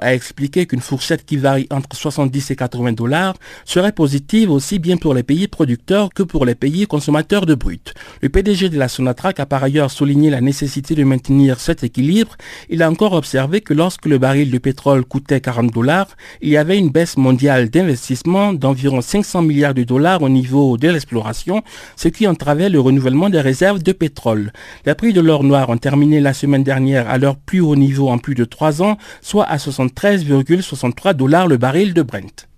a 0.01 0.13
expliqué 0.13 0.65
qu'une 0.65 0.81
fourchette 0.81 1.23
qui 1.25 1.37
varie 1.37 1.67
entre 1.71 1.95
70 1.95 2.51
et 2.51 2.55
80 2.57 2.91
dollars 2.91 3.35
serait 3.63 3.93
positive 3.93 4.51
aussi 4.51 4.77
bien 4.77 4.97
pour 4.97 5.13
les 5.13 5.23
pays 5.23 5.47
producteurs 5.53 6.09
que 6.09 6.23
pour 6.23 6.45
les 6.45 6.55
pays 6.55 6.87
consommateurs 6.87 7.45
de 7.45 7.53
brut. 7.53 7.93
Le 8.21 8.29
PDG 8.29 8.69
de 8.69 8.79
la 8.79 8.87
Sonatrach 8.87 9.39
a 9.39 9.45
par 9.45 9.63
ailleurs 9.63 9.91
souligné 9.91 10.31
la 10.31 10.41
nécessité 10.41 10.95
de 10.95 11.03
maintenir 11.03 11.59
cet 11.59 11.83
équilibre. 11.83 12.35
Il 12.69 12.81
a 12.81 12.89
encore 12.89 13.13
observé 13.13 13.61
que 13.61 13.75
lorsque 13.75 14.07
le 14.07 14.17
baril 14.17 14.49
de 14.49 14.57
pétrole 14.57 15.05
coûtait 15.05 15.41
40 15.41 15.71
dollars, 15.71 16.07
il 16.41 16.49
y 16.49 16.57
avait 16.57 16.79
une 16.79 16.89
baisse 16.89 17.17
mondiale 17.17 17.69
d'investissement 17.69 18.51
d'environ 18.53 19.01
500 19.01 19.43
milliards 19.43 19.75
de 19.75 19.83
dollars 19.83 20.23
au 20.23 20.29
niveau 20.29 20.77
de 20.77 20.89
l'exploration, 20.89 21.63
ce 21.95 22.07
qui 22.07 22.27
entravait 22.27 22.69
le 22.69 22.79
renouvellement 22.79 23.29
des 23.29 23.41
réserves 23.41 23.83
de 23.83 23.91
pétrole. 23.91 24.51
Les 24.87 24.95
prix 24.95 25.13
de 25.13 25.21
l'or 25.21 25.43
noir 25.43 25.69
ont 25.69 25.77
terminé 25.77 26.19
la 26.19 26.33
semaine 26.33 26.63
dernière 26.63 27.09
à 27.09 27.19
leur 27.19 27.37
plus 27.37 27.61
haut 27.61 27.75
niveau 27.75 28.09
en 28.09 28.17
plus 28.17 28.35
de 28.35 28.45
3 28.45 28.81
ans, 28.81 28.97
soit 29.21 29.45
à 29.45 29.57
73,63 29.57 31.13
dollars 31.13 31.47
le 31.47 31.57
baril 31.57 31.93
de 31.93 32.01
Brent. 32.01 32.52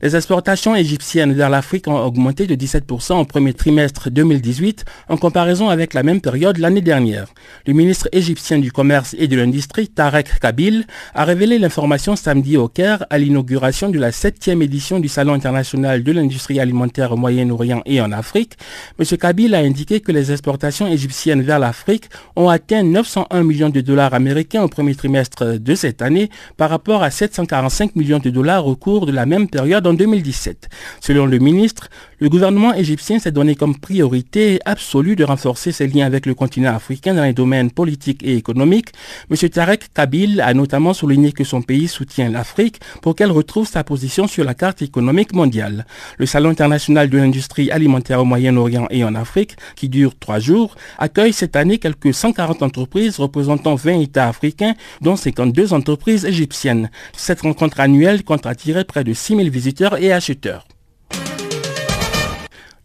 Les 0.00 0.14
exportations 0.14 0.76
égyptiennes 0.76 1.32
vers 1.32 1.50
l'Afrique 1.50 1.88
ont 1.88 1.98
augmenté 1.98 2.46
de 2.46 2.54
17% 2.54 3.20
au 3.20 3.24
premier 3.24 3.52
trimestre 3.52 4.10
2018 4.10 4.84
en 5.08 5.16
comparaison 5.16 5.70
avec 5.70 5.92
la 5.92 6.04
même 6.04 6.20
période 6.20 6.58
l'année 6.58 6.82
dernière. 6.82 7.26
Le 7.66 7.72
ministre 7.72 8.08
égyptien 8.12 8.60
du 8.60 8.70
Commerce 8.70 9.16
et 9.18 9.26
de 9.26 9.36
l'Industrie, 9.36 9.88
Tarek 9.88 10.38
Kabil, 10.38 10.86
a 11.14 11.24
révélé 11.24 11.58
l'information 11.58 12.14
samedi 12.14 12.56
au 12.56 12.68
Caire 12.68 13.06
à 13.10 13.18
l'inauguration 13.18 13.88
de 13.88 13.98
la 13.98 14.12
septième 14.12 14.62
édition 14.62 15.00
du 15.00 15.08
Salon 15.08 15.32
international 15.32 16.04
de 16.04 16.12
l'industrie 16.12 16.60
alimentaire 16.60 17.10
au 17.10 17.16
Moyen-Orient 17.16 17.82
et 17.84 18.00
en 18.00 18.12
Afrique. 18.12 18.52
M. 19.00 19.18
Kabil 19.18 19.52
a 19.52 19.58
indiqué 19.58 19.98
que 19.98 20.12
les 20.12 20.30
exportations 20.30 20.86
égyptiennes 20.86 21.42
vers 21.42 21.58
l'Afrique 21.58 22.04
ont 22.36 22.48
atteint 22.48 22.84
901 22.84 23.42
millions 23.42 23.68
de 23.68 23.80
dollars 23.80 24.14
américains 24.14 24.62
au 24.62 24.68
premier 24.68 24.94
trimestre 24.94 25.58
de 25.58 25.74
cette 25.74 26.02
année 26.02 26.30
par 26.56 26.70
rapport 26.70 27.02
à 27.02 27.10
745 27.10 27.96
millions 27.96 28.20
de 28.20 28.30
dollars 28.30 28.64
au 28.68 28.76
cours 28.76 29.04
de 29.04 29.12
la 29.12 29.26
même 29.26 29.48
période 29.48 29.87
en 29.88 29.94
2017. 29.94 30.68
Selon 31.00 31.26
le 31.26 31.38
ministre, 31.38 31.88
le 32.20 32.28
gouvernement 32.28 32.74
égyptien 32.74 33.18
s'est 33.18 33.30
donné 33.30 33.54
comme 33.54 33.78
priorité 33.78 34.58
absolue 34.64 35.14
de 35.14 35.24
renforcer 35.24 35.70
ses 35.72 35.86
liens 35.86 36.04
avec 36.04 36.26
le 36.26 36.34
continent 36.34 36.74
africain 36.74 37.14
dans 37.14 37.22
les 37.22 37.32
domaines 37.32 37.70
politiques 37.70 38.22
et 38.24 38.34
économiques. 38.34 38.88
M. 39.30 39.48
Tarek 39.48 39.92
Kabil 39.94 40.40
a 40.40 40.52
notamment 40.52 40.94
souligné 40.94 41.32
que 41.32 41.44
son 41.44 41.62
pays 41.62 41.86
soutient 41.86 42.28
l'Afrique 42.28 42.80
pour 43.02 43.14
qu'elle 43.14 43.30
retrouve 43.30 43.68
sa 43.68 43.84
position 43.84 44.26
sur 44.26 44.44
la 44.44 44.54
carte 44.54 44.82
économique 44.82 45.32
mondiale. 45.32 45.86
Le 46.18 46.26
Salon 46.26 46.50
international 46.50 47.08
de 47.08 47.18
l'industrie 47.18 47.70
alimentaire 47.70 48.20
au 48.20 48.24
Moyen-Orient 48.24 48.88
et 48.90 49.04
en 49.04 49.14
Afrique, 49.14 49.56
qui 49.76 49.88
dure 49.88 50.18
trois 50.18 50.40
jours, 50.40 50.74
accueille 50.98 51.32
cette 51.32 51.54
année 51.54 51.78
quelques 51.78 52.12
140 52.12 52.62
entreprises 52.62 53.18
représentant 53.18 53.76
20 53.76 54.00
États 54.00 54.26
africains, 54.26 54.74
dont 55.00 55.14
52 55.14 55.72
entreprises 55.72 56.24
égyptiennes. 56.24 56.90
Cette 57.16 57.42
rencontre 57.42 57.78
annuelle 57.78 58.24
compte 58.24 58.46
attirer 58.46 58.84
près 58.84 59.04
de 59.04 59.12
6000 59.12 59.50
visiteurs 59.50 59.77
et 59.98 60.12
acheteurs. 60.12 60.66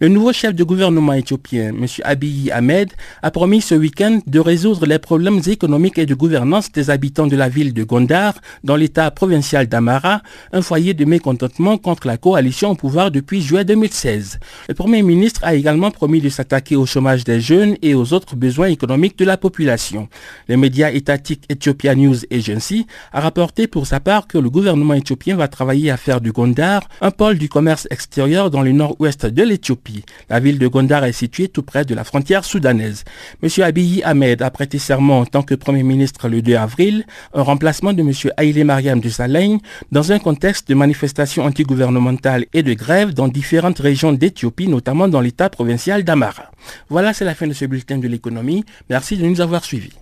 Le 0.04 0.10
nouveau 0.10 0.34
chef 0.34 0.54
de 0.54 0.66
gouvernement 0.66 1.14
éthiopien, 1.14 1.70
M. 1.70 1.86
Abiy 2.04 2.52
Ahmed, 2.52 2.92
a 3.22 3.32
promis 3.32 3.62
ce 3.62 3.74
week-end 3.74 4.20
de 4.28 4.40
résoudre 4.42 4.86
les 4.86 5.00
problèmes 5.00 5.40
économiques 5.48 5.98
et 5.98 6.06
de 6.06 6.14
gouvernance 6.14 6.70
des 6.74 6.90
habitants 6.90 7.26
de 7.26 7.38
la 7.38 7.48
ville 7.48 7.74
de 7.74 7.86
Gondar, 7.86 8.34
dans 8.66 8.76
l'état 8.76 9.10
provincial 9.12 9.68
d'Amara, 9.68 10.22
un 10.52 10.62
foyer 10.62 10.94
de 10.94 11.06
mécontentement 11.06 11.78
contre 11.78 12.06
la 12.06 12.18
coalition 12.18 12.72
au 12.72 12.76
pouvoir 12.76 13.12
depuis 13.12 13.42
juillet 13.42 13.64
2016. 13.64 14.40
Le 14.68 14.74
Premier 14.74 15.04
ministre 15.04 15.40
a 15.46 15.56
également 15.56 15.90
promis 15.90 16.20
de 16.20 16.28
s'attaquer 16.28 16.76
au 16.76 16.86
chômage 16.86 17.24
des 17.24 17.40
jeunes 17.40 17.78
et 17.82 17.96
aux 17.96 18.12
autres 18.12 18.36
besoins 18.36 18.68
économiques 18.68 19.18
de 19.18 19.24
la 19.24 19.38
population. 19.38 20.10
Les 20.50 20.58
médias 20.58 20.92
étatiques 20.92 21.46
Ethiopia 21.50 21.96
News 21.96 22.18
Agency 22.30 22.88
a 23.14 23.22
rapporté 23.22 23.68
pour 23.68 23.88
sa 23.88 24.02
part 24.02 24.28
que 24.28 24.38
le 24.38 24.50
gouvernement 24.50 24.96
éthiopien 24.96 25.38
va 25.38 25.48
travailler 25.48 25.92
à 25.92 25.96
faire 25.96 26.20
du 26.20 26.34
Gondar 26.34 26.90
un 27.00 27.12
pôle 27.12 27.38
du 27.38 27.48
commerce 27.48 27.88
extérieur 27.90 28.52
dans 28.52 28.64
le 28.64 28.74
nord-ouest 28.74 29.28
de 29.28 29.44
l'Éthiopie. 29.44 29.93
La 30.30 30.40
ville 30.40 30.60
de 30.60 30.68
Gondar 30.68 31.04
est 31.06 31.12
située 31.12 31.48
tout 31.48 31.64
près 31.64 31.86
de 31.86 31.94
la 31.94 32.04
frontière 32.04 32.46
soudanaise. 32.46 33.04
M. 33.42 33.50
Abiy 33.64 34.02
Ahmed 34.04 34.42
a 34.42 34.50
prêté 34.50 34.80
serment 34.80 35.20
en 35.20 35.26
tant 35.26 35.44
que 35.44 35.56
Premier 35.56 35.84
ministre 35.84 36.28
le 36.28 36.42
2 36.42 36.56
avril, 36.56 37.06
en 37.34 37.44
remplacement 37.44 37.94
de 37.94 38.02
M. 38.02 38.12
Haïlé 38.38 38.64
Mariam 38.64 39.00
de 39.00 39.10
Salaigne, 39.10 39.60
dans 39.92 40.12
un 40.12 40.20
contexte 40.20 40.68
de 40.70 40.76
manifestations 40.76 41.46
antigouvernementales 41.46 42.46
et 42.54 42.64
de 42.64 42.74
grèves 42.74 43.14
dans 43.14 43.28
différentes 43.28 43.80
régions 43.80 44.14
d'Éthiopie, 44.14 44.68
notamment 44.68 45.08
dans 45.08 45.22
l'état 45.22 45.50
provincial 45.50 46.04
d'Amara. 46.04 46.52
Voilà, 46.90 47.14
c'est 47.14 47.26
la 47.26 47.36
fin 47.36 47.48
de 47.48 47.54
ce 47.54 47.66
bulletin 47.66 47.98
de 47.98 48.08
l'économie. 48.08 48.64
Merci 48.90 49.18
de 49.18 49.26
nous 49.26 49.42
avoir 49.42 49.64
suivis. 49.64 49.94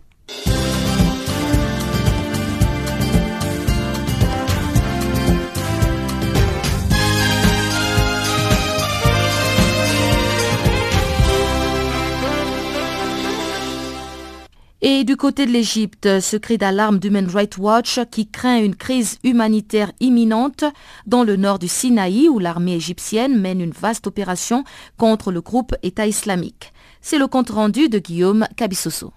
Et 14.84 15.04
du 15.04 15.16
côté 15.16 15.46
de 15.46 15.52
l'Égypte, 15.52 16.20
ce 16.22 16.38
cri 16.38 16.58
d'alarme 16.58 16.98
d'Human 16.98 17.28
Rights 17.28 17.60
Watch 17.60 18.00
qui 18.10 18.28
craint 18.28 18.58
une 18.58 18.76
crise 18.76 19.20
humanitaire 19.24 19.92
imminente 20.00 20.64
dans 21.06 21.24
le 21.24 21.36
nord 21.36 21.60
du 21.60 21.68
Sinaï 21.68 22.28
où 22.28 22.40
l'armée 22.40 22.74
égyptienne 22.74 23.40
mène 23.40 23.62
une 23.62 23.74
vaste 23.80 24.08
opération 24.08 24.64
contre 24.98 25.32
le 25.32 25.42
groupe 25.42 25.76
État 25.84 26.08
islamique. 26.08 26.74
C'est 27.00 27.20
le 27.20 27.28
compte 27.28 27.52
rendu 27.52 27.90
de 27.90 28.00
Guillaume 28.00 28.48
Cabissoso. 28.58 29.14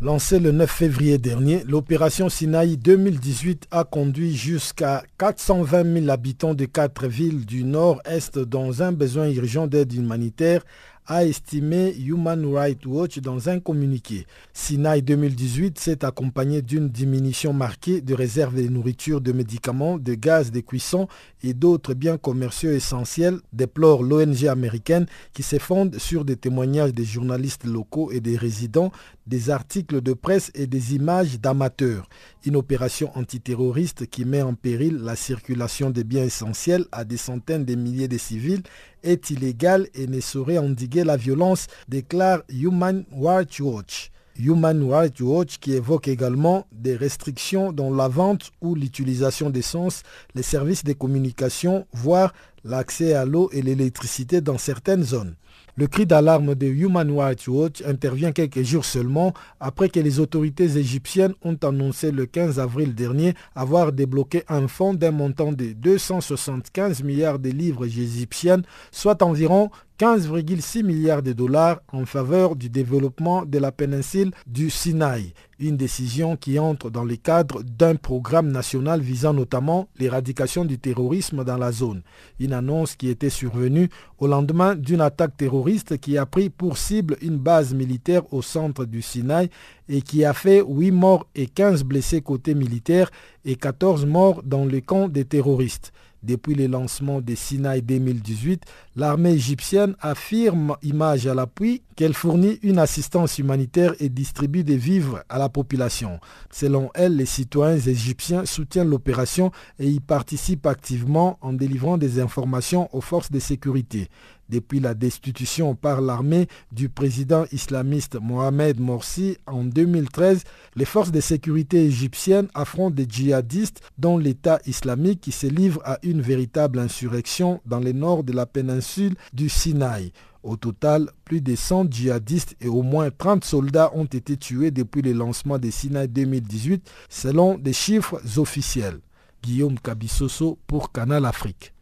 Lancée 0.00 0.40
le 0.40 0.52
9 0.52 0.70
février 0.70 1.18
dernier, 1.18 1.62
l'opération 1.68 2.30
Sinaï 2.30 2.76
2018 2.78 3.68
a 3.70 3.84
conduit 3.84 4.34
jusqu'à 4.34 5.02
420 5.18 6.00
000 6.00 6.08
habitants 6.08 6.54
de 6.54 6.64
quatre 6.64 7.06
villes 7.06 7.44
du 7.44 7.62
nord-est 7.62 8.38
dans 8.38 8.82
un 8.82 8.90
besoin 8.90 9.28
urgent 9.28 9.66
d'aide 9.66 9.92
humanitaire 9.92 10.64
a 11.06 11.24
estimé 11.24 11.94
Human 11.98 12.44
Rights 12.46 12.86
Watch 12.86 13.18
dans 13.18 13.48
un 13.48 13.60
communiqué. 13.60 14.26
Sinai 14.54 15.02
2018 15.02 15.78
s'est 15.78 16.04
accompagné 16.04 16.62
d'une 16.62 16.88
diminution 16.88 17.52
marquée 17.52 18.00
de 18.00 18.14
réserves 18.14 18.56
de 18.56 18.68
nourriture, 18.68 19.20
de 19.20 19.32
médicaments, 19.32 19.98
de 19.98 20.14
gaz 20.14 20.50
de 20.50 20.60
cuisson 20.60 21.08
et 21.42 21.52
d'autres 21.52 21.92
biens 21.92 22.16
commerciaux 22.16 22.70
essentiels, 22.70 23.40
déplore 23.52 24.02
l'ONG 24.02 24.46
américaine 24.46 25.06
qui 25.34 25.42
se 25.42 25.58
fonde 25.58 25.98
sur 25.98 26.24
des 26.24 26.36
témoignages 26.36 26.94
des 26.94 27.04
journalistes 27.04 27.64
locaux 27.64 28.10
et 28.10 28.20
des 28.20 28.36
résidents, 28.36 28.90
des 29.26 29.50
articles 29.50 30.00
de 30.00 30.12
presse 30.14 30.50
et 30.54 30.66
des 30.66 30.94
images 30.94 31.38
d'amateurs. 31.38 32.08
Une 32.46 32.56
opération 32.56 33.10
antiterroriste 33.14 34.06
qui 34.06 34.24
met 34.24 34.42
en 34.42 34.54
péril 34.54 34.98
la 34.98 35.16
circulation 35.16 35.90
des 35.90 36.04
biens 36.04 36.24
essentiels 36.24 36.86
à 36.92 37.04
des 37.04 37.16
centaines 37.16 37.64
de 37.64 37.74
milliers 37.74 38.08
de 38.08 38.18
civils 38.18 38.62
est 39.04 39.30
illégale 39.30 39.88
et 39.94 40.06
ne 40.06 40.20
saurait 40.20 40.58
endiguer 40.58 41.04
la 41.04 41.16
violence, 41.16 41.68
déclare 41.88 42.42
Human 42.48 43.04
Rights 43.12 43.60
Watch. 43.60 44.10
Human 44.36 44.90
Rights 44.90 45.20
Watch 45.20 45.58
qui 45.58 45.74
évoque 45.74 46.08
également 46.08 46.66
des 46.72 46.96
restrictions 46.96 47.70
dans 47.72 47.94
la 47.94 48.08
vente 48.08 48.50
ou 48.60 48.74
l'utilisation 48.74 49.48
d'essence, 49.48 50.02
les 50.34 50.42
services 50.42 50.82
de 50.82 50.92
communication, 50.92 51.86
voire 51.92 52.32
l'accès 52.64 53.14
à 53.14 53.24
l'eau 53.24 53.48
et 53.52 53.62
l'électricité 53.62 54.40
dans 54.40 54.58
certaines 54.58 55.04
zones. 55.04 55.36
Le 55.76 55.88
cri 55.88 56.06
d'alarme 56.06 56.54
de 56.54 56.68
Human 56.68 57.10
Rights 57.18 57.48
Watch 57.48 57.82
intervient 57.84 58.30
quelques 58.30 58.62
jours 58.62 58.84
seulement 58.84 59.34
après 59.58 59.88
que 59.88 59.98
les 59.98 60.20
autorités 60.20 60.76
égyptiennes 60.78 61.34
ont 61.42 61.56
annoncé 61.64 62.12
le 62.12 62.26
15 62.26 62.60
avril 62.60 62.94
dernier 62.94 63.34
avoir 63.56 63.90
débloqué 63.90 64.44
un 64.48 64.68
fonds 64.68 64.94
d'un 64.94 65.10
montant 65.10 65.50
de 65.50 65.72
275 65.72 67.02
milliards 67.02 67.40
de 67.40 67.50
livres 67.50 67.86
égyptiennes, 67.86 68.62
soit 68.92 69.20
environ 69.20 69.68
15,6 70.00 70.82
milliards 70.82 71.22
de 71.22 71.32
dollars 71.32 71.80
en 71.92 72.04
faveur 72.04 72.56
du 72.56 72.68
développement 72.68 73.44
de 73.44 73.58
la 73.58 73.70
péninsule 73.70 74.32
du 74.44 74.68
Sinaï, 74.68 75.32
une 75.60 75.76
décision 75.76 76.36
qui 76.36 76.58
entre 76.58 76.90
dans 76.90 77.04
le 77.04 77.14
cadre 77.14 77.62
d'un 77.62 77.94
programme 77.94 78.50
national 78.50 79.00
visant 79.00 79.32
notamment 79.32 79.88
l'éradication 80.00 80.64
du 80.64 80.80
terrorisme 80.80 81.44
dans 81.44 81.58
la 81.58 81.70
zone. 81.70 82.02
Une 82.40 82.54
annonce 82.54 82.96
qui 82.96 83.08
était 83.08 83.30
survenue 83.30 83.88
au 84.18 84.26
lendemain 84.26 84.74
d'une 84.74 85.00
attaque 85.00 85.36
terroriste 85.36 85.98
qui 85.98 86.18
a 86.18 86.26
pris 86.26 86.50
pour 86.50 86.76
cible 86.76 87.16
une 87.22 87.38
base 87.38 87.72
militaire 87.72 88.22
au 88.34 88.42
centre 88.42 88.86
du 88.86 89.00
Sinaï 89.00 89.48
et 89.88 90.02
qui 90.02 90.24
a 90.24 90.32
fait 90.32 90.60
8 90.66 90.90
morts 90.90 91.28
et 91.36 91.46
15 91.46 91.84
blessés 91.84 92.20
côté 92.20 92.56
militaire 92.56 93.12
et 93.44 93.54
14 93.54 94.06
morts 94.06 94.42
dans 94.42 94.64
le 94.64 94.80
camp 94.80 95.06
des 95.06 95.24
terroristes. 95.24 95.92
Depuis 96.24 96.54
le 96.54 96.68
lancement 96.68 97.20
des 97.20 97.36
Sinaï 97.36 97.82
2018, 97.82 98.62
l'armée 98.96 99.32
égyptienne 99.32 99.94
affirme, 100.00 100.74
image 100.82 101.26
à 101.26 101.34
l'appui, 101.34 101.82
qu'elle 101.96 102.14
fournit 102.14 102.58
une 102.62 102.78
assistance 102.78 103.38
humanitaire 103.38 103.94
et 104.00 104.08
distribue 104.08 104.64
des 104.64 104.78
vivres 104.78 105.22
à 105.28 105.38
la 105.38 105.50
population. 105.50 106.20
Selon 106.50 106.90
elle, 106.94 107.16
les 107.16 107.26
citoyens 107.26 107.78
égyptiens 107.78 108.46
soutiennent 108.46 108.88
l'opération 108.88 109.52
et 109.78 109.86
y 109.86 110.00
participent 110.00 110.66
activement 110.66 111.38
en 111.42 111.52
délivrant 111.52 111.98
des 111.98 112.18
informations 112.20 112.88
aux 112.96 113.02
forces 113.02 113.30
de 113.30 113.38
sécurité. 113.38 114.08
Depuis 114.48 114.80
la 114.80 114.94
destitution 114.94 115.74
par 115.74 116.00
l'armée 116.00 116.48
du 116.70 116.88
président 116.88 117.44
islamiste 117.52 118.18
Mohamed 118.20 118.78
Morsi 118.78 119.36
en 119.46 119.64
2013, 119.64 120.44
les 120.76 120.84
forces 120.84 121.12
de 121.12 121.20
sécurité 121.20 121.84
égyptiennes 121.84 122.48
affrontent 122.54 122.94
des 122.94 123.06
djihadistes 123.08 123.80
dont 123.98 124.18
l'État 124.18 124.60
islamique 124.66 125.20
qui 125.22 125.32
se 125.32 125.46
livre 125.46 125.80
à 125.84 125.98
une 126.02 126.20
véritable 126.20 126.78
insurrection 126.78 127.60
dans 127.64 127.80
le 127.80 127.92
nord 127.92 128.24
de 128.24 128.32
la 128.32 128.46
péninsule 128.46 129.14
du 129.32 129.48
Sinaï. 129.48 130.12
Au 130.42 130.56
total, 130.56 131.10
plus 131.24 131.40
de 131.40 131.54
100 131.56 131.90
djihadistes 131.90 132.54
et 132.60 132.68
au 132.68 132.82
moins 132.82 133.10
30 133.10 133.44
soldats 133.44 133.90
ont 133.94 134.04
été 134.04 134.36
tués 134.36 134.70
depuis 134.70 135.00
le 135.00 135.12
lancement 135.12 135.58
des 135.58 135.70
Sinaï 135.70 136.06
2018 136.08 136.90
selon 137.08 137.56
des 137.56 137.72
chiffres 137.72 138.20
officiels. 138.36 139.00
Guillaume 139.42 139.78
Kabissoso 139.78 140.58
pour 140.66 140.92
Canal 140.92 141.24
Afrique. 141.26 141.73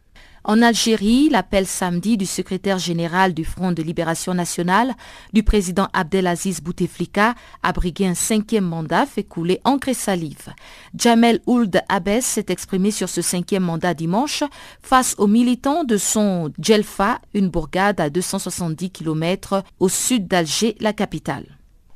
En 0.44 0.60
Algérie, 0.60 1.28
l'appel 1.28 1.68
samedi 1.68 2.16
du 2.16 2.26
secrétaire 2.26 2.78
général 2.78 3.32
du 3.32 3.44
Front 3.44 3.70
de 3.70 3.80
Libération 3.80 4.34
Nationale, 4.34 4.94
du 5.32 5.44
président 5.44 5.86
Abdelaziz 5.92 6.60
Bouteflika, 6.60 7.36
à 7.62 7.72
briguer 7.72 8.08
un 8.08 8.14
cinquième 8.14 8.64
mandat 8.64 9.06
fait 9.06 9.22
couler 9.22 9.60
encre 9.62 9.88
et 9.90 9.94
salive. 9.94 10.52
Jamel 10.98 11.40
Ould 11.46 11.80
Abès 11.88 12.22
s'est 12.22 12.46
exprimé 12.48 12.90
sur 12.90 13.08
ce 13.08 13.22
cinquième 13.22 13.62
mandat 13.62 13.94
dimanche 13.94 14.42
face 14.82 15.14
aux 15.18 15.28
militants 15.28 15.84
de 15.84 15.96
son 15.96 16.52
Djelfa, 16.58 17.20
une 17.34 17.48
bourgade 17.48 18.00
à 18.00 18.10
270 18.10 18.90
km 18.90 19.62
au 19.78 19.88
sud 19.88 20.26
d'Alger, 20.26 20.74
la 20.80 20.92
capitale. 20.92 21.46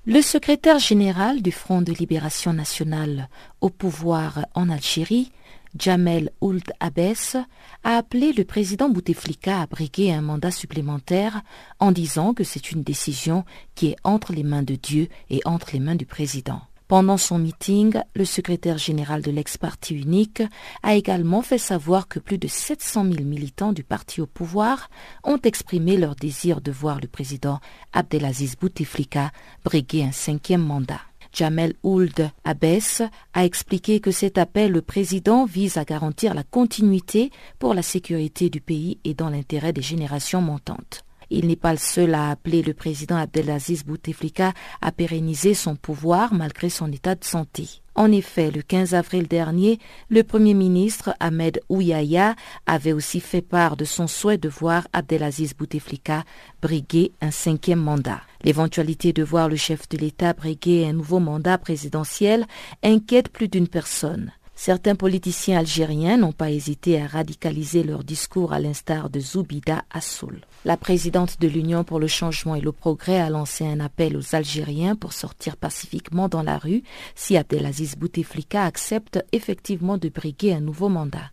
Le 0.09 0.23
secrétaire 0.23 0.79
général 0.79 1.43
du 1.43 1.51
Front 1.51 1.83
de 1.83 1.93
Libération 1.93 2.53
Nationale 2.53 3.29
au 3.61 3.71
pouvoir 3.71 4.47
en 4.55 4.71
Algérie, 4.71 5.33
Jamel 5.79 6.31
Ould 6.41 6.73
Abès 6.81 7.37
a 7.85 7.97
appelé 7.97 8.33
le 8.33 8.45
président 8.45 8.89
Bouteflika 8.89 9.63
à 9.63 9.67
briguer 9.67 10.13
un 10.13 10.23
mandat 10.23 10.51
supplémentaire 10.51 11.43
en 11.81 11.93
disant 11.93 12.35
que 12.35 12.45
c'est 12.45 12.73
une 12.73 12.83
décision 12.83 13.45
qui 13.75 13.89
est 13.89 13.97
entre 14.05 14.33
les 14.33 14.43
mains 14.43 14.63
de 14.63 14.75
Dieu 14.75 15.09
et 15.31 15.41
entre 15.45 15.71
les 15.73 15.81
mains 15.81 15.95
du 15.95 16.07
président. 16.07 16.63
Pendant 16.89 17.17
son 17.17 17.39
meeting, 17.39 17.99
le 18.15 18.25
secrétaire 18.25 18.79
général 18.79 19.21
de 19.21 19.33
l'ex-parti 19.33 19.97
unique 19.97 20.43
a 20.85 20.95
également 20.95 21.43
fait 21.43 21.59
savoir 21.59 22.07
que 22.07 22.21
plus 22.21 22.39
de 22.39 22.47
700 22.47 23.05
000 23.11 23.25
militants 23.25 23.73
du 23.73 23.83
parti 23.83 24.21
au 24.21 24.27
pouvoir 24.27 24.89
ont 25.25 25.39
exprimé 25.39 25.97
leur 25.97 26.15
désir 26.15 26.61
de 26.61 26.71
voir 26.71 27.01
le 27.01 27.09
président 27.09 27.59
Abdelaziz 27.93 28.55
Bouteflika 28.57 29.33
briguer 29.65 30.05
un 30.05 30.13
cinquième 30.13 30.63
mandat. 30.63 31.01
Jamel 31.37 31.75
Ould 31.83 32.31
Abès 32.45 33.03
a 33.35 33.45
expliqué 33.45 34.01
que 34.01 34.11
cet 34.11 34.39
appel 34.39 34.73
le 34.73 34.81
président 34.81 35.45
vise 35.45 35.77
à 35.77 35.85
garantir 35.85 36.33
la 36.33 36.43
continuité 36.43 37.31
pour 37.59 37.75
la 37.75 37.83
sécurité 37.83 38.49
du 38.49 38.63
pays 38.63 38.99
et 39.05 39.13
dans 39.13 39.29
l'intérêt 39.29 39.75
des 39.75 39.83
générations 39.83 40.41
montantes. 40.41 41.05
Il 41.31 41.47
n'est 41.47 41.57
pas 41.57 41.73
le 41.73 41.79
seul 41.79 42.15
à 42.15 42.31
appeler 42.31 42.63
le 42.63 42.75
président 42.75 43.17
Abdelaziz 43.17 43.85
Bouteflika 43.85 44.53
à 44.81 44.93
pérenniser 44.93 45.55
son 45.55 45.75
pouvoir 45.75 46.33
malgré 46.33 46.71
son 46.71 46.91
état 46.93 47.15
de 47.15 47.25
santé. 47.25 47.83
En 47.97 48.13
effet, 48.13 48.51
le 48.51 48.61
15 48.61 48.95
avril 48.95 49.27
dernier, 49.27 49.79
le 50.11 50.23
Premier 50.23 50.53
ministre 50.53 51.15
Ahmed 51.19 51.63
Ouyaya 51.71 52.37
avait 52.67 52.93
aussi 52.93 53.21
fait 53.21 53.41
part 53.41 53.77
de 53.77 53.87
son 53.87 54.07
souhait 54.07 54.37
de 54.37 54.51
voir 54.51 54.87
Abdelaziz 54.93 55.55
Bouteflika 55.55 56.25
briguer 56.61 57.13
un 57.23 57.31
cinquième 57.31 57.81
mandat. 57.81 58.21
L'éventualité 58.45 59.15
de 59.15 59.25
voir 59.25 59.49
le 59.49 59.57
chef 59.57 59.89
de 59.89 59.97
l'État 59.97 60.35
briguer 60.35 60.87
un 60.87 60.93
nouveau 60.93 61.21
mandat 61.21 61.57
présidentiel 61.57 62.47
inquiète 62.83 63.31
plus 63.31 63.49
d'une 63.49 63.69
personne. 63.69 64.31
Certains 64.55 64.95
politiciens 64.95 65.59
algériens 65.59 66.17
n'ont 66.17 66.33
pas 66.33 66.51
hésité 66.51 67.01
à 67.01 67.07
radicaliser 67.07 67.83
leur 67.83 68.05
discours 68.05 68.53
à 68.53 68.59
l'instar 68.59 69.11
de 69.11 69.21
Zoubida 69.21 69.85
Assoul. 69.91 70.41
La 70.67 70.77
présidente 70.77 71.41
de 71.41 71.47
l'Union 71.47 71.85
pour 71.85 72.01
le 72.01 72.09
changement 72.09 72.57
et 72.57 72.61
le 72.61 72.73
progrès 72.73 73.21
a 73.21 73.31
lancé 73.31 73.65
un 73.65 73.79
appel 73.79 74.17
aux 74.17 74.35
Algériens 74.35 74.97
pour 74.97 75.13
sortir 75.13 75.57
pacifiquement 75.57 76.29
dans 76.29 76.43
la 76.43 76.59
rue 76.59 76.83
si 77.15 77.37
Abdelaziz 77.37 77.95
Bouteflika 77.95 78.65
accepte 78.65 79.25
effectivement 79.31 79.97
de 79.97 80.09
briguer 80.09 80.55
un 80.55 80.61
nouveau 80.61 80.89
mandat. 80.89 81.31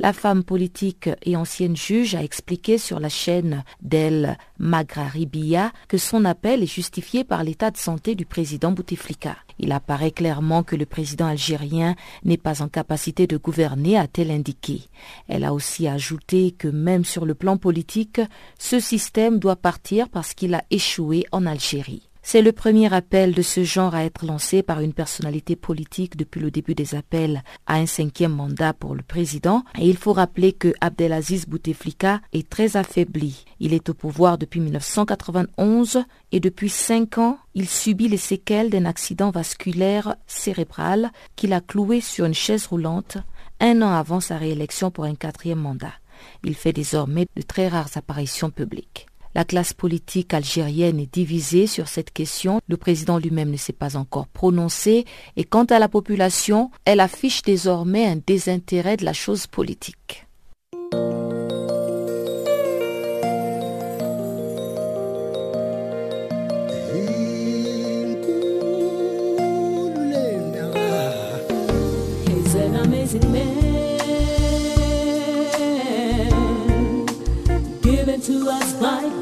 La 0.00 0.12
femme 0.12 0.44
politique 0.44 1.10
et 1.24 1.34
ancienne 1.34 1.76
juge 1.76 2.14
a 2.14 2.22
expliqué 2.22 2.78
sur 2.78 3.00
la 3.00 3.08
chaîne 3.08 3.64
d'El 3.82 4.38
Magraribia 4.60 5.72
que 5.88 5.98
son 5.98 6.24
appel 6.24 6.62
est 6.62 6.72
justifié 6.72 7.24
par 7.24 7.42
l'état 7.42 7.72
de 7.72 7.76
santé 7.76 8.14
du 8.14 8.24
président 8.24 8.70
Bouteflika. 8.70 9.36
Il 9.58 9.72
apparaît 9.72 10.12
clairement 10.12 10.62
que 10.62 10.76
le 10.76 10.86
président 10.86 11.26
algérien 11.26 11.96
n'est 12.22 12.36
pas 12.36 12.62
en 12.62 12.68
capacité 12.68 13.26
de 13.26 13.36
gouverner, 13.36 13.98
a-t-elle 13.98 14.30
indiqué. 14.30 14.82
Elle 15.26 15.42
a 15.42 15.52
aussi 15.52 15.88
ajouté 15.88 16.52
que 16.52 16.68
même 16.68 17.04
sur 17.04 17.26
le 17.26 17.34
plan 17.34 17.56
politique, 17.56 18.20
ce 18.56 18.78
système 18.78 19.40
doit 19.40 19.56
partir 19.56 20.08
parce 20.10 20.32
qu'il 20.32 20.54
a 20.54 20.62
échoué 20.70 21.24
en 21.32 21.44
Algérie. 21.44 22.07
C'est 22.30 22.42
le 22.42 22.52
premier 22.52 22.92
appel 22.92 23.32
de 23.32 23.40
ce 23.40 23.64
genre 23.64 23.94
à 23.94 24.04
être 24.04 24.26
lancé 24.26 24.62
par 24.62 24.80
une 24.80 24.92
personnalité 24.92 25.56
politique 25.56 26.14
depuis 26.14 26.42
le 26.42 26.50
début 26.50 26.74
des 26.74 26.94
appels 26.94 27.42
à 27.66 27.76
un 27.76 27.86
cinquième 27.86 28.34
mandat 28.34 28.74
pour 28.74 28.94
le 28.94 29.00
président. 29.02 29.64
Et 29.78 29.88
il 29.88 29.96
faut 29.96 30.12
rappeler 30.12 30.52
que 30.52 30.74
Abdelaziz 30.82 31.46
Bouteflika 31.46 32.20
est 32.34 32.46
très 32.46 32.76
affaibli. 32.76 33.46
Il 33.60 33.72
est 33.72 33.88
au 33.88 33.94
pouvoir 33.94 34.36
depuis 34.36 34.60
1991 34.60 36.04
et 36.30 36.40
depuis 36.40 36.68
cinq 36.68 37.16
ans, 37.16 37.38
il 37.54 37.66
subit 37.66 38.08
les 38.08 38.18
séquelles 38.18 38.68
d'un 38.68 38.84
accident 38.84 39.30
vasculaire 39.30 40.14
cérébral 40.26 41.12
qu'il 41.34 41.54
a 41.54 41.62
cloué 41.62 42.02
sur 42.02 42.26
une 42.26 42.34
chaise 42.34 42.66
roulante 42.66 43.16
un 43.58 43.80
an 43.80 43.94
avant 43.94 44.20
sa 44.20 44.36
réélection 44.36 44.90
pour 44.90 45.04
un 45.04 45.14
quatrième 45.14 45.60
mandat. 45.60 45.94
Il 46.44 46.54
fait 46.54 46.74
désormais 46.74 47.26
de 47.36 47.40
très 47.40 47.68
rares 47.68 47.96
apparitions 47.96 48.50
publiques. 48.50 49.06
La 49.34 49.44
classe 49.44 49.72
politique 49.72 50.34
algérienne 50.34 51.00
est 51.00 51.12
divisée 51.12 51.66
sur 51.66 51.88
cette 51.88 52.12
question. 52.12 52.60
Le 52.68 52.76
président 52.76 53.18
lui-même 53.18 53.50
ne 53.50 53.56
s'est 53.56 53.72
pas 53.72 53.96
encore 53.96 54.28
prononcé. 54.28 55.04
Et 55.36 55.44
quant 55.44 55.64
à 55.64 55.78
la 55.78 55.88
population, 55.88 56.70
elle 56.84 57.00
affiche 57.00 57.42
désormais 57.42 58.06
un 58.06 58.20
désintérêt 58.26 58.96
de 58.96 59.04
la 59.04 59.12
chose 59.12 59.46
politique. 59.46 60.27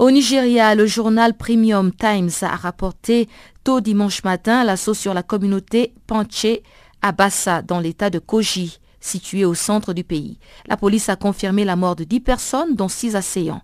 Au 0.00 0.10
Nigeria, 0.10 0.74
le 0.74 0.86
journal 0.86 1.34
Premium 1.34 1.92
Times 1.92 2.30
a 2.40 2.56
rapporté 2.56 3.28
tôt 3.64 3.82
dimanche 3.82 4.24
matin 4.24 4.64
l'assaut 4.64 4.94
sur 4.94 5.12
la 5.12 5.22
communauté 5.22 5.92
Panché 6.06 6.62
à 7.02 7.12
Bassa, 7.12 7.60
dans 7.60 7.80
l'état 7.80 8.08
de 8.08 8.18
Koji, 8.18 8.78
situé 8.98 9.44
au 9.44 9.52
centre 9.52 9.92
du 9.92 10.02
pays. 10.02 10.38
La 10.66 10.78
police 10.78 11.10
a 11.10 11.16
confirmé 11.16 11.66
la 11.66 11.76
mort 11.76 11.96
de 11.96 12.04
10 12.04 12.20
personnes, 12.20 12.76
dont 12.76 12.88
6 12.88 13.14
assaillants. 13.14 13.60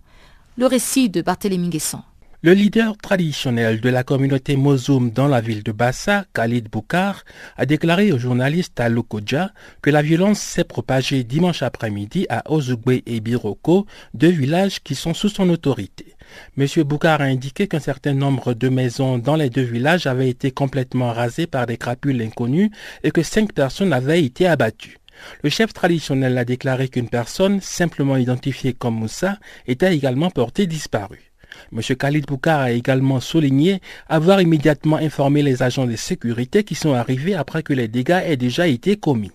Le 0.57 0.67
récit 0.67 1.09
de 1.09 1.23
Barthélémy 1.23 1.69
Guesson. 1.69 2.03
Le 2.43 2.53
leader 2.53 2.95
traditionnel 2.97 3.81
de 3.81 3.89
la 3.89 4.03
communauté 4.03 4.57
Mozoum 4.57 5.09
dans 5.09 5.27
la 5.27 5.41
ville 5.41 5.63
de 5.63 5.71
Bassa, 5.71 6.25
Khalid 6.35 6.69
Boukar, 6.69 7.23
a 7.55 7.65
déclaré 7.65 8.11
au 8.11 8.19
journaliste 8.19 8.79
à 8.79 8.89
que 9.81 9.89
la 9.89 10.03
violence 10.03 10.37
s'est 10.37 10.63
propagée 10.63 11.23
dimanche 11.23 11.63
après-midi 11.63 12.27
à 12.29 12.43
Ozugbe 12.51 13.01
et 13.03 13.19
Biroko, 13.21 13.87
deux 14.13 14.29
villages 14.29 14.83
qui 14.83 14.93
sont 14.93 15.15
sous 15.15 15.29
son 15.29 15.49
autorité. 15.49 16.13
M. 16.59 16.67
Boukar 16.83 17.21
a 17.21 17.23
indiqué 17.23 17.67
qu'un 17.67 17.79
certain 17.79 18.13
nombre 18.13 18.53
de 18.53 18.69
maisons 18.69 19.17
dans 19.17 19.35
les 19.35 19.49
deux 19.49 19.63
villages 19.63 20.05
avaient 20.05 20.29
été 20.29 20.51
complètement 20.51 21.13
rasées 21.13 21.47
par 21.47 21.65
des 21.65 21.77
crapules 21.77 22.21
inconnues 22.21 22.69
et 23.03 23.09
que 23.09 23.23
cinq 23.23 23.51
personnes 23.51 23.93
avaient 23.93 24.23
été 24.23 24.45
abattues. 24.45 24.99
Le 25.41 25.49
chef 25.49 25.73
traditionnel 25.73 26.37
a 26.37 26.45
déclaré 26.45 26.87
qu'une 26.87 27.09
personne, 27.09 27.61
simplement 27.61 28.15
identifiée 28.15 28.73
comme 28.73 28.93
Moussa, 28.93 29.39
était 29.65 29.95
également 29.95 30.29
portée 30.29 30.67
disparue. 30.67 31.27
M. 31.71 31.81
Khalid 31.81 32.25
Boukar 32.25 32.59
a 32.59 32.71
également 32.71 33.19
souligné 33.19 33.81
avoir 34.07 34.41
immédiatement 34.41 34.97
informé 34.97 35.43
les 35.43 35.63
agents 35.63 35.85
de 35.85 35.95
sécurité 35.95 36.63
qui 36.63 36.75
sont 36.75 36.93
arrivés 36.93 37.35
après 37.35 37.63
que 37.63 37.73
les 37.73 37.87
dégâts 37.87 38.21
aient 38.25 38.37
déjà 38.37 38.67
été 38.67 38.95
commis. 38.95 39.31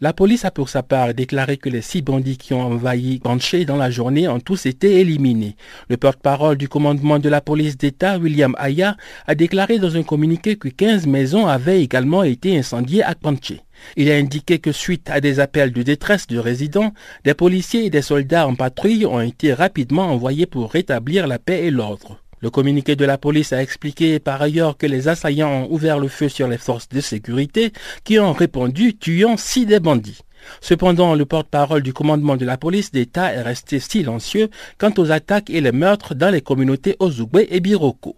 La 0.00 0.12
police 0.12 0.44
a 0.44 0.50
pour 0.50 0.68
sa 0.68 0.82
part 0.82 1.14
déclaré 1.14 1.56
que 1.56 1.68
les 1.68 1.82
six 1.82 2.02
bandits 2.02 2.36
qui 2.36 2.54
ont 2.54 2.62
envahi 2.62 3.18
Banché 3.18 3.64
dans 3.64 3.76
la 3.76 3.90
journée 3.90 4.28
ont 4.28 4.40
tous 4.40 4.66
été 4.66 5.00
éliminés. 5.00 5.56
Le 5.88 5.96
porte-parole 5.96 6.56
du 6.56 6.68
commandement 6.68 7.18
de 7.18 7.28
la 7.28 7.40
police 7.40 7.76
d'État, 7.76 8.18
William 8.18 8.54
Aya, 8.58 8.96
a 9.26 9.34
déclaré 9.34 9.78
dans 9.78 9.96
un 9.96 10.02
communiqué 10.02 10.56
que 10.56 10.68
15 10.68 11.06
maisons 11.06 11.46
avaient 11.46 11.82
également 11.82 12.22
été 12.22 12.56
incendiées 12.58 13.02
à 13.02 13.14
Banché. 13.20 13.60
Il 13.96 14.10
a 14.10 14.14
indiqué 14.14 14.58
que 14.58 14.72
suite 14.72 15.10
à 15.10 15.20
des 15.20 15.40
appels 15.40 15.72
de 15.72 15.82
détresse 15.82 16.26
de 16.26 16.38
résidents, 16.38 16.92
des 17.24 17.34
policiers 17.34 17.86
et 17.86 17.90
des 17.90 18.02
soldats 18.02 18.46
en 18.46 18.54
patrouille 18.54 19.06
ont 19.06 19.20
été 19.20 19.52
rapidement 19.52 20.06
envoyés 20.06 20.46
pour 20.46 20.70
rétablir 20.70 21.26
la 21.26 21.38
paix 21.38 21.66
et 21.66 21.70
l'ordre. 21.70 22.23
Le 22.44 22.50
communiqué 22.50 22.94
de 22.94 23.06
la 23.06 23.16
police 23.16 23.54
a 23.54 23.62
expliqué 23.62 24.18
par 24.18 24.42
ailleurs 24.42 24.76
que 24.76 24.84
les 24.84 25.08
assaillants 25.08 25.62
ont 25.62 25.72
ouvert 25.72 25.98
le 25.98 26.08
feu 26.08 26.28
sur 26.28 26.46
les 26.46 26.58
forces 26.58 26.90
de 26.90 27.00
sécurité 27.00 27.72
qui 28.04 28.18
ont 28.18 28.34
répondu 28.34 28.98
tuant 28.98 29.38
six 29.38 29.64
des 29.64 29.80
bandits. 29.80 30.20
Cependant, 30.60 31.14
le 31.14 31.24
porte-parole 31.24 31.82
du 31.82 31.94
commandement 31.94 32.36
de 32.36 32.44
la 32.44 32.58
police 32.58 32.92
d'État 32.92 33.32
est 33.32 33.40
resté 33.40 33.80
silencieux 33.80 34.50
quant 34.76 34.92
aux 34.98 35.10
attaques 35.10 35.48
et 35.48 35.62
les 35.62 35.72
meurtres 35.72 36.14
dans 36.14 36.28
les 36.28 36.42
communautés 36.42 36.96
Ozugbe 36.98 37.40
et 37.48 37.60
Biroko. 37.60 38.14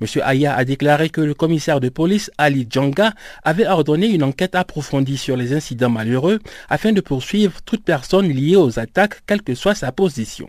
M. 0.00 0.06
Aya 0.24 0.56
a 0.56 0.64
déclaré 0.64 1.10
que 1.10 1.20
le 1.20 1.34
commissaire 1.34 1.80
de 1.80 1.90
police 1.90 2.30
Ali 2.38 2.66
Djanga 2.70 3.12
avait 3.44 3.66
ordonné 3.66 4.06
une 4.06 4.22
enquête 4.22 4.54
approfondie 4.54 5.18
sur 5.18 5.36
les 5.36 5.52
incidents 5.52 5.90
malheureux 5.90 6.38
afin 6.70 6.92
de 6.92 7.02
poursuivre 7.02 7.60
toute 7.60 7.84
personne 7.84 8.30
liée 8.30 8.56
aux 8.56 8.78
attaques, 8.78 9.20
quelle 9.26 9.42
que 9.42 9.54
soit 9.54 9.74
sa 9.74 9.92
position. 9.92 10.46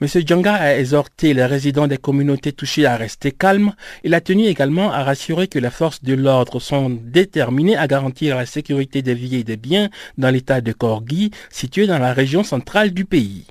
M. 0.00 0.06
Djanga 0.06 0.54
a 0.54 0.76
exhorté 0.76 1.34
les 1.34 1.44
résidents 1.46 1.86
des 1.86 1.98
communautés 1.98 2.52
touchées 2.52 2.86
à 2.86 2.96
rester 2.96 3.32
calmes. 3.32 3.72
Il 4.02 4.14
a 4.14 4.20
tenu 4.20 4.44
également 4.44 4.92
à 4.92 5.02
rassurer 5.02 5.48
que 5.48 5.58
les 5.58 5.70
forces 5.70 6.02
de 6.02 6.14
l'ordre 6.14 6.60
sont 6.60 6.90
déterminées 6.90 7.76
à 7.76 7.86
garantir 7.86 8.36
la 8.36 8.46
sécurité 8.46 9.02
des 9.02 9.14
vies 9.14 9.36
et 9.36 9.44
des 9.44 9.56
biens 9.56 9.88
dans 10.18 10.30
l'état 10.30 10.60
de 10.60 10.72
Korgi, 10.72 11.30
situé 11.50 11.86
dans 11.86 11.98
la 11.98 12.12
région 12.12 12.44
centrale 12.44 12.90
du 12.92 13.04
pays. 13.04 13.46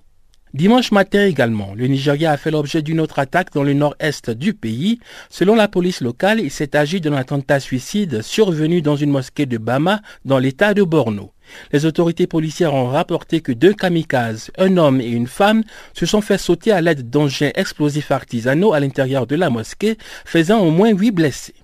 Dimanche 0.54 0.92
matin 0.92 1.26
également, 1.26 1.74
le 1.76 1.88
Nigeria 1.88 2.32
a 2.32 2.38
fait 2.38 2.52
l'objet 2.52 2.84
d'une 2.84 3.00
autre 3.00 3.18
attaque 3.18 3.52
dans 3.54 3.64
le 3.64 3.74
nord-est 3.74 4.30
du 4.30 4.54
pays. 4.54 5.00
Selon 5.32 5.56
la 5.56 5.68
police 5.68 6.00
locale, 6.00 6.40
il 6.40 6.52
s'est 6.52 6.76
agi 6.76 7.02
d'un 7.02 7.14
attentat 7.14 7.60
suicide 7.60 8.22
survenu 8.22 8.84
dans 8.84 8.96
une 8.96 9.10
mosquée 9.10 9.48
de 9.48 9.58
Bama 9.58 10.02
dans 10.26 10.38
l'état 10.38 10.76
de 10.76 10.84
Borno. 10.84 11.32
Les 11.72 11.86
autorités 11.86 12.28
policières 12.28 12.74
ont 12.74 12.88
rapporté 12.88 13.42
que 13.42 13.52
deux 13.52 13.74
kamikazes, 13.74 14.52
un 14.58 14.78
homme 14.78 15.02
et 15.02 15.10
une 15.10 15.28
femme, 15.28 15.64
se 15.94 16.06
sont 16.06 16.22
fait 16.22 16.38
sauter 16.38 16.72
à 16.72 16.82
l'aide 16.82 17.10
d'engins 17.10 17.52
explosifs 17.56 18.12
artisanaux 18.12 18.74
à 18.74 18.80
l'intérieur 18.80 19.28
de 19.28 19.36
la 19.36 19.50
mosquée, 19.50 19.98
faisant 20.26 20.60
au 20.60 20.72
moins 20.72 20.92
huit 20.92 21.12
blessés. 21.12 21.56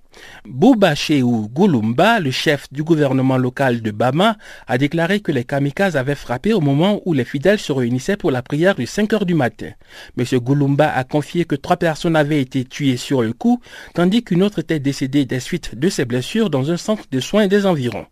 Bouba 0.46 0.96
Shehu 0.96 1.48
Gulumba, 1.54 2.20
le 2.20 2.32
chef 2.32 2.72
du 2.72 2.84
gouvernement 2.84 3.38
local 3.38 3.82
de 3.82 3.92
Bama, 3.92 4.38
a 4.68 4.78
déclaré 4.78 5.20
que 5.20 5.32
les 5.32 5.44
kamikazes 5.44 5.96
avaient 5.96 6.16
frappé 6.16 6.54
au 6.54 6.62
moment 6.62 7.02
où 7.06 7.14
les 7.14 7.24
fidèles 7.26 7.60
se 7.60 7.72
réunissaient 7.72 8.18
pour 8.18 8.32
la 8.32 8.42
prière 8.42 8.76
de 8.76 8.86
5 8.86 9.14
heures 9.14 9.26
du 9.26 9.36
matin. 9.36 9.72
M. 10.18 10.26
Gulumba 10.40 10.92
a 10.92 11.04
confié 11.04 11.46
que 11.46 11.56
trois 11.56 11.78
personnes 11.78 12.16
avaient 12.16 12.42
été 12.42 12.66
tuées 12.66 12.98
sur 12.98 13.22
le 13.22 13.34
coup, 13.34 13.62
tandis 13.94 14.24
qu'une 14.24 14.44
autre 14.44 14.60
était 14.60 14.80
décédée 14.80 15.26
des 15.26 15.40
suites 15.40 15.76
de 15.76 15.90
ses 15.90 16.06
blessures 16.06 16.50
dans 16.50 16.72
un 16.72 16.78
centre 16.78 17.06
de 17.12 17.20
soins 17.20 17.48
des 17.48 17.66
environs. 17.66 18.08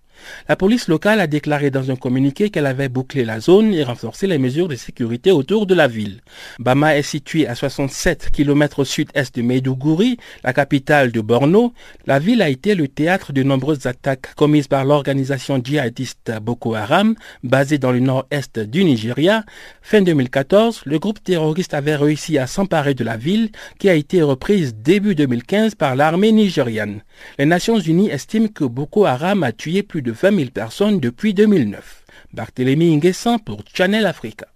La 0.48 0.56
police 0.56 0.88
locale 0.88 1.20
a 1.20 1.28
déclaré 1.28 1.72
dans 1.72 1.92
un 1.92 1.96
communiqué 1.96 2.50
qu'elle 2.50 2.66
avait 2.66 2.90
bouclé 2.90 3.26
la 3.26 3.40
zone 3.40 3.74
et 3.74 3.84
renforcé 3.84 4.28
les 4.28 4.38
mesures 4.38 4.68
de 4.68 4.76
sécurité 4.76 5.32
autour 5.32 5.66
de 5.66 5.76
la 5.76 5.88
ville. 5.88 6.22
Bama 6.60 6.98
est 6.98 7.02
située 7.02 7.48
à 7.48 7.56
67 7.56 8.30
km 8.32 8.80
au 8.80 8.86
sud-est 8.86 9.36
de 9.36 9.42
Maiduguri, 9.42 10.18
la 10.44 10.54
capitale 10.54 11.12
de 11.12 11.22
Borno. 11.22 11.74
La 12.06 12.20
ville 12.20 12.42
a 12.42 12.50
été 12.50 12.76
le 12.76 12.88
théâtre 12.88 13.34
de 13.34 13.44
nombreuses 13.44 13.86
attaques 13.86 14.34
commises 14.36 14.68
par 14.68 14.86
l'organisation 14.86 15.62
djihadiste 15.64 16.32
Boko 16.42 16.76
Haram, 16.76 17.16
basée 17.44 17.78
dans 17.78 17.92
le 17.92 18.00
nord-est 18.00 18.60
du 18.60 18.84
Nigeria. 18.84 19.44
Fin 19.82 20.02
2014, 20.02 20.82
le 20.86 21.00
groupe 21.00 21.24
terroriste 21.24 21.74
avait 21.74 21.96
réussi 21.96 22.38
à 22.38 22.48
s'emparer 22.48 22.94
de 22.94 23.04
la 23.04 23.18
ville 23.18 23.52
qui 23.80 23.90
a 23.90 23.94
été 23.94 24.22
reprise 24.22 24.76
début 24.76 25.16
2015 25.16 25.76
par 25.76 25.96
l'armée 25.96 26.32
nigériane. 26.32 27.02
Les 27.40 27.46
Nations 27.46 27.80
Unies 27.80 28.10
estiment 28.10 28.48
que 28.48 28.64
Boko 28.64 29.06
Haram 29.06 29.44
a 29.44 29.52
tué 29.52 29.84
plus 29.84 30.02
de 30.02 30.12
20 30.12 30.36
000 30.36 30.50
personnes 30.52 31.00
depuis 31.00 31.34
2009. 31.34 32.04
Barthélémy 32.34 32.96
Nguessan 32.98 33.40
pour 33.40 33.64
Channel 33.74 34.06
Africa. 34.06 34.48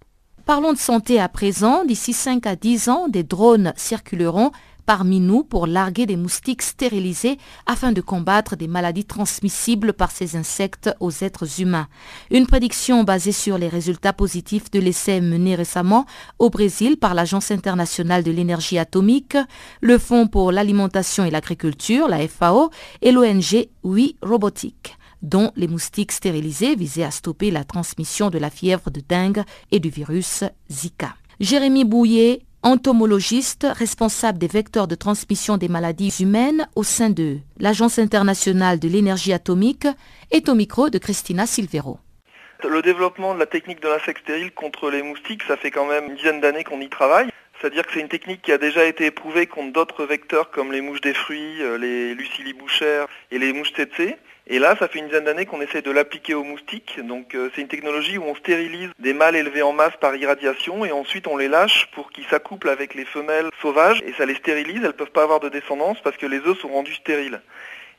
Parlons 0.44 0.72
de 0.72 0.78
santé 0.78 1.20
à 1.20 1.28
présent. 1.28 1.84
D'ici 1.84 2.12
5 2.12 2.46
à 2.46 2.56
10 2.56 2.88
ans, 2.88 3.08
des 3.08 3.22
drones 3.22 3.72
circuleront 3.76 4.50
parmi 4.86 5.20
nous 5.20 5.44
pour 5.44 5.66
larguer 5.66 6.06
des 6.06 6.16
moustiques 6.16 6.62
stérilisés 6.62 7.38
afin 7.66 7.92
de 7.92 8.00
combattre 8.00 8.56
des 8.56 8.68
maladies 8.68 9.04
transmissibles 9.04 9.92
par 9.92 10.10
ces 10.10 10.36
insectes 10.36 10.90
aux 11.00 11.10
êtres 11.10 11.60
humains. 11.60 11.88
Une 12.30 12.46
prédiction 12.46 13.04
basée 13.04 13.32
sur 13.32 13.58
les 13.58 13.68
résultats 13.68 14.12
positifs 14.12 14.70
de 14.70 14.80
l'essai 14.80 15.20
mené 15.20 15.54
récemment 15.54 16.06
au 16.38 16.50
Brésil 16.50 16.96
par 16.96 17.14
l'Agence 17.14 17.50
internationale 17.50 18.22
de 18.22 18.30
l'énergie 18.30 18.78
atomique, 18.78 19.36
le 19.80 19.98
Fonds 19.98 20.26
pour 20.26 20.52
l'alimentation 20.52 21.24
et 21.24 21.30
l'agriculture, 21.30 22.08
la 22.08 22.26
FAO, 22.26 22.70
et 23.00 23.12
l'ONG 23.12 23.68
Oui 23.82 24.16
Robotique 24.22 24.96
dont 25.22 25.52
les 25.56 25.68
moustiques 25.68 26.12
stérilisés 26.12 26.74
visaient 26.74 27.04
à 27.04 27.10
stopper 27.10 27.50
la 27.50 27.64
transmission 27.64 28.28
de 28.28 28.38
la 28.38 28.50
fièvre 28.50 28.90
de 28.90 29.00
dengue 29.08 29.44
et 29.70 29.78
du 29.78 29.88
virus 29.88 30.44
Zika. 30.70 31.14
Jérémy 31.40 31.84
Bouillet, 31.84 32.42
entomologiste 32.62 33.66
responsable 33.70 34.38
des 34.38 34.46
vecteurs 34.46 34.88
de 34.88 34.94
transmission 34.94 35.56
des 35.56 35.68
maladies 35.68 36.14
humaines 36.20 36.68
au 36.76 36.82
sein 36.82 37.10
de 37.10 37.38
l'Agence 37.58 37.98
internationale 37.98 38.78
de 38.78 38.88
l'énergie 38.88 39.32
atomique, 39.32 39.86
est 40.30 40.48
au 40.48 40.54
micro 40.54 40.90
de 40.90 40.98
Christina 40.98 41.46
Silvero. 41.46 41.98
Le 42.68 42.80
développement 42.80 43.34
de 43.34 43.40
la 43.40 43.46
technique 43.46 43.82
de 43.82 43.88
l'insecte 43.88 44.22
stérile 44.22 44.52
contre 44.52 44.90
les 44.90 45.02
moustiques, 45.02 45.42
ça 45.48 45.56
fait 45.56 45.72
quand 45.72 45.86
même 45.86 46.06
une 46.06 46.14
dizaine 46.14 46.40
d'années 46.40 46.62
qu'on 46.62 46.80
y 46.80 46.88
travaille. 46.88 47.28
C'est-à-dire 47.60 47.86
que 47.86 47.92
c'est 47.92 48.00
une 48.00 48.08
technique 48.08 48.42
qui 48.42 48.52
a 48.52 48.58
déjà 48.58 48.84
été 48.84 49.06
éprouvée 49.06 49.46
contre 49.46 49.72
d'autres 49.72 50.04
vecteurs 50.04 50.50
comme 50.50 50.72
les 50.72 50.80
mouches 50.80 51.00
des 51.00 51.14
fruits, 51.14 51.62
euh, 51.62 51.78
les 51.78 52.14
lucili 52.14 52.54
bouchères 52.54 53.06
et 53.30 53.38
les 53.38 53.52
mouches 53.52 53.72
tsetse. 53.72 54.16
Et 54.48 54.58
là, 54.58 54.74
ça 54.76 54.88
fait 54.88 54.98
une 54.98 55.06
dizaine 55.06 55.24
d'années 55.24 55.46
qu'on 55.46 55.60
essaie 55.60 55.82
de 55.82 55.90
l'appliquer 55.90 56.34
aux 56.34 56.42
moustiques. 56.42 56.98
Donc 57.06 57.34
euh, 57.34 57.48
c'est 57.54 57.60
une 57.60 57.68
technologie 57.68 58.18
où 58.18 58.24
on 58.24 58.34
stérilise 58.34 58.90
des 58.98 59.14
mâles 59.14 59.36
élevés 59.36 59.62
en 59.62 59.72
masse 59.72 59.96
par 60.00 60.16
irradiation 60.16 60.84
et 60.84 60.90
ensuite 60.90 61.28
on 61.28 61.36
les 61.36 61.48
lâche 61.48 61.88
pour 61.92 62.10
qu'ils 62.10 62.26
s'accouplent 62.26 62.68
avec 62.68 62.94
les 62.94 63.04
femelles 63.04 63.50
sauvages 63.60 64.02
et 64.04 64.12
ça 64.14 64.26
les 64.26 64.34
stérilise. 64.34 64.78
Elles 64.78 64.88
ne 64.88 64.90
peuvent 64.90 65.10
pas 65.10 65.22
avoir 65.22 65.38
de 65.38 65.48
descendance 65.48 65.98
parce 66.02 66.16
que 66.16 66.26
les 66.26 66.38
œufs 66.38 66.58
sont 66.58 66.68
rendus 66.68 66.94
stériles. 66.94 67.40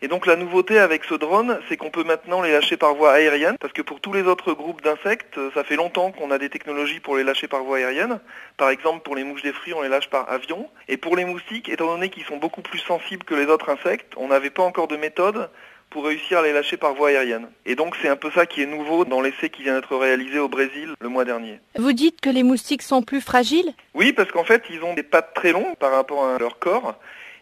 Et 0.03 0.09
donc 0.09 0.25
la 0.25 0.35
nouveauté 0.35 0.79
avec 0.79 1.05
ce 1.05 1.13
drone, 1.13 1.61
c'est 1.69 1.77
qu'on 1.77 1.89
peut 1.89 2.03
maintenant 2.03 2.41
les 2.41 2.51
lâcher 2.51 2.75
par 2.75 2.93
voie 2.93 3.13
aérienne, 3.13 3.55
parce 3.61 3.71
que 3.71 3.81
pour 3.81 4.01
tous 4.01 4.11
les 4.11 4.23
autres 4.23 4.51
groupes 4.51 4.81
d'insectes, 4.81 5.39
ça 5.53 5.63
fait 5.63 5.77
longtemps 5.77 6.11
qu'on 6.11 6.29
a 6.29 6.37
des 6.37 6.49
technologies 6.49 6.99
pour 6.99 7.15
les 7.15 7.23
lâcher 7.23 7.47
par 7.47 7.63
voie 7.63 7.77
aérienne. 7.77 8.19
Par 8.57 8.69
exemple, 8.69 9.03
pour 9.03 9.15
les 9.15 9.23
mouches 9.23 9.43
des 9.43 9.53
fruits, 9.53 9.73
on 9.73 9.81
les 9.81 9.87
lâche 9.87 10.09
par 10.09 10.29
avion. 10.29 10.69
Et 10.89 10.97
pour 10.97 11.15
les 11.15 11.23
moustiques, 11.23 11.69
étant 11.69 11.85
donné 11.85 12.09
qu'ils 12.09 12.25
sont 12.25 12.35
beaucoup 12.35 12.61
plus 12.61 12.79
sensibles 12.79 13.23
que 13.23 13.33
les 13.33 13.45
autres 13.45 13.69
insectes, 13.69 14.11
on 14.17 14.27
n'avait 14.27 14.49
pas 14.49 14.63
encore 14.63 14.89
de 14.89 14.97
méthode 14.97 15.49
pour 15.93 16.05
réussir 16.05 16.39
à 16.39 16.41
les 16.41 16.51
lâcher 16.51 16.75
par 16.75 16.95
voie 16.95 17.09
aérienne. 17.09 17.47
Et 17.65 17.75
donc 17.75 17.95
c'est 18.01 18.09
un 18.09 18.15
peu 18.15 18.31
ça 18.31 18.45
qui 18.47 18.61
est 18.61 18.65
nouveau 18.65 19.05
dans 19.05 19.21
l'essai 19.21 19.49
qui 19.49 19.61
vient 19.61 19.75
d'être 19.75 19.95
réalisé 19.95 20.39
au 20.39 20.49
Brésil 20.49 20.95
le 20.99 21.07
mois 21.07 21.23
dernier. 21.23 21.59
Vous 21.77 21.93
dites 21.93 22.19
que 22.19 22.31
les 22.31 22.43
moustiques 22.43 22.81
sont 22.81 23.03
plus 23.03 23.21
fragiles? 23.21 23.71
Oui, 23.93 24.11
parce 24.11 24.31
qu'en 24.31 24.43
fait 24.43 24.63
ils 24.71 24.83
ont 24.83 24.95
des 24.95 25.03
pattes 25.03 25.33
très 25.35 25.51
longues 25.51 25.75
par 25.79 25.91
rapport 25.91 26.25
à 26.25 26.39
leur 26.39 26.57
corps. 26.57 26.95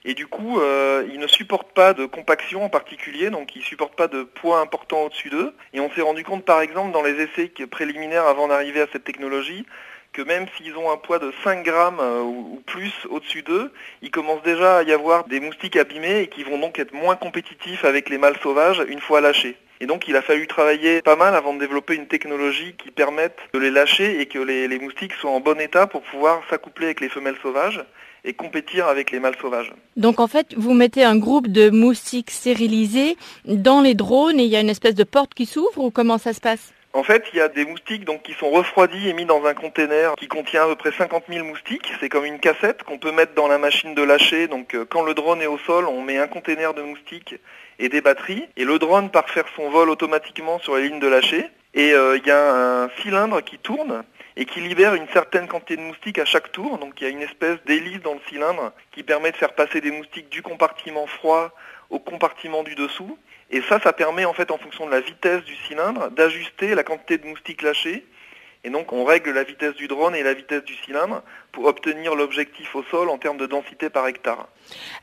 Et 0.03 0.15
du 0.15 0.25
coup, 0.25 0.59
euh, 0.59 1.07
ils 1.13 1.19
ne 1.19 1.27
supportent 1.27 1.73
pas 1.73 1.93
de 1.93 2.05
compaction 2.05 2.65
en 2.65 2.69
particulier, 2.69 3.29
donc 3.29 3.55
ils 3.55 3.59
ne 3.59 3.63
supportent 3.63 3.95
pas 3.95 4.07
de 4.07 4.23
poids 4.23 4.59
important 4.59 5.03
au-dessus 5.03 5.29
d'eux. 5.29 5.53
Et 5.73 5.79
on 5.79 5.91
s'est 5.91 6.01
rendu 6.01 6.23
compte, 6.23 6.43
par 6.43 6.61
exemple, 6.61 6.91
dans 6.91 7.03
les 7.03 7.21
essais 7.21 7.51
préliminaires 7.69 8.25
avant 8.25 8.47
d'arriver 8.47 8.81
à 8.81 8.87
cette 8.91 9.03
technologie, 9.03 9.63
que 10.13 10.21
même 10.21 10.45
s'ils 10.55 10.75
ont 10.75 10.91
un 10.91 10.97
poids 10.97 11.19
de 11.19 11.31
5 11.43 11.63
grammes 11.63 11.99
euh, 11.99 12.21
ou 12.21 12.61
plus 12.65 12.93
au-dessus 13.09 13.43
d'eux, 13.43 13.71
il 14.01 14.11
commence 14.11 14.43
déjà 14.43 14.77
à 14.77 14.83
y 14.83 14.91
avoir 14.91 15.25
des 15.27 15.39
moustiques 15.39 15.77
abîmés 15.77 16.21
et 16.21 16.27
qui 16.27 16.43
vont 16.43 16.57
donc 16.57 16.79
être 16.79 16.93
moins 16.93 17.15
compétitifs 17.15 17.85
avec 17.85 18.09
les 18.09 18.17
mâles 18.17 18.37
sauvages 18.41 18.83
une 18.87 18.99
fois 18.99 19.21
lâchés. 19.21 19.57
Et 19.79 19.87
donc 19.87 20.07
il 20.07 20.15
a 20.15 20.21
fallu 20.21 20.47
travailler 20.47 21.01
pas 21.01 21.15
mal 21.15 21.33
avant 21.33 21.53
de 21.53 21.59
développer 21.59 21.95
une 21.95 22.07
technologie 22.07 22.75
qui 22.77 22.91
permette 22.91 23.39
de 23.53 23.59
les 23.59 23.71
lâcher 23.71 24.21
et 24.21 24.27
que 24.27 24.37
les, 24.37 24.67
les 24.67 24.79
moustiques 24.79 25.13
soient 25.13 25.31
en 25.31 25.39
bon 25.39 25.59
état 25.59 25.87
pour 25.87 26.01
pouvoir 26.03 26.41
s'accoupler 26.49 26.85
avec 26.85 26.99
les 26.99 27.09
femelles 27.09 27.37
sauvages 27.41 27.83
et 28.23 28.33
compétir 28.33 28.87
avec 28.87 29.11
les 29.11 29.19
mâles 29.19 29.37
sauvages. 29.41 29.73
Donc 29.97 30.19
en 30.19 30.27
fait, 30.27 30.53
vous 30.55 30.73
mettez 30.73 31.03
un 31.03 31.17
groupe 31.17 31.47
de 31.47 31.69
moustiques 31.69 32.29
stérilisés 32.29 33.17
dans 33.45 33.81
les 33.81 33.95
drones 33.95 34.39
et 34.39 34.43
il 34.43 34.49
y 34.49 34.55
a 34.55 34.59
une 34.59 34.69
espèce 34.69 34.93
de 34.93 35.03
porte 35.03 35.33
qui 35.33 35.47
s'ouvre 35.47 35.79
ou 35.79 35.89
comment 35.89 36.19
ça 36.19 36.33
se 36.33 36.41
passe? 36.41 36.73
En 36.93 37.03
fait, 37.03 37.25
il 37.31 37.37
y 37.37 37.41
a 37.41 37.47
des 37.47 37.65
moustiques 37.65 38.05
qui 38.23 38.33
sont 38.33 38.49
refroidis 38.49 39.07
et 39.07 39.13
mis 39.13 39.25
dans 39.25 39.45
un 39.45 39.53
container 39.53 40.13
qui 40.17 40.27
contient 40.27 40.63
à 40.63 40.67
peu 40.67 40.75
près 40.75 40.91
50 40.91 41.23
000 41.29 41.45
moustiques. 41.45 41.91
C'est 41.99 42.09
comme 42.09 42.25
une 42.25 42.39
cassette 42.39 42.83
qu'on 42.83 42.97
peut 42.97 43.13
mettre 43.13 43.33
dans 43.33 43.47
la 43.47 43.57
machine 43.57 43.95
de 43.95 44.03
lâcher. 44.03 44.47
Donc 44.47 44.75
euh, 44.75 44.85
quand 44.85 45.03
le 45.03 45.13
drone 45.13 45.41
est 45.41 45.47
au 45.47 45.57
sol, 45.59 45.85
on 45.87 46.01
met 46.01 46.17
un 46.17 46.27
container 46.27 46.73
de 46.73 46.81
moustiques 46.81 47.35
et 47.79 47.87
des 47.87 48.01
batteries. 48.01 48.45
Et 48.57 48.65
le 48.65 48.77
drone 48.77 49.09
part 49.09 49.29
faire 49.29 49.45
son 49.55 49.69
vol 49.69 49.89
automatiquement 49.89 50.59
sur 50.59 50.75
les 50.75 50.89
lignes 50.89 50.99
de 50.99 51.07
lâcher. 51.07 51.45
Et 51.73 51.93
euh, 51.93 52.17
il 52.17 52.27
y 52.27 52.31
a 52.31 52.83
un 52.83 52.89
cylindre 53.01 53.41
qui 53.41 53.57
tourne 53.57 54.03
et 54.35 54.43
qui 54.45 54.59
libère 54.59 54.93
une 54.93 55.07
certaine 55.13 55.47
quantité 55.47 55.77
de 55.77 55.81
moustiques 55.81 56.19
à 56.19 56.25
chaque 56.25 56.51
tour. 56.51 56.77
Donc 56.77 56.99
il 56.99 57.05
y 57.05 57.07
a 57.07 57.09
une 57.09 57.21
espèce 57.21 57.57
d'hélice 57.65 58.01
dans 58.01 58.13
le 58.13 58.21
cylindre 58.27 58.73
qui 58.91 59.03
permet 59.03 59.31
de 59.31 59.37
faire 59.37 59.53
passer 59.53 59.79
des 59.79 59.91
moustiques 59.91 60.29
du 60.29 60.41
compartiment 60.41 61.07
froid 61.07 61.53
au 61.91 61.99
compartiment 61.99 62.63
du 62.63 62.73
dessous. 62.73 63.17
Et 63.51 63.61
ça, 63.61 63.79
ça 63.79 63.93
permet 63.93 64.25
en 64.25 64.33
fait 64.33 64.49
en 64.49 64.57
fonction 64.57 64.85
de 64.85 64.91
la 64.91 65.01
vitesse 65.01 65.43
du 65.43 65.55
cylindre 65.67 66.09
d'ajuster 66.09 66.73
la 66.73 66.83
quantité 66.83 67.17
de 67.17 67.27
moustiques 67.27 67.61
lâchés. 67.61 68.05
Et 68.63 68.69
donc 68.69 68.93
on 68.93 69.03
règle 69.03 69.31
la 69.31 69.43
vitesse 69.43 69.75
du 69.75 69.87
drone 69.87 70.15
et 70.15 70.23
la 70.23 70.33
vitesse 70.33 70.63
du 70.63 70.75
cylindre 70.85 71.23
pour 71.51 71.65
obtenir 71.65 72.15
l'objectif 72.15 72.75
au 72.75 72.83
sol 72.83 73.09
en 73.09 73.17
termes 73.17 73.37
de 73.37 73.47
densité 73.47 73.89
par 73.89 74.07
hectare. 74.07 74.47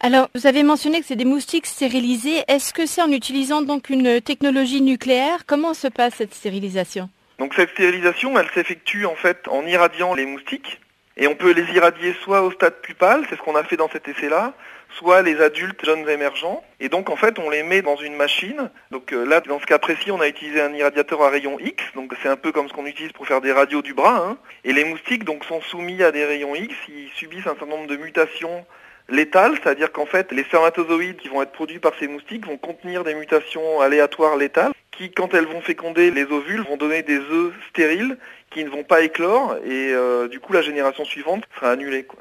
Alors, 0.00 0.28
vous 0.34 0.46
avez 0.46 0.62
mentionné 0.62 1.00
que 1.00 1.06
c'est 1.06 1.16
des 1.16 1.24
moustiques 1.24 1.66
stérilisés. 1.66 2.44
Est-ce 2.46 2.72
que 2.72 2.86
c'est 2.86 3.02
en 3.02 3.10
utilisant 3.10 3.60
donc 3.62 3.90
une 3.90 4.20
technologie 4.20 4.80
nucléaire? 4.80 5.44
Comment 5.46 5.74
se 5.74 5.88
passe 5.88 6.14
cette 6.14 6.34
stérilisation? 6.34 7.10
Donc 7.38 7.54
cette 7.54 7.70
stérilisation, 7.70 8.38
elle 8.38 8.48
s'effectue 8.54 9.06
en 9.06 9.16
fait 9.16 9.46
en 9.48 9.66
irradiant 9.66 10.14
les 10.14 10.24
moustiques. 10.24 10.80
Et 11.20 11.26
on 11.26 11.34
peut 11.34 11.50
les 11.50 11.64
irradier 11.74 12.14
soit 12.22 12.42
au 12.42 12.52
stade 12.52 12.80
pupal, 12.80 13.24
c'est 13.28 13.34
ce 13.34 13.42
qu'on 13.42 13.56
a 13.56 13.64
fait 13.64 13.76
dans 13.76 13.90
cet 13.90 14.06
essai-là, 14.06 14.54
soit 14.90 15.20
les 15.22 15.40
adultes 15.40 15.84
jeunes 15.84 16.08
émergents. 16.08 16.62
Et 16.78 16.88
donc 16.88 17.10
en 17.10 17.16
fait 17.16 17.40
on 17.40 17.50
les 17.50 17.64
met 17.64 17.82
dans 17.82 17.96
une 17.96 18.14
machine. 18.14 18.70
Donc 18.92 19.12
euh, 19.12 19.24
là 19.24 19.40
dans 19.40 19.58
ce 19.58 19.66
cas 19.66 19.80
précis 19.80 20.12
on 20.12 20.20
a 20.20 20.28
utilisé 20.28 20.60
un 20.60 20.72
irradiateur 20.72 21.20
à 21.22 21.30
rayon 21.30 21.58
X, 21.58 21.82
donc 21.96 22.14
c'est 22.22 22.28
un 22.28 22.36
peu 22.36 22.52
comme 22.52 22.68
ce 22.68 22.72
qu'on 22.72 22.86
utilise 22.86 23.10
pour 23.10 23.26
faire 23.26 23.40
des 23.40 23.50
radios 23.50 23.82
du 23.82 23.94
bras. 23.94 24.16
Hein. 24.16 24.38
Et 24.62 24.72
les 24.72 24.84
moustiques 24.84 25.24
donc 25.24 25.44
sont 25.44 25.60
soumis 25.60 26.04
à 26.04 26.12
des 26.12 26.24
rayons 26.24 26.54
X, 26.54 26.72
ils 26.88 27.10
subissent 27.16 27.48
un 27.48 27.56
certain 27.56 27.66
nombre 27.66 27.88
de 27.88 27.96
mutations 27.96 28.64
létales, 29.08 29.58
c'est-à-dire 29.60 29.90
qu'en 29.90 30.06
fait 30.06 30.30
les 30.30 30.44
spermatozoïdes 30.44 31.16
qui 31.16 31.28
vont 31.28 31.42
être 31.42 31.52
produits 31.52 31.80
par 31.80 31.94
ces 31.98 32.06
moustiques 32.06 32.46
vont 32.46 32.58
contenir 32.58 33.02
des 33.02 33.14
mutations 33.14 33.80
aléatoires 33.80 34.36
létales 34.36 34.72
qui 34.98 35.12
quand 35.12 35.32
elles 35.32 35.46
vont 35.46 35.60
féconder 35.60 36.10
les 36.10 36.24
ovules 36.24 36.62
vont 36.62 36.76
donner 36.76 37.02
des 37.02 37.18
œufs 37.18 37.52
stériles 37.70 38.18
qui 38.50 38.64
ne 38.64 38.70
vont 38.70 38.84
pas 38.84 39.02
éclore 39.02 39.56
et 39.64 39.92
euh, 39.92 40.28
du 40.28 40.40
coup 40.40 40.52
la 40.52 40.62
génération 40.62 41.04
suivante 41.04 41.44
sera 41.54 41.72
annulée. 41.72 42.04
Quoi. 42.04 42.20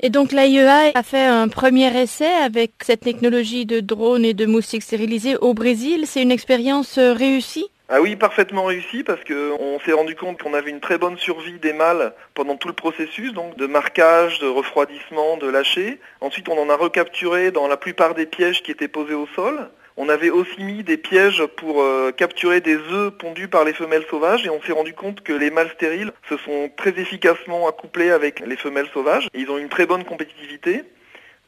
Et 0.00 0.08
donc 0.10 0.32
l'AIEA 0.32 0.92
a 0.94 1.02
fait 1.02 1.24
un 1.24 1.48
premier 1.48 1.94
essai 1.96 2.30
avec 2.42 2.72
cette 2.82 3.00
technologie 3.00 3.66
de 3.66 3.80
drone 3.80 4.24
et 4.24 4.34
de 4.34 4.46
moustiques 4.46 4.82
stérilisés 4.82 5.36
au 5.36 5.52
Brésil. 5.52 6.06
C'est 6.06 6.22
une 6.22 6.32
expérience 6.32 6.98
euh, 6.98 7.12
réussie? 7.12 7.70
Ah 7.92 8.00
oui, 8.00 8.14
parfaitement 8.14 8.64
réussi 8.64 9.02
parce 9.02 9.20
qu'on 9.24 9.80
s'est 9.84 9.92
rendu 9.92 10.14
compte 10.14 10.40
qu'on 10.40 10.54
avait 10.54 10.70
une 10.70 10.78
très 10.78 10.96
bonne 10.96 11.18
survie 11.18 11.58
des 11.58 11.72
mâles 11.72 12.12
pendant 12.34 12.56
tout 12.56 12.68
le 12.68 12.74
processus, 12.74 13.32
donc 13.32 13.56
de 13.56 13.66
marquage, 13.66 14.38
de 14.38 14.46
refroidissement, 14.46 15.36
de 15.38 15.48
lâcher. 15.48 15.98
Ensuite, 16.20 16.48
on 16.48 16.56
en 16.56 16.70
a 16.70 16.76
recapturé 16.76 17.50
dans 17.50 17.66
la 17.66 17.76
plupart 17.76 18.14
des 18.14 18.26
pièges 18.26 18.62
qui 18.62 18.70
étaient 18.70 18.86
posés 18.86 19.14
au 19.14 19.26
sol. 19.34 19.68
On 20.02 20.08
avait 20.08 20.30
aussi 20.30 20.64
mis 20.64 20.82
des 20.82 20.96
pièges 20.96 21.44
pour 21.58 21.82
euh, 21.82 22.10
capturer 22.10 22.62
des 22.62 22.76
œufs 22.76 23.12
pondus 23.18 23.48
par 23.48 23.64
les 23.64 23.74
femelles 23.74 24.06
sauvages 24.08 24.46
et 24.46 24.48
on 24.48 24.62
s'est 24.62 24.72
rendu 24.72 24.94
compte 24.94 25.20
que 25.20 25.34
les 25.34 25.50
mâles 25.50 25.68
stériles 25.74 26.10
se 26.26 26.38
sont 26.38 26.70
très 26.74 26.98
efficacement 26.98 27.68
accouplés 27.68 28.10
avec 28.10 28.40
les 28.40 28.56
femelles 28.56 28.88
sauvages. 28.94 29.28
Et 29.34 29.40
ils 29.40 29.50
ont 29.50 29.58
une 29.58 29.68
très 29.68 29.84
bonne 29.84 30.04
compétitivité. 30.04 30.84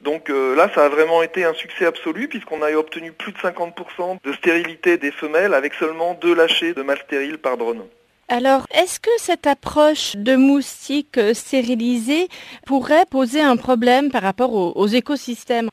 Donc 0.02 0.28
euh, 0.28 0.54
là, 0.54 0.70
ça 0.74 0.84
a 0.84 0.90
vraiment 0.90 1.22
été 1.22 1.44
un 1.46 1.54
succès 1.54 1.86
absolu 1.86 2.28
puisqu'on 2.28 2.60
a 2.60 2.70
obtenu 2.72 3.12
plus 3.12 3.32
de 3.32 3.38
50% 3.38 4.18
de 4.22 4.32
stérilité 4.34 4.98
des 4.98 5.12
femelles 5.12 5.54
avec 5.54 5.72
seulement 5.72 6.12
deux 6.12 6.34
lâchers 6.34 6.74
de 6.74 6.82
mâles 6.82 7.00
stériles 7.06 7.38
par 7.38 7.56
drone. 7.56 7.80
Alors, 8.28 8.66
est-ce 8.74 9.00
que 9.00 9.10
cette 9.16 9.46
approche 9.46 10.14
de 10.14 10.36
moustiques 10.36 11.18
stérilisés 11.32 12.28
pourrait 12.66 13.06
poser 13.10 13.40
un 13.40 13.56
problème 13.56 14.10
par 14.10 14.20
rapport 14.20 14.52
aux 14.52 14.86
écosystèmes? 14.86 15.70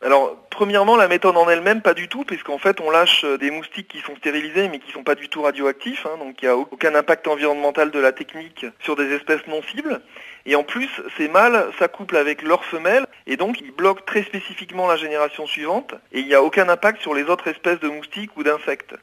Alors, 0.00 0.36
premièrement, 0.50 0.96
la 0.96 1.08
méthode 1.08 1.36
en 1.36 1.48
elle-même, 1.48 1.82
pas 1.82 1.92
du 1.92 2.06
tout, 2.06 2.22
puisqu'en 2.22 2.58
fait, 2.58 2.80
on 2.80 2.88
lâche 2.88 3.24
euh, 3.24 3.36
des 3.36 3.50
moustiques 3.50 3.88
qui 3.88 3.98
sont 3.98 4.14
stérilisés, 4.14 4.68
mais 4.68 4.78
qui 4.78 4.88
ne 4.88 4.92
sont 4.92 5.02
pas 5.02 5.16
du 5.16 5.28
tout 5.28 5.42
radioactifs, 5.42 6.06
hein, 6.06 6.16
donc 6.20 6.40
il 6.40 6.44
n'y 6.44 6.50
a 6.52 6.56
aucun 6.56 6.94
impact 6.94 7.26
environnemental 7.26 7.90
de 7.90 7.98
la 7.98 8.12
technique 8.12 8.64
sur 8.78 8.94
des 8.94 9.12
espèces 9.12 9.44
non 9.48 9.60
cibles. 9.60 10.00
Et 10.46 10.54
en 10.54 10.62
plus, 10.62 10.88
ces 11.16 11.26
mâles 11.26 11.68
s'accouplent 11.80 12.16
avec 12.16 12.42
leurs 12.42 12.64
femelles, 12.64 13.06
et 13.26 13.36
donc 13.36 13.60
ils 13.60 13.72
bloquent 13.72 14.04
très 14.06 14.22
spécifiquement 14.22 14.86
la 14.86 14.96
génération 14.96 15.48
suivante, 15.48 15.94
et 16.12 16.20
il 16.20 16.28
n'y 16.28 16.34
a 16.34 16.44
aucun 16.44 16.68
impact 16.68 17.02
sur 17.02 17.12
les 17.12 17.24
autres 17.24 17.48
espèces 17.48 17.80
de 17.80 17.88
moustiques 17.88 18.36
ou 18.36 18.44
d'insectes. 18.44 18.94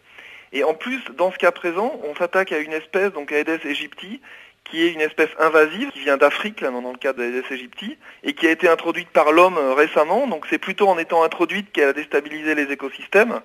Et 0.54 0.64
en 0.64 0.74
plus, 0.74 1.04
dans 1.18 1.34
ce 1.34 1.38
cas 1.38 1.52
présent, 1.52 2.00
on 2.06 2.16
s'attaque 2.16 2.54
à 2.54 2.60
une 2.60 2.72
espèce, 2.72 3.12
donc 3.12 3.34
Aedes 3.34 3.66
aegypti, 3.66 4.22
qui 4.66 4.84
est 4.84 4.92
une 4.92 5.02
espèce 5.02 5.30
invasive 5.40 5.92
qui 5.92 6.00
vient 6.00 6.18
d'Afrique, 6.18 6.62
là, 6.62 6.72
dans 6.72 6.92
le 6.92 6.98
cas 6.98 7.14
de 7.14 7.22
l'Aedes 7.22 7.46
aegypti, 7.50 7.98
et 8.24 8.34
qui 8.34 8.48
a 8.48 8.52
été 8.52 8.68
introduite 8.68 9.10
par 9.10 9.32
l'homme 9.32 9.58
euh, 9.58 9.74
récemment. 9.74 10.28
Donc 10.28 10.46
c'est 10.50 10.58
plutôt 10.58 10.88
en 10.88 10.98
étant 10.98 11.24
introduite 11.24 11.72
qu'elle 11.72 11.90
a 11.90 11.94
déstabilisé 11.94 12.56
les 12.56 12.72
écosystèmes. 12.72 13.40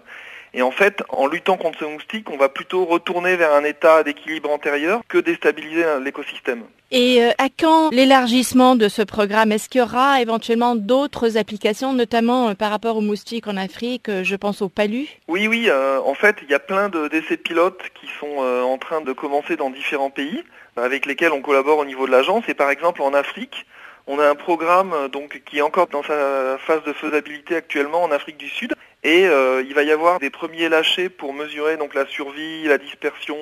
Et 0.53 0.63
en 0.63 0.73
fait, 0.73 1.05
en 1.11 1.29
luttant 1.29 1.57
contre 1.57 1.79
ce 1.79 1.85
moustique, 1.85 2.29
on 2.29 2.37
va 2.37 2.49
plutôt 2.49 2.85
retourner 2.85 3.37
vers 3.37 3.55
un 3.55 3.63
état 3.63 4.03
d'équilibre 4.03 4.51
antérieur 4.51 5.03
que 5.09 5.19
déstabiliser 5.19 5.85
l'écosystème. 6.03 6.65
Et 6.91 7.23
euh, 7.23 7.31
à 7.39 7.47
quand 7.57 7.91
l'élargissement 7.91 8.75
de 8.75 8.89
ce 8.89 9.03
programme? 9.03 9.53
Est-ce 9.53 9.69
qu'il 9.69 9.81
y 9.81 9.85
aura 9.85 10.21
éventuellement 10.21 10.75
d'autres 10.75 11.37
applications, 11.37 11.93
notamment 11.93 12.49
euh, 12.49 12.55
par 12.55 12.73
rapport 12.73 12.97
aux 12.97 13.01
moustiques 13.01 13.47
en 13.47 13.57
Afrique? 13.57 14.11
Je 14.25 14.35
pense 14.35 14.61
aux 14.61 14.69
palus. 14.69 15.07
Oui, 15.29 15.47
oui. 15.47 15.71
en 15.71 16.15
fait, 16.15 16.39
il 16.43 16.51
y 16.51 16.55
a 16.55 16.59
plein 16.59 16.89
d'essais 16.89 17.37
pilotes 17.37 17.83
qui 18.01 18.09
sont 18.19 18.39
en 18.39 18.79
train 18.79 19.03
de 19.03 19.13
commencer 19.13 19.57
dans 19.57 19.71
différents 19.71 20.11
pays 20.11 20.43
avec 20.77 21.07
lesquels 21.07 21.33
on 21.33 21.43
collabore 21.43 21.79
au 21.79 21.85
niveau 21.85 22.07
de 22.07 22.13
l'agence. 22.13 22.45
Et 22.49 22.55
par 22.55 22.71
exemple 22.71 23.03
en 23.03 23.15
Afrique, 23.15 23.67
on 24.07 24.19
a 24.19 24.29
un 24.29 24.35
programme 24.35 25.09
donc 25.13 25.43
qui 25.45 25.59
est 25.59 25.63
encore 25.63 25.87
dans 25.89 26.03
sa 26.03 26.59
phase 26.59 26.83
de 26.85 26.93
faisabilité 26.93 27.57
actuellement 27.57 28.03
en 28.03 28.11
Afrique 28.11 28.39
du 28.39 28.49
Sud. 28.49 28.75
Et 29.03 29.27
euh, 29.27 29.63
il 29.67 29.75
va 29.75 29.83
y 29.83 29.93
avoir 29.93 30.19
des 30.19 30.31
premiers 30.31 30.69
lâchers 30.69 31.09
pour 31.09 31.33
mesurer 31.33 31.79
la 31.95 32.07
survie, 32.07 32.65
la 32.65 32.79
dispersion 32.79 33.37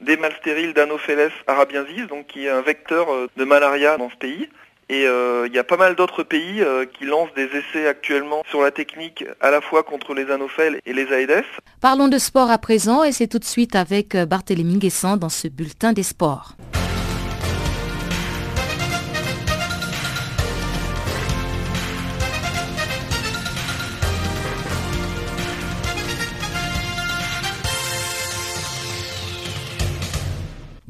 des 0.00 0.16
mâles 0.16 0.34
stériles 0.40 0.74
d'Anopheles 0.74 1.30
arabiensis, 1.46 2.06
qui 2.28 2.46
est 2.46 2.50
un 2.50 2.60
vecteur 2.60 3.12
euh, 3.12 3.28
de 3.36 3.44
malaria 3.44 3.96
dans 3.96 4.10
ce 4.10 4.16
pays. 4.16 4.48
Et 4.88 5.06
euh, 5.06 5.46
il 5.48 5.54
y 5.54 5.58
a 5.58 5.64
pas 5.64 5.76
mal 5.76 5.96
d'autres 5.96 6.22
pays 6.22 6.62
qui 6.96 7.04
lancent 7.04 7.34
des 7.34 7.46
essais 7.46 7.86
actuellement 7.88 8.42
sur 8.48 8.62
la 8.62 8.70
technique 8.70 9.24
à 9.40 9.50
la 9.50 9.60
fois 9.60 9.82
contre 9.82 10.14
les 10.14 10.30
anophèles 10.30 10.80
et 10.86 10.92
les 10.92 11.12
aedes. 11.12 11.44
Parlons 11.80 12.08
de 12.08 12.18
sport 12.18 12.50
à 12.50 12.58
présent 12.58 13.02
et 13.02 13.12
c'est 13.12 13.26
tout 13.26 13.38
de 13.38 13.44
suite 13.44 13.74
avec 13.74 14.16
Barthélémy 14.16 14.78
Guessant 14.78 15.16
dans 15.16 15.28
ce 15.28 15.48
bulletin 15.48 15.92
des 15.92 16.02
sports. 16.04 16.56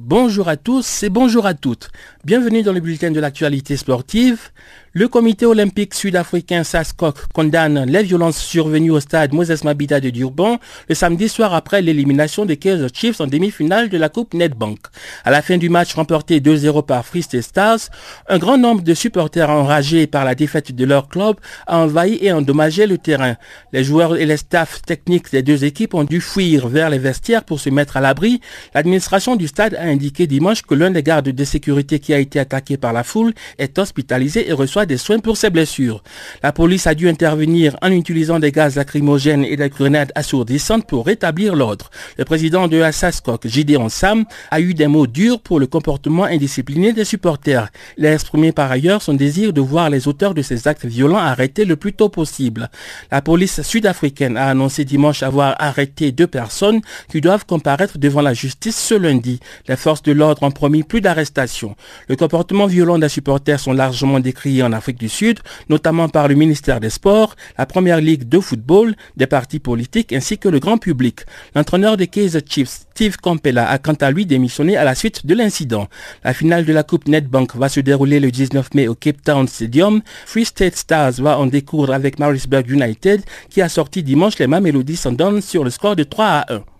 Bonjour 0.08 0.48
à 0.48 0.56
tous 0.56 1.02
et 1.02 1.08
bonjour 1.08 1.46
à 1.46 1.54
toutes. 1.54 1.90
Bienvenue 2.24 2.62
dans 2.62 2.72
le 2.72 2.78
bulletin 2.78 3.10
de 3.10 3.18
l'actualité 3.18 3.76
sportive. 3.76 4.52
Le 4.98 5.08
comité 5.08 5.44
olympique 5.44 5.92
sud-africain 5.92 6.64
SASCOC 6.64 7.28
condamne 7.34 7.84
les 7.84 8.02
violences 8.02 8.38
survenues 8.38 8.92
au 8.92 8.98
stade 8.98 9.34
Moses 9.34 9.62
Mabida 9.62 10.00
de 10.00 10.08
Durban 10.08 10.56
le 10.88 10.94
samedi 10.94 11.28
soir 11.28 11.52
après 11.52 11.82
l'élimination 11.82 12.46
des 12.46 12.56
Kaiser 12.56 12.86
Chiefs 12.94 13.20
en 13.20 13.26
demi-finale 13.26 13.90
de 13.90 13.98
la 13.98 14.08
Coupe 14.08 14.32
Netbank. 14.32 14.78
À 15.22 15.30
la 15.30 15.42
fin 15.42 15.58
du 15.58 15.68
match 15.68 15.92
remporté 15.92 16.40
2-0 16.40 16.86
par 16.86 17.04
Free 17.04 17.22
Stars, 17.22 17.90
un 18.26 18.38
grand 18.38 18.56
nombre 18.56 18.80
de 18.80 18.94
supporters 18.94 19.50
enragés 19.50 20.06
par 20.06 20.24
la 20.24 20.34
défaite 20.34 20.74
de 20.74 20.84
leur 20.86 21.08
club 21.08 21.36
a 21.66 21.76
envahi 21.76 22.16
et 22.22 22.32
endommagé 22.32 22.86
le 22.86 22.96
terrain. 22.96 23.36
Les 23.74 23.84
joueurs 23.84 24.16
et 24.16 24.24
les 24.24 24.38
staffs 24.38 24.80
techniques 24.80 25.30
des 25.30 25.42
deux 25.42 25.66
équipes 25.66 25.92
ont 25.92 26.04
dû 26.04 26.22
fuir 26.22 26.68
vers 26.68 26.88
les 26.88 26.98
vestiaires 26.98 27.44
pour 27.44 27.60
se 27.60 27.68
mettre 27.68 27.98
à 27.98 28.00
l'abri. 28.00 28.40
L'administration 28.74 29.36
du 29.36 29.46
stade 29.46 29.74
a 29.74 29.82
indiqué 29.82 30.26
dimanche 30.26 30.62
que 30.62 30.74
l'un 30.74 30.90
des 30.90 31.02
gardes 31.02 31.28
de 31.28 31.44
sécurité 31.44 31.98
qui 31.98 32.14
a 32.14 32.18
été 32.18 32.40
attaqué 32.40 32.78
par 32.78 32.94
la 32.94 33.04
foule 33.04 33.34
est 33.58 33.78
hospitalisé 33.78 34.48
et 34.48 34.54
reçoit 34.54 34.85
des 34.86 34.96
soins 34.96 35.18
pour 35.18 35.36
ses 35.36 35.50
blessures. 35.50 36.02
La 36.42 36.52
police 36.52 36.86
a 36.86 36.94
dû 36.94 37.08
intervenir 37.08 37.76
en 37.82 37.90
utilisant 37.90 38.38
des 38.38 38.52
gaz 38.52 38.76
lacrymogènes 38.76 39.44
et 39.44 39.56
des 39.56 39.68
grenades 39.68 40.12
assourdissantes 40.14 40.86
pour 40.86 41.06
rétablir 41.06 41.54
l'ordre. 41.54 41.90
Le 42.18 42.24
président 42.24 42.68
de 42.68 42.80
Assascock, 42.80 43.46
Gideon 43.46 43.88
Sam, 43.88 44.24
a 44.50 44.60
eu 44.60 44.74
des 44.74 44.86
mots 44.86 45.06
durs 45.06 45.40
pour 45.40 45.60
le 45.60 45.66
comportement 45.66 46.24
indiscipliné 46.24 46.92
des 46.92 47.04
supporters. 47.04 47.68
Il 47.98 48.06
a 48.06 48.12
exprimé 48.12 48.52
par 48.52 48.70
ailleurs 48.70 49.02
son 49.02 49.14
désir 49.14 49.52
de 49.52 49.60
voir 49.60 49.90
les 49.90 50.08
auteurs 50.08 50.34
de 50.34 50.42
ces 50.42 50.68
actes 50.68 50.86
violents 50.86 51.18
arrêtés 51.18 51.64
le 51.64 51.76
plus 51.76 51.92
tôt 51.92 52.08
possible. 52.08 52.70
La 53.10 53.22
police 53.22 53.62
sud-africaine 53.62 54.36
a 54.36 54.48
annoncé 54.48 54.84
dimanche 54.84 55.22
avoir 55.22 55.54
arrêté 55.58 56.12
deux 56.12 56.26
personnes 56.26 56.80
qui 57.10 57.20
doivent 57.20 57.46
comparaître 57.46 57.98
devant 57.98 58.22
la 58.22 58.34
justice 58.34 58.76
ce 58.76 58.94
lundi. 58.94 59.40
Les 59.68 59.76
forces 59.76 60.02
de 60.02 60.12
l'ordre 60.12 60.42
ont 60.42 60.50
promis 60.50 60.82
plus 60.82 61.00
d'arrestations. 61.00 61.76
Le 62.08 62.16
comportement 62.16 62.66
violent 62.66 62.98
des 62.98 63.08
supporters 63.08 63.60
sont 63.60 63.72
largement 63.72 64.20
décriés 64.20 64.62
en 64.62 64.72
Afrique 64.76 64.98
du 64.98 65.08
Sud, 65.08 65.40
notamment 65.68 66.08
par 66.08 66.28
le 66.28 66.34
ministère 66.34 66.80
des 66.80 66.90
Sports, 66.90 67.36
la 67.58 67.66
première 67.66 68.00
ligue 68.00 68.28
de 68.28 68.40
football, 68.40 68.94
des 69.16 69.26
partis 69.26 69.58
politiques 69.58 70.12
ainsi 70.12 70.38
que 70.38 70.48
le 70.48 70.58
grand 70.58 70.78
public. 70.78 71.20
L'entraîneur 71.54 71.96
des 71.96 72.06
Kaiser 72.06 72.40
Chiefs, 72.48 72.86
Steve 72.94 73.16
Campella, 73.16 73.68
a 73.68 73.78
quant 73.78 73.94
à 73.94 74.10
lui 74.10 74.26
démissionné 74.26 74.76
à 74.76 74.84
la 74.84 74.94
suite 74.94 75.26
de 75.26 75.34
l'incident. 75.34 75.88
La 76.24 76.34
finale 76.34 76.64
de 76.64 76.72
la 76.72 76.82
Coupe 76.82 77.08
Netbank 77.08 77.56
va 77.56 77.68
se 77.68 77.80
dérouler 77.80 78.20
le 78.20 78.30
19 78.30 78.74
mai 78.74 78.88
au 78.88 78.94
Cape 78.94 79.22
Town 79.22 79.46
Stadium. 79.48 80.02
Free 80.26 80.44
State 80.44 80.76
Stars 80.76 81.12
va 81.18 81.38
en 81.38 81.46
découdre 81.46 81.92
avec 81.92 82.18
Marisburg 82.18 82.70
United 82.70 83.22
qui 83.50 83.62
a 83.62 83.68
sorti 83.68 84.02
dimanche 84.02 84.38
les 84.38 84.46
Mamelody 84.46 84.96
Sundowns 84.96 85.40
sur 85.40 85.64
le 85.64 85.70
score 85.70 85.96
de 85.96 86.04
3 86.04 86.24
à 86.26 86.54
1. 86.54 86.75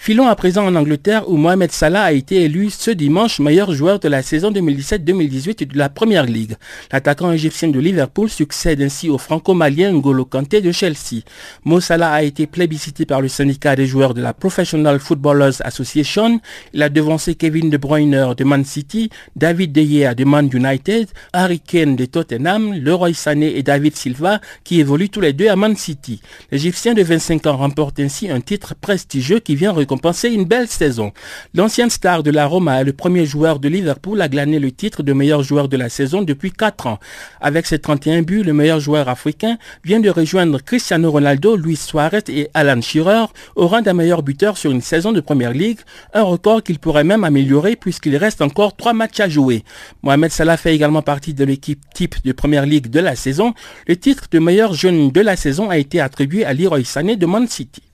Filons 0.00 0.28
à 0.28 0.36
présent 0.36 0.64
en 0.64 0.76
Angleterre 0.76 1.28
où 1.28 1.36
Mohamed 1.36 1.72
Salah 1.72 2.04
a 2.04 2.12
été 2.12 2.44
élu 2.44 2.70
ce 2.70 2.92
dimanche 2.92 3.40
meilleur 3.40 3.72
joueur 3.72 3.98
de 3.98 4.08
la 4.08 4.22
saison 4.22 4.50
2017-2018 4.52 5.66
de 5.66 5.76
la 5.76 5.90
Première 5.90 6.24
Ligue. 6.24 6.54
L'attaquant 6.92 7.32
égyptien 7.32 7.68
de 7.68 7.80
Liverpool 7.80 8.30
succède 8.30 8.80
ainsi 8.80 9.10
au 9.10 9.18
franco-malien 9.18 9.92
N'Golo 9.92 10.24
Kanté 10.24 10.62
de 10.62 10.70
Chelsea. 10.70 11.24
Mo 11.64 11.80
Salah 11.80 12.12
a 12.12 12.22
été 12.22 12.46
plébiscité 12.46 13.06
par 13.06 13.20
le 13.20 13.28
syndicat 13.28 13.74
des 13.74 13.86
joueurs 13.86 14.14
de 14.14 14.22
la 14.22 14.32
Professional 14.32 15.00
Footballers 15.00 15.60
Association. 15.60 16.40
Il 16.72 16.82
a 16.82 16.88
devancé 16.88 17.34
Kevin 17.34 17.68
De 17.68 17.76
Bruyne 17.76 18.34
de 18.34 18.44
Man 18.44 18.64
City, 18.64 19.10
David 19.36 19.72
De 19.72 19.82
Gea 19.82 20.14
de 20.14 20.24
Man 20.24 20.48
United, 20.50 21.08
Harry 21.32 21.60
Kane 21.60 21.96
de 21.96 22.06
Tottenham, 22.06 22.72
Leroy 22.72 23.12
Sané 23.14 23.58
et 23.58 23.64
David 23.64 23.96
Silva 23.96 24.40
qui 24.64 24.80
évoluent 24.80 25.10
tous 25.10 25.20
les 25.20 25.32
deux 25.34 25.48
à 25.48 25.56
Man 25.56 25.76
City. 25.76 26.22
L'Égyptien 26.52 26.94
de 26.94 27.02
25 27.02 27.46
ans 27.46 27.56
remporte 27.56 27.98
ainsi 27.98 28.30
un 28.30 28.40
titre 28.40 28.74
prestigieux 28.80 29.40
qui 29.40 29.56
vient 29.56 29.72
récompenser 29.88 30.08
penser 30.08 30.28
une 30.30 30.44
belle 30.44 30.68
saison. 30.68 31.12
L'ancienne 31.54 31.90
star 31.90 32.22
de 32.22 32.30
la 32.30 32.46
Roma 32.46 32.80
est 32.80 32.84
le 32.84 32.92
premier 32.92 33.26
joueur 33.26 33.58
de 33.58 33.68
Liverpool 33.68 34.20
à 34.20 34.28
glaner 34.28 34.58
le 34.58 34.70
titre 34.70 35.02
de 35.02 35.12
meilleur 35.12 35.42
joueur 35.42 35.68
de 35.68 35.76
la 35.76 35.88
saison 35.88 36.22
depuis 36.22 36.52
4 36.52 36.86
ans. 36.86 36.98
Avec 37.40 37.66
ses 37.66 37.78
31 37.78 38.22
buts, 38.22 38.42
le 38.42 38.52
meilleur 38.52 38.80
joueur 38.80 39.08
africain 39.08 39.58
vient 39.84 40.00
de 40.00 40.08
rejoindre 40.08 40.62
Cristiano 40.62 41.10
Ronaldo, 41.10 41.56
Luis 41.56 41.76
Suarez 41.76 42.24
et 42.28 42.48
Alan 42.54 42.80
Shearer 42.80 43.26
au 43.56 43.66
rang 43.66 43.82
d'un 43.82 43.92
meilleur 43.94 44.22
buteur 44.22 44.56
sur 44.56 44.70
une 44.70 44.80
saison 44.80 45.12
de 45.12 45.20
Première 45.20 45.52
Ligue, 45.52 45.80
un 46.14 46.22
record 46.22 46.62
qu'il 46.62 46.78
pourrait 46.78 47.04
même 47.04 47.24
améliorer 47.24 47.76
puisqu'il 47.76 48.16
reste 48.16 48.40
encore 48.42 48.76
3 48.76 48.92
matchs 48.92 49.20
à 49.20 49.28
jouer. 49.28 49.64
Mohamed 50.02 50.30
Salah 50.30 50.56
fait 50.56 50.74
également 50.74 51.02
partie 51.02 51.34
de 51.34 51.44
l'équipe 51.44 51.82
type 51.94 52.16
de 52.24 52.32
Première 52.32 52.66
Ligue 52.66 52.88
de 52.88 53.00
la 53.00 53.16
saison. 53.16 53.54
Le 53.86 53.96
titre 53.96 54.24
de 54.30 54.38
meilleur 54.38 54.74
jeune 54.74 55.10
de 55.10 55.20
la 55.20 55.36
saison 55.36 55.70
a 55.70 55.78
été 55.78 56.00
attribué 56.00 56.44
à 56.44 56.52
Leroy 56.52 56.84
Sané 56.84 57.16
de 57.16 57.26
Man 57.26 57.46
City. 57.46 57.87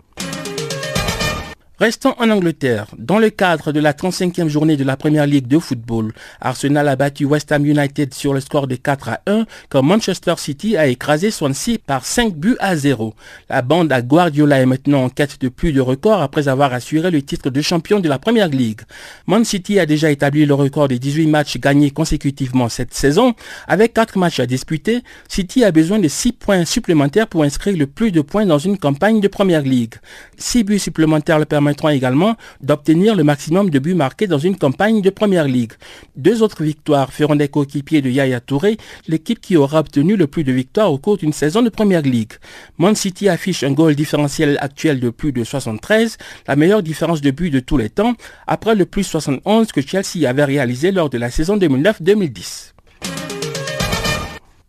Restons 1.85 2.14
en 2.16 2.30
Angleterre. 2.30 2.87
Dans 2.97 3.18
le 3.18 3.28
cadre 3.28 3.70
de 3.70 3.78
la 3.78 3.93
35e 3.93 4.49
journée 4.49 4.78
de 4.78 4.85
la 4.85 4.97
Première 4.97 5.26
Ligue 5.26 5.47
de 5.47 5.59
football, 5.59 6.14
Arsenal 6.41 6.89
a 6.89 6.97
battu 6.97 7.26
West 7.26 7.53
Ham 7.53 7.66
United 7.66 8.14
sur 8.14 8.32
le 8.32 8.41
score 8.41 8.66
de 8.66 8.74
4 8.74 9.11
à 9.11 9.20
1 9.26 9.45
quand 9.68 9.82
Manchester 9.82 10.32
City 10.39 10.78
a 10.78 10.87
écrasé 10.87 11.30
Swansea 11.30 11.76
par 11.87 12.07
5 12.07 12.37
buts 12.37 12.57
à 12.59 12.74
0. 12.74 13.12
La 13.51 13.61
bande 13.61 13.93
à 13.93 14.01
Guardiola 14.01 14.62
est 14.62 14.64
maintenant 14.64 15.05
en 15.05 15.09
quête 15.11 15.39
de 15.43 15.51
plus 15.51 15.74
de 15.74 15.82
records 15.82 16.22
après 16.22 16.49
avoir 16.49 16.72
assuré 16.72 17.11
le 17.11 17.20
titre 17.20 17.51
de 17.51 17.61
champion 17.61 18.01
de 18.01 18.09
la 18.09 18.18
Première 18.18 18.49
Ligue. 18.49 18.80
Man 19.26 19.45
City 19.45 19.78
a 19.78 19.85
déjà 19.85 20.11
établi 20.11 20.47
le 20.47 20.55
record 20.55 20.89
des 20.89 20.99
18 20.99 21.26
matchs 21.26 21.59
gagnés 21.59 21.91
consécutivement 21.91 22.70
cette 22.70 22.95
saison. 22.95 23.35
Avec 23.68 23.93
4 23.93 24.16
matchs 24.16 24.41
à 24.41 24.47
disputer, 24.47 25.03
City 25.28 25.64
a 25.64 25.70
besoin 25.70 25.99
de 25.99 26.09
6 26.09 26.32
points 26.32 26.64
supplémentaires 26.64 27.26
pour 27.26 27.43
inscrire 27.43 27.76
le 27.76 27.87
plus 27.87 28.11
de 28.11 28.22
points 28.22 28.47
dans 28.47 28.59
une 28.59 28.78
campagne 28.78 29.20
de 29.20 29.28
Première 29.28 29.61
Ligue. 29.61 29.97
6 30.39 30.64
buts 30.64 30.78
supplémentaires 30.78 31.39
le 31.39 31.45
permettent 31.45 31.73
permettront 31.74 31.88
également 31.88 32.36
d'obtenir 32.60 33.14
le 33.14 33.24
maximum 33.24 33.70
de 33.70 33.78
buts 33.78 33.94
marqués 33.94 34.26
dans 34.26 34.38
une 34.38 34.56
campagne 34.56 35.02
de 35.02 35.10
Première 35.10 35.46
Ligue. 35.46 35.72
Deux 36.16 36.42
autres 36.42 36.62
victoires 36.62 37.12
feront 37.12 37.36
des 37.36 37.48
coéquipiers 37.48 38.00
de 38.00 38.10
Yaya 38.10 38.40
Touré, 38.40 38.76
l'équipe 39.08 39.40
qui 39.40 39.56
aura 39.56 39.80
obtenu 39.80 40.16
le 40.16 40.26
plus 40.26 40.44
de 40.44 40.52
victoires 40.52 40.92
au 40.92 40.98
cours 40.98 41.16
d'une 41.16 41.32
saison 41.32 41.62
de 41.62 41.68
Première 41.68 42.02
Ligue. 42.02 42.32
Man 42.78 42.94
City 42.94 43.28
affiche 43.28 43.64
un 43.64 43.72
goal 43.72 43.94
différentiel 43.94 44.56
actuel 44.60 45.00
de 45.00 45.10
plus 45.10 45.32
de 45.32 45.44
73, 45.44 46.16
la 46.46 46.56
meilleure 46.56 46.82
différence 46.82 47.20
de 47.20 47.30
but 47.30 47.50
de 47.50 47.60
tous 47.60 47.76
les 47.76 47.90
temps, 47.90 48.14
après 48.46 48.74
le 48.74 48.86
plus 48.86 49.04
71 49.04 49.72
que 49.72 49.80
Chelsea 49.80 50.28
avait 50.28 50.44
réalisé 50.44 50.92
lors 50.92 51.10
de 51.10 51.18
la 51.18 51.30
saison 51.30 51.56
2009-2010. 51.56 52.73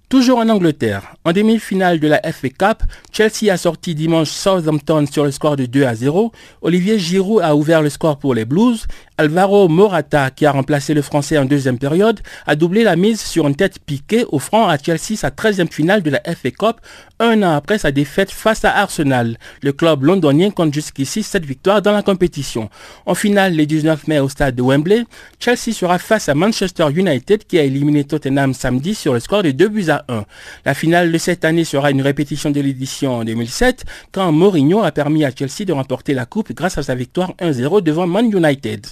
Toujours 0.07 0.37
en 0.37 0.49
Angleterre, 0.49 1.15
en 1.23 1.31
demi-finale 1.31 1.99
de 1.99 2.07
la 2.07 2.21
FA 2.31 2.49
Cup, 2.49 2.83
Chelsea 3.11 3.51
a 3.51 3.57
sorti 3.57 3.95
dimanche 3.95 4.29
Southampton 4.29 5.07
sur 5.11 5.23
le 5.23 5.31
score 5.31 5.55
de 5.55 5.65
2 5.65 5.83
à 5.83 5.95
0. 5.95 6.31
Olivier 6.61 6.99
Giroud 6.99 7.41
a 7.41 7.55
ouvert 7.55 7.81
le 7.81 7.89
score 7.89 8.19
pour 8.19 8.35
les 8.35 8.45
Blues. 8.45 8.85
Alvaro 9.17 9.67
Morata, 9.67 10.29
qui 10.29 10.45
a 10.45 10.51
remplacé 10.51 10.93
le 10.93 11.01
Français 11.01 11.39
en 11.39 11.45
deuxième 11.45 11.79
période, 11.79 12.19
a 12.45 12.55
doublé 12.55 12.83
la 12.83 12.95
mise 12.95 13.19
sur 13.19 13.47
une 13.47 13.55
tête 13.55 13.79
piquée, 13.79 14.25
offrant 14.31 14.67
à 14.67 14.77
Chelsea 14.77 15.15
sa 15.15 15.29
13e 15.29 15.71
finale 15.71 16.03
de 16.03 16.11
la 16.11 16.21
FA 16.23 16.51
Cup, 16.51 16.81
un 17.19 17.43
an 17.43 17.55
après 17.55 17.77
sa 17.77 17.91
défaite 17.91 18.31
face 18.31 18.65
à 18.65 18.75
Arsenal. 18.75 19.37
Le 19.61 19.71
club 19.71 20.03
londonien 20.03 20.51
compte 20.51 20.73
jusqu'ici 20.73 21.23
7 21.23 21.45
victoires 21.45 21.81
dans 21.81 21.91
la 21.91 22.01
compétition. 22.01 22.69
En 23.05 23.15
finale, 23.15 23.55
le 23.55 23.65
19 23.65 24.07
mai 24.07 24.19
au 24.19 24.29
stade 24.29 24.55
de 24.55 24.61
Wembley, 24.61 25.05
Chelsea 25.39 25.73
sera 25.73 25.99
face 25.99 26.29
à 26.29 26.35
Manchester 26.35 26.87
United 26.93 27.45
qui 27.45 27.57
a 27.59 27.63
éliminé 27.63 28.03
Tottenham 28.03 28.53
samedi 28.53 28.95
sur 28.95 29.13
le 29.13 29.19
score 29.19 29.43
de 29.43 29.51
2 29.51 29.67
buts 29.67 29.89
à 29.89 30.05
1. 30.09 30.25
La 30.65 30.73
finale 30.73 31.11
de 31.11 31.17
cette 31.17 31.45
année 31.45 31.63
sera 31.63 31.91
une 31.91 32.01
répétition 32.01 32.51
de 32.51 32.61
l'édition 32.61 33.15
en 33.15 33.23
2007, 33.23 33.85
quand 34.11 34.31
Mourinho 34.31 34.83
a 34.83 34.91
permis 34.91 35.25
à 35.25 35.31
Chelsea 35.31 35.65
de 35.65 35.73
remporter 35.73 36.13
la 36.13 36.25
coupe 36.25 36.53
grâce 36.53 36.77
à 36.77 36.83
sa 36.83 36.95
victoire 36.95 37.33
1-0 37.39 37.81
devant 37.81 38.07
Man 38.07 38.31
United. 38.31 38.85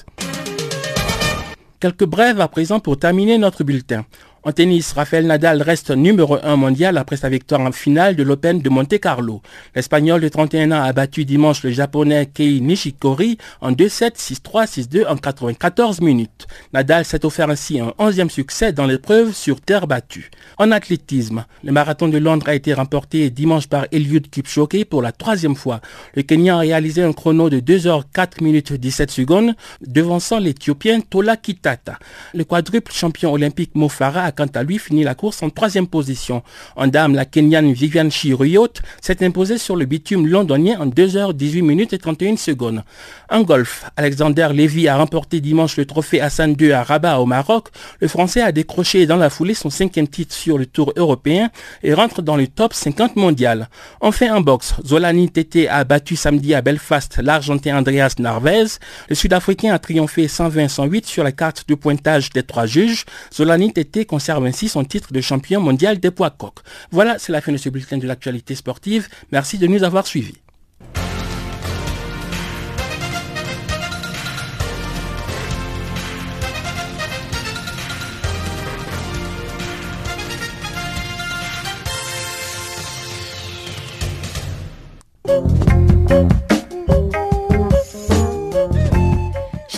Quelques 1.79 2.05
brèves 2.05 2.39
à 2.39 2.47
présent 2.47 2.79
pour 2.79 2.97
terminer 2.97 3.37
notre 3.37 3.65
bulletin. 3.65 4.05
En 4.45 4.51
tennis, 4.51 4.91
Rafael 4.91 5.25
Nadal 5.25 5.61
reste 5.61 5.91
numéro 5.91 6.37
1 6.43 6.57
mondial 6.57 6.97
après 6.97 7.15
sa 7.15 7.29
victoire 7.29 7.61
en 7.61 7.71
finale 7.71 8.17
de 8.17 8.23
l'Open 8.23 8.59
de 8.59 8.69
Monte 8.69 8.99
Carlo. 8.99 9.41
L'Espagnol 9.73 10.19
de 10.19 10.27
31 10.27 10.73
ans 10.73 10.83
a 10.83 10.91
battu 10.91 11.23
dimanche 11.23 11.63
le 11.63 11.71
Japonais 11.71 12.25
Kei 12.25 12.59
Nishikori 12.59 13.37
en 13.61 13.71
2-7, 13.71 14.17
6-3, 14.17 14.67
6-2 14.67 15.07
en 15.07 15.15
94 15.15 16.01
minutes. 16.01 16.45
Nadal 16.73 17.05
s'est 17.05 17.23
offert 17.23 17.49
ainsi 17.49 17.79
un 17.79 17.93
11e 17.97 18.27
succès 18.27 18.73
dans 18.73 18.85
l'épreuve 18.85 19.31
sur 19.31 19.61
terre 19.61 19.87
battue. 19.87 20.29
En 20.57 20.71
athlétisme, 20.71 21.45
le 21.63 21.71
marathon 21.71 22.09
de 22.09 22.17
Londres 22.17 22.49
a 22.49 22.55
été 22.55 22.73
remporté 22.73 23.29
dimanche 23.29 23.67
par 23.67 23.85
Eliud 23.93 24.29
Kipchoge 24.29 24.83
pour 24.89 25.01
la 25.01 25.13
troisième 25.13 25.55
fois. 25.55 25.79
Le 26.15 26.21
Kenyan 26.21 26.57
a 26.57 26.59
réalisé 26.59 27.01
un 27.01 27.13
chrono 27.13 27.49
de 27.49 27.61
2 27.61 27.77
h 27.87 28.01
4 28.13 28.41
minutes 28.41 28.73
17 28.73 29.09
secondes, 29.09 29.53
devançant 29.87 30.39
l'Éthiopien 30.39 30.99
Tola 30.99 31.37
Kitata. 31.37 31.97
Le 32.33 32.43
quadruple 32.43 32.91
champion 32.91 33.31
olympique 33.31 33.71
Mo 33.75 33.87
Farah 33.87 34.32
quant 34.35 34.47
à 34.53 34.63
lui 34.63 34.79
fini 34.79 35.03
la 35.03 35.15
course 35.15 35.41
en 35.43 35.49
troisième 35.49 35.87
position. 35.87 36.43
En 36.75 36.87
dame, 36.87 37.15
la 37.15 37.25
Kenyane 37.25 37.71
Viviane 37.71 38.11
Chiruyot 38.11 38.73
s'est 39.01 39.23
imposée 39.25 39.57
sur 39.57 39.75
le 39.75 39.85
bitume 39.85 40.27
londonien 40.27 40.77
en 40.79 40.87
2h18 40.87 41.61
minutes 41.61 41.93
et 41.93 41.97
31 41.97 42.37
secondes. 42.37 42.83
En 43.29 43.41
golf, 43.41 43.85
Alexander 43.95 44.49
Lévy 44.53 44.87
a 44.87 44.97
remporté 44.97 45.39
dimanche 45.39 45.77
le 45.77 45.85
trophée 45.85 46.21
Hassan 46.21 46.55
II 46.59 46.71
à 46.71 46.83
Rabat 46.83 47.19
au 47.19 47.25
Maroc. 47.25 47.69
Le 47.99 48.07
Français 48.07 48.41
a 48.41 48.51
décroché 48.51 49.05
dans 49.05 49.17
la 49.17 49.29
foulée 49.29 49.53
son 49.53 49.69
cinquième 49.69 50.07
titre 50.07 50.33
sur 50.33 50.57
le 50.57 50.65
Tour 50.65 50.93
européen 50.95 51.49
et 51.83 51.93
rentre 51.93 52.21
dans 52.21 52.35
le 52.35 52.47
top 52.47 52.73
50 52.73 53.15
mondial. 53.15 53.69
Enfin 54.01 54.33
en 54.35 54.41
boxe, 54.41 54.75
Zolani 54.85 55.29
Tete 55.29 55.67
a 55.69 55.83
battu 55.83 56.15
samedi 56.15 56.53
à 56.53 56.61
Belfast 56.61 57.19
l'Argentin 57.21 57.77
Andreas 57.77 58.15
Narvez. 58.19 58.65
Le 59.09 59.15
Sud-Africain 59.15 59.73
a 59.73 59.79
triomphé 59.79 60.27
120-108 60.27 61.05
sur 61.05 61.23
la 61.23 61.31
carte 61.31 61.67
de 61.67 61.75
pointage 61.75 62.29
des 62.31 62.43
trois 62.43 62.65
juges. 62.65 63.05
Zolani 63.33 63.73
Tete 63.73 64.05
conserve 64.23 64.45
ainsi 64.45 64.69
son 64.69 64.85
titre 64.85 65.11
de 65.11 65.19
champion 65.19 65.59
mondial 65.59 65.99
des 65.99 66.09
poids 66.09 66.29
coq. 66.29 66.53
Voilà, 66.91 67.19
c'est 67.19 67.33
la 67.33 67.41
fin 67.41 67.51
de 67.51 67.57
ce 67.57 67.67
bulletin 67.67 67.97
de 67.97 68.07
l'actualité 68.07 68.55
sportive. 68.55 69.09
Merci 69.33 69.57
de 69.57 69.67
nous 69.67 69.83
avoir 69.83 70.07
suivis. 70.07 70.42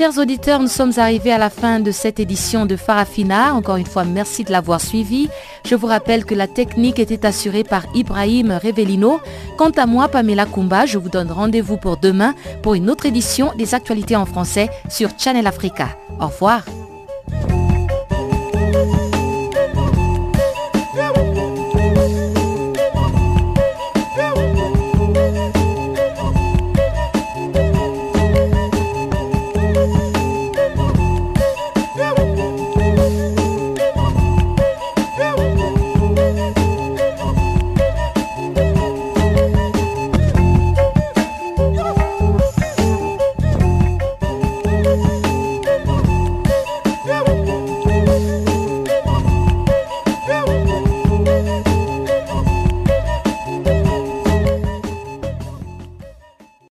Chers 0.06 0.20
auditeurs, 0.20 0.60
nous 0.60 0.68
sommes 0.68 0.92
arrivés 0.98 1.32
à 1.32 1.40
la 1.40 1.50
fin 1.50 1.80
de 1.80 1.90
cette 1.90 2.20
édition 2.20 2.68
de 2.68 2.76
Farafina. 2.76 3.56
Encore 3.56 3.78
une 3.78 3.88
fois, 3.88 4.04
merci 4.04 4.44
de 4.44 4.52
l'avoir 4.52 4.80
suivi. 4.80 5.30
Je 5.66 5.74
vous 5.74 5.88
rappelle 5.88 6.26
que 6.26 6.36
la 6.36 6.46
technique 6.46 7.00
était 7.00 7.26
assurée 7.26 7.64
par 7.64 7.86
Ibrahim 7.96 8.52
Revelino. 8.52 9.20
Quant 9.58 9.72
à 9.72 9.88
moi, 9.88 10.08
Pamela 10.08 10.46
Kumba, 10.46 10.86
je 10.86 11.00
vous 11.00 11.10
donne 11.10 11.32
rendez-vous 11.32 11.78
pour 11.78 11.98
demain 11.98 12.36
pour 12.62 12.76
une 12.76 12.92
autre 12.92 13.08
édition 13.08 13.52
des 13.58 13.74
actualités 13.74 14.16
en 14.16 14.28
français 14.28 14.70
sur 14.90 15.10
Channel 15.18 15.48
Africa. 15.48 15.98
Au 16.22 16.28
revoir. 16.28 16.62